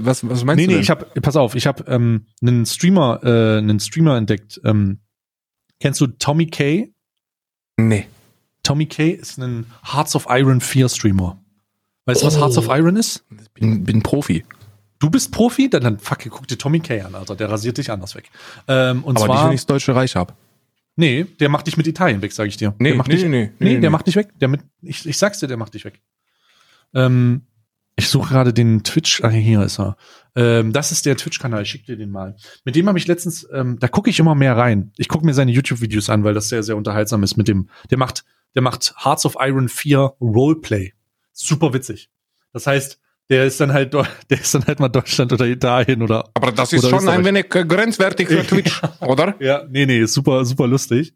Was, 0.05 0.29
was 0.29 0.45
meinst 0.45 0.57
nee, 0.59 0.65
du? 0.65 0.69
nee, 0.69 0.75
denn? 0.75 0.81
ich 0.81 0.91
habe, 0.91 1.07
pass 1.21 1.37
auf, 1.37 1.55
ich 1.55 1.67
habe 1.67 1.85
ähm, 1.89 2.27
einen 2.43 2.67
Streamer, 2.67 3.21
äh, 3.23 3.59
einen 3.59 3.79
Streamer 3.81 4.17
entdeckt. 4.17 4.61
Ähm, 4.65 5.01
kennst 5.81 6.01
du 6.01 6.07
Tommy 6.07 6.47
K? 6.47 6.93
nee. 7.79 8.07
Tommy 8.63 8.87
K 8.87 9.11
ist 9.11 9.39
ein 9.39 9.67
Hearts 9.93 10.17
of 10.17 10.27
Iron 10.29 10.61
4 10.61 10.89
Streamer. 10.89 11.39
Weißt 12.05 12.23
du, 12.23 12.27
was 12.27 12.37
Oh. 12.37 12.41
Hearts 12.41 12.59
of 12.59 12.67
Iron 12.69 12.97
ist? 12.97 13.25
Bin, 13.55 13.85
bin 13.85 14.03
Profi. 14.03 14.45
Du 14.99 15.09
bist 15.09 15.31
Profi? 15.31 15.71
Dann, 15.71 15.83
dann 15.85 15.99
fuck, 16.01 16.19
guck 16.31 16.49
dir 16.49 16.59
Tommy 16.59 16.81
K 16.81 17.01
an, 17.03 17.15
Alter. 17.15 17.37
Der 17.37 17.49
rasiert 17.49 17.79
dich 17.79 17.91
anders 17.93 18.17
weg. 18.17 18.29
Ähm, 18.67 19.05
und 19.05 19.19
Aber 19.19 19.27
nicht, 19.27 19.37
zwar, 19.37 19.47
wenn 19.47 19.53
ich 19.55 19.61
das 19.61 19.67
Deutsche 19.67 19.95
Reich 19.95 20.17
hab. 20.17 20.37
nee, 20.97 21.25
der 21.39 21.49
macht 21.49 21.67
dich 21.69 21.77
mit 21.77 21.87
Italien 21.87 22.23
weg, 22.23 22.33
sage 22.33 22.49
ich 22.49 22.57
dir. 22.57 22.75
Nee, 22.79 22.89
der 22.89 22.97
macht 22.99 23.09
nee, 23.09 23.15
dich, 23.15 23.23
nee, 23.25 23.29
nee, 23.29 23.51
Nee, 23.61 23.75
nee, 23.75 23.81
der 23.81 23.91
macht 23.91 24.07
dich 24.09 24.17
weg. 24.17 24.31
Der 24.41 24.49
mit, 24.49 24.63
ich, 24.83 25.07
ich 25.07 25.17
sag's 25.19 25.39
dir, 25.39 25.47
der 25.47 25.57
macht 25.59 25.75
dich 25.75 25.85
weg. 25.85 26.01
Ähm, 26.93 27.43
ich 27.97 28.09
suche 28.11 28.29
gerade 28.29 28.53
den 28.53 28.85
Twitch, 28.85 29.25
ah, 29.25 29.31
hier 29.31 29.63
ist 29.63 29.81
er. 29.81 29.97
Ähm, 30.35 30.73
das 30.75 30.93
ist 30.93 31.07
der 31.07 31.17
Twitch-Kanal, 31.17 31.63
ich 31.63 31.71
schick 31.71 31.87
dir 31.87 31.97
den 31.97 32.11
mal. 32.11 32.37
Mit 32.65 32.77
dem 32.77 32.87
habe 32.89 32.99
ich 32.99 33.07
letztens, 33.07 33.49
ähm, 33.53 33.79
da 33.81 33.89
gucke 33.89 34.11
ich 34.11 34.19
immer 34.19 34.35
mehr 34.35 34.57
rein. 34.57 34.93
Ich 34.99 35.09
gucke 35.09 35.25
mir 35.25 35.33
seine 35.33 35.51
YouTube-Videos 35.51 36.11
an, 36.11 36.23
weil 36.23 36.35
das 36.35 36.51
sehr, 36.51 36.63
sehr 36.63 36.77
unterhaltsam 36.77 37.23
ist 37.23 37.39
mit 37.39 37.49
dem, 37.49 37.71
der 37.91 37.97
macht, 37.97 38.25
der 38.55 38.63
macht 38.63 38.95
Hearts 39.03 39.25
of 39.25 39.37
Iron 39.41 39.71
4 39.71 40.13
Roleplay. 40.21 40.93
Super 41.33 41.73
witzig. 41.73 42.11
Das 42.53 42.67
heißt, 42.67 43.01
der 43.31 43.47
ist 43.47 43.59
dann 43.61 43.73
halt, 43.73 43.95
der 44.31 44.41
ist 44.41 44.55
dann 44.55 44.67
halt 44.67 44.79
mal 44.79 44.91
Deutschland 44.91 45.33
oder 45.33 45.47
Italien 45.47 46.03
oder 46.03 46.29
Aber 46.35 46.53
das 46.53 46.75
ist 46.75 46.87
schon 46.87 47.09
ein 47.09 47.25
wenig 47.25 47.49
grenzwertig 47.49 48.29
für 48.29 48.43
Twitch, 48.47 48.83
oder? 49.01 49.35
ja, 49.41 49.65
nee, 49.71 49.87
nee, 49.87 50.05
super, 50.05 50.45
super 50.45 50.67
lustig. 50.67 51.15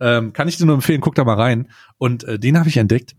Ähm, 0.00 0.34
kann 0.34 0.48
ich 0.48 0.58
dir 0.58 0.66
nur 0.66 0.74
empfehlen, 0.74 1.00
guck 1.00 1.14
da 1.14 1.24
mal 1.24 1.34
rein. 1.34 1.70
Und 1.96 2.24
äh, 2.24 2.38
den 2.38 2.58
habe 2.58 2.68
ich 2.68 2.76
entdeckt. 2.76 3.16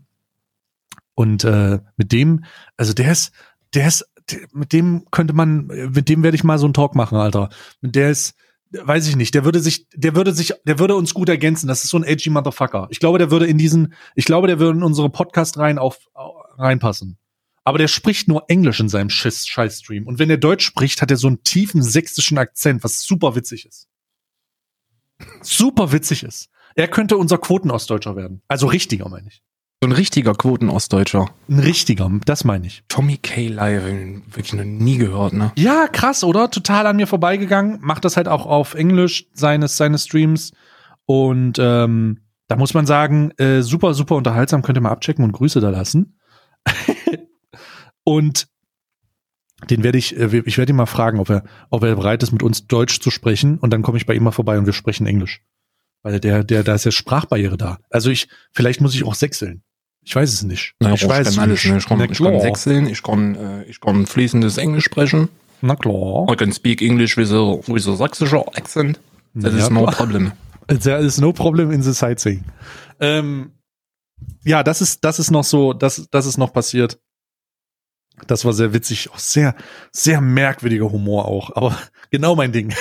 Und 1.14 1.44
äh, 1.44 1.80
mit 1.96 2.12
dem, 2.12 2.44
also 2.76 2.92
der 2.92 3.12
ist, 3.12 3.32
der 3.74 3.88
ist, 3.88 4.06
der, 4.30 4.40
mit 4.52 4.72
dem 4.72 5.06
könnte 5.10 5.34
man, 5.34 5.66
mit 5.66 6.08
dem 6.08 6.22
werde 6.22 6.34
ich 6.34 6.44
mal 6.44 6.58
so 6.58 6.66
einen 6.66 6.74
Talk 6.74 6.94
machen, 6.94 7.18
Alter. 7.18 7.50
Der 7.80 8.10
ist, 8.10 8.34
weiß 8.70 9.08
ich 9.08 9.16
nicht, 9.16 9.34
der 9.34 9.44
würde 9.44 9.60
sich, 9.60 9.88
der 9.94 10.14
würde 10.14 10.32
sich, 10.32 10.54
der 10.64 10.78
würde 10.78 10.96
uns 10.96 11.14
gut 11.14 11.28
ergänzen. 11.28 11.66
Das 11.66 11.84
ist 11.84 11.90
so 11.90 11.98
ein 11.98 12.04
edgy 12.04 12.30
Motherfucker. 12.30 12.88
Ich 12.90 13.00
glaube, 13.00 13.18
der 13.18 13.30
würde 13.30 13.46
in 13.46 13.58
diesen, 13.58 13.94
ich 14.14 14.24
glaube, 14.24 14.46
der 14.46 14.58
würde 14.58 14.78
in 14.78 14.84
unsere 14.84 15.10
Podcast 15.10 15.58
rein 15.58 15.78
auf 15.78 15.98
reinpassen. 16.58 17.18
Aber 17.64 17.78
der 17.78 17.88
spricht 17.88 18.26
nur 18.28 18.44
Englisch 18.48 18.80
in 18.80 18.88
seinem 18.88 19.10
Schiss 19.10 19.46
Scheiß-Stream. 19.46 20.06
Und 20.06 20.18
wenn 20.18 20.30
er 20.30 20.36
Deutsch 20.36 20.66
spricht, 20.66 21.00
hat 21.00 21.10
er 21.10 21.16
so 21.16 21.28
einen 21.28 21.44
tiefen 21.44 21.82
sächsischen 21.82 22.38
Akzent, 22.38 22.82
was 22.82 23.02
super 23.02 23.36
witzig 23.36 23.66
ist. 23.66 23.88
Super 25.42 25.92
witzig 25.92 26.24
ist. 26.24 26.48
Er 26.74 26.88
könnte 26.88 27.16
unser 27.16 27.38
Quotenostdeutscher 27.38 28.16
werden. 28.16 28.42
Also 28.48 28.66
richtiger, 28.66 29.08
meine 29.08 29.28
ich. 29.28 29.42
So 29.82 29.88
ein 29.88 29.92
richtiger 29.92 30.32
Quoten-Ostdeutscher. 30.34 31.26
Ein 31.48 31.58
richtiger, 31.58 32.08
das 32.24 32.44
meine 32.44 32.68
ich. 32.68 32.84
Tommy 32.86 33.16
K. 33.16 33.48
Live, 33.48 33.82
wirklich 33.82 34.52
noch 34.52 34.62
nie 34.62 34.96
gehört, 34.96 35.32
ne? 35.32 35.50
Ja, 35.56 35.88
krass, 35.88 36.22
oder? 36.22 36.52
Total 36.52 36.86
an 36.86 36.94
mir 36.94 37.08
vorbeigegangen. 37.08 37.80
Macht 37.80 38.04
das 38.04 38.16
halt 38.16 38.28
auch 38.28 38.46
auf 38.46 38.74
Englisch, 38.74 39.26
seines, 39.32 39.76
seines 39.76 40.04
Streams. 40.04 40.52
Und 41.04 41.58
ähm, 41.58 42.20
da 42.46 42.54
muss 42.54 42.74
man 42.74 42.86
sagen, 42.86 43.32
äh, 43.38 43.62
super, 43.62 43.92
super 43.94 44.14
unterhaltsam. 44.14 44.62
Könnt 44.62 44.78
ihr 44.78 44.82
mal 44.82 44.92
abchecken 44.92 45.24
und 45.24 45.32
Grüße 45.32 45.58
da 45.58 45.70
lassen. 45.70 46.16
und 48.04 48.46
den 49.68 49.82
werde 49.82 49.98
ich, 49.98 50.16
äh, 50.16 50.42
ich 50.44 50.58
werde 50.58 50.72
ihn 50.72 50.76
mal 50.76 50.86
fragen, 50.86 51.18
ob 51.18 51.28
er, 51.28 51.42
ob 51.70 51.82
er 51.82 51.96
bereit 51.96 52.22
ist, 52.22 52.30
mit 52.30 52.44
uns 52.44 52.68
Deutsch 52.68 53.00
zu 53.00 53.10
sprechen. 53.10 53.58
Und 53.58 53.72
dann 53.72 53.82
komme 53.82 53.98
ich 53.98 54.06
bei 54.06 54.14
ihm 54.14 54.22
mal 54.22 54.30
vorbei 54.30 54.58
und 54.58 54.66
wir 54.66 54.74
sprechen 54.74 55.08
Englisch. 55.08 55.42
Weil 56.04 56.20
der, 56.20 56.44
der, 56.44 56.62
da 56.62 56.76
ist 56.76 56.84
ja 56.84 56.92
Sprachbarriere 56.92 57.56
da. 57.56 57.78
Also 57.90 58.10
ich, 58.10 58.28
vielleicht 58.52 58.80
muss 58.80 58.94
ich 58.94 59.02
auch 59.02 59.16
sechseln. 59.16 59.64
Ich 60.04 60.16
weiß 60.16 60.32
es 60.32 60.42
nicht. 60.42 60.74
Na, 60.80 60.94
ich 60.94 61.08
weiß 61.08 61.24
kann 61.24 61.32
es 61.32 61.38
alles, 61.38 61.64
ne? 61.64 61.78
Ich 61.78 61.86
kann, 61.86 61.98
Na 61.98 62.04
ich 62.04 62.18
kann 62.18 62.40
sechseln, 62.40 62.86
ich 62.88 63.02
kann, 63.02 63.34
äh, 63.36 63.64
ich 63.64 63.80
kann 63.80 64.06
fließendes 64.06 64.58
Englisch 64.58 64.84
sprechen. 64.84 65.28
Na 65.60 65.76
klar. 65.76 66.26
I 66.30 66.36
can 66.36 66.52
speak 66.52 66.82
English 66.82 67.16
with 67.16 67.30
a, 67.30 67.58
with 67.68 67.86
a 67.86 67.94
sächsischer 67.94 68.44
accent. 68.56 68.98
That 69.40 69.52
Ja, 69.52 69.58
is 69.58 69.70
no 69.70 69.86
problem. 69.86 70.32
There 70.66 70.98
is 70.98 71.20
no 71.20 71.32
problem 71.32 71.70
in 71.70 71.82
the 71.82 71.92
sightseeing. 71.94 72.44
Ähm, 73.00 73.52
ja, 74.44 74.62
das 74.62 74.80
ist, 74.80 75.04
das 75.04 75.18
ist 75.18 75.30
noch 75.30 75.44
so, 75.44 75.72
das, 75.72 76.08
das 76.10 76.26
ist 76.26 76.36
noch 76.36 76.52
passiert. 76.52 76.98
Das 78.26 78.44
war 78.44 78.52
sehr 78.52 78.72
witzig, 78.72 79.10
auch 79.10 79.18
sehr, 79.18 79.54
sehr 79.90 80.20
merkwürdiger 80.20 80.90
Humor 80.90 81.26
auch, 81.26 81.54
aber 81.56 81.76
genau 82.10 82.34
mein 82.36 82.52
Ding. 82.52 82.74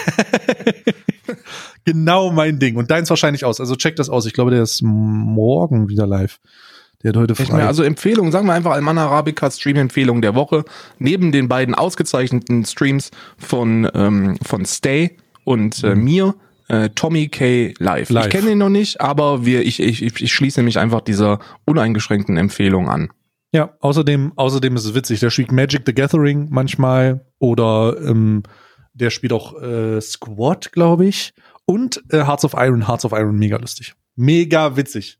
genau 1.86 2.32
mein 2.32 2.60
Ding. 2.60 2.76
Und 2.76 2.92
deins 2.92 3.10
wahrscheinlich 3.10 3.46
aus. 3.46 3.60
Also 3.60 3.76
check 3.76 3.96
das 3.96 4.10
aus. 4.10 4.26
Ich 4.26 4.34
glaube, 4.34 4.52
der 4.52 4.64
ist 4.64 4.82
morgen 4.82 5.90
wieder 5.90 6.06
live. 6.06 6.40
Der 7.04 7.10
hat 7.10 7.18
heute 7.18 7.36
frei. 7.36 7.64
also 7.64 7.84
Empfehlung, 7.84 8.32
sagen 8.32 8.48
wir 8.48 8.54
einfach 8.54 8.72
Alman 8.72 8.98
Arabica 8.98 9.50
Stream-Empfehlung 9.50 10.22
der 10.22 10.36
Woche. 10.36 10.64
Neben 11.00 11.32
den 11.32 11.48
beiden 11.48 11.76
ausgezeichneten 11.76 12.66
Streams 12.66 13.12
von, 13.38 13.90
ähm, 13.94 14.38
von 14.44 14.66
Stay 14.66 15.18
und 15.44 15.84
äh, 15.84 15.96
mir, 15.96 16.36
äh, 16.68 16.90
Tommy 16.90 17.28
K. 17.28 17.74
Live. 17.80 18.10
Live. 18.10 18.26
Ich 18.28 18.32
kenne 18.32 18.52
ihn 18.52 18.58
noch 18.58 18.70
nicht, 18.70 19.02
aber 19.02 19.46
wir, 19.46 19.62
ich, 19.66 19.80
ich, 19.80 20.02
ich, 20.02 20.22
ich 20.22 20.34
schließe 20.34 20.64
mich 20.64 20.80
einfach 20.80 21.02
dieser 21.02 21.40
uneingeschränkten 21.66 22.38
Empfehlung 22.38 22.88
an. 22.88 23.10
Ja, 23.54 23.76
außerdem, 23.82 24.34
außerdem 24.38 24.76
ist 24.78 24.86
es 24.86 24.96
witzig. 24.96 25.20
Der 25.20 25.30
spielt 25.30 25.52
Magic 25.52 25.82
the 25.86 25.94
Gathering 25.94 26.48
manchmal 26.50 27.26
oder 27.40 27.98
ähm, 28.02 28.44
der 28.94 29.10
spielt 29.10 29.34
auch 29.34 29.62
äh, 29.62 30.00
Squad, 30.00 30.72
glaube 30.72 31.06
ich. 31.06 31.34
Und 31.66 32.02
äh, 32.10 32.26
Hearts 32.26 32.46
of 32.46 32.54
Iron, 32.58 32.88
Hearts 32.88 33.04
of 33.04 33.12
Iron, 33.12 33.38
mega 33.38 33.58
lustig. 33.58 33.94
Mega 34.16 34.78
witzig. 34.78 35.20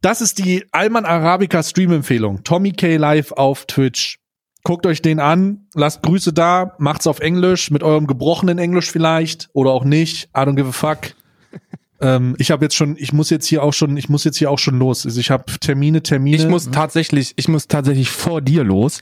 Das 0.00 0.20
ist 0.20 0.38
die 0.38 0.64
Alman 0.70 1.04
Arabica 1.04 1.62
Stream-Empfehlung. 1.62 2.44
Tommy 2.44 2.72
K. 2.72 2.96
Live 2.96 3.32
auf 3.32 3.66
Twitch. 3.66 4.18
Guckt 4.64 4.86
euch 4.86 5.02
den 5.02 5.18
an, 5.18 5.66
lasst 5.74 6.02
Grüße 6.02 6.32
da, 6.32 6.74
macht's 6.78 7.06
auf 7.06 7.20
Englisch, 7.20 7.70
mit 7.70 7.82
eurem 7.82 8.06
gebrochenen 8.06 8.58
Englisch 8.58 8.90
vielleicht 8.90 9.48
oder 9.52 9.70
auch 9.70 9.84
nicht. 9.84 10.26
I 10.36 10.40
don't 10.40 10.56
give 10.56 10.68
a 10.68 10.72
fuck. 10.72 11.14
ähm, 12.00 12.34
ich 12.38 12.50
habe 12.50 12.64
jetzt 12.64 12.74
schon, 12.76 12.96
ich 12.98 13.12
muss 13.12 13.30
jetzt 13.30 13.46
hier 13.46 13.62
auch 13.62 13.72
schon, 13.72 13.96
ich 13.96 14.08
muss 14.08 14.24
jetzt 14.24 14.36
hier 14.36 14.50
auch 14.50 14.58
schon 14.58 14.78
los. 14.78 15.06
Also 15.06 15.18
ich 15.20 15.30
habe 15.30 15.44
Termine, 15.60 16.02
Termine. 16.02 16.36
Ich 16.36 16.48
muss 16.48 16.70
tatsächlich, 16.70 17.32
ich 17.36 17.48
muss 17.48 17.66
tatsächlich 17.66 18.10
vor 18.10 18.40
dir 18.40 18.62
los, 18.62 19.00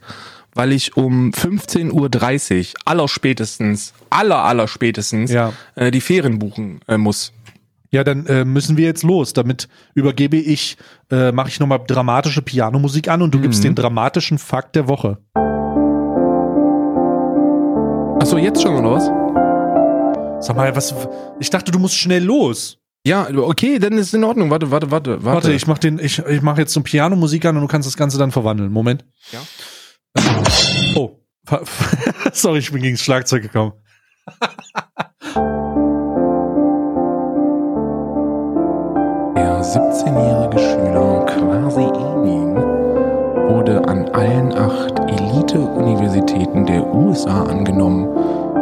weil 0.55 0.73
ich 0.73 0.97
um 0.97 1.31
15.30 1.31 1.93
Uhr 2.75 2.75
aller 2.85 3.09
spätestens, 3.09 3.93
aller 4.11 4.45
aller 4.45 4.69
spätestens 4.69 5.31
Ja. 5.33 5.53
äh, 5.75 5.91
die 5.91 6.01
Ferien 6.01 6.39
buchen 6.39 6.81
äh, 6.87 6.97
muss. 6.97 7.33
Ja, 7.91 8.03
dann 8.05 8.27
äh, 8.27 8.45
müssen 8.45 8.77
wir 8.77 8.85
jetzt 8.85 9.03
los. 9.05 9.33
Damit 9.33 9.69
übergebe 9.95 10.37
ich, 10.37 10.77
äh, 11.11 11.33
mache 11.33 11.49
ich 11.49 11.61
nochmal 11.61 11.81
dramatische 11.87 12.43
Pianomusik 12.43 13.09
an 13.09 13.23
und 13.23 13.33
du 13.35 13.41
gibst 13.41 13.61
Mhm. 13.61 13.69
den 13.69 13.75
dramatischen 13.77 14.39
Fakt 14.39 14.75
der 14.77 14.89
Woche. 14.89 15.19
Achso, 18.21 18.39
jetzt 18.39 18.61
schon 18.63 18.75
oder 18.75 18.93
was? 18.93 19.07
Sag 20.47 20.57
mal, 20.57 20.75
was? 20.75 20.95
Ich 21.39 21.51
dachte, 21.51 21.71
du 21.71 21.79
musst 21.79 21.97
schnell 21.97 22.25
los. 22.25 22.79
Ja, 23.07 23.29
okay, 23.37 23.79
dann 23.79 23.93
ist 23.93 24.13
in 24.15 24.25
Ordnung. 24.25 24.51
Warte, 24.51 24.71
warte, 24.73 24.91
warte, 24.91 25.11
warte. 25.11 25.25
Warte, 25.25 25.53
ich 25.53 25.67
mach 25.69 25.79
den, 25.79 26.01
ich, 26.01 26.19
ich 26.19 26.43
mache 26.43 26.61
jetzt 26.63 26.73
so 26.73 26.81
Pianomusik 26.81 27.45
an 27.45 27.55
und 27.57 27.63
du 27.63 27.69
kannst 27.69 27.87
das 27.87 27.97
Ganze 27.97 28.19
dann 28.19 28.33
verwandeln. 28.33 28.73
Moment. 28.73 29.05
Ja. 29.31 29.41
Oh. 30.97 31.21
Sorry, 32.33 32.59
ich 32.59 32.73
bin 32.73 32.83
gegen 32.83 32.97
das 32.97 33.05
Schlagzeug 33.05 33.43
gekommen. 33.43 33.73
17-jährige 39.67 40.59
Schüler 40.61 41.27
Quasi 41.27 41.81
Emin 41.81 42.55
wurde 42.55 43.83
an 43.89 44.09
allen 44.11 44.53
acht 44.57 44.97
Elite-Universitäten 45.11 46.67
der 46.67 46.87
USA 46.95 47.43
angenommen, 47.43 48.05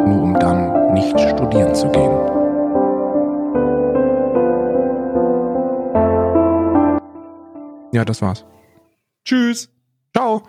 nur 0.07 0.23
um 0.23 0.33
dann 0.39 0.93
nicht 0.93 1.19
studieren 1.19 1.75
zu 1.75 1.87
gehen. 1.89 2.11
Ja, 7.91 8.03
das 8.03 8.21
war's. 8.23 8.43
Tschüss. 9.23 9.69
Ciao. 10.11 10.41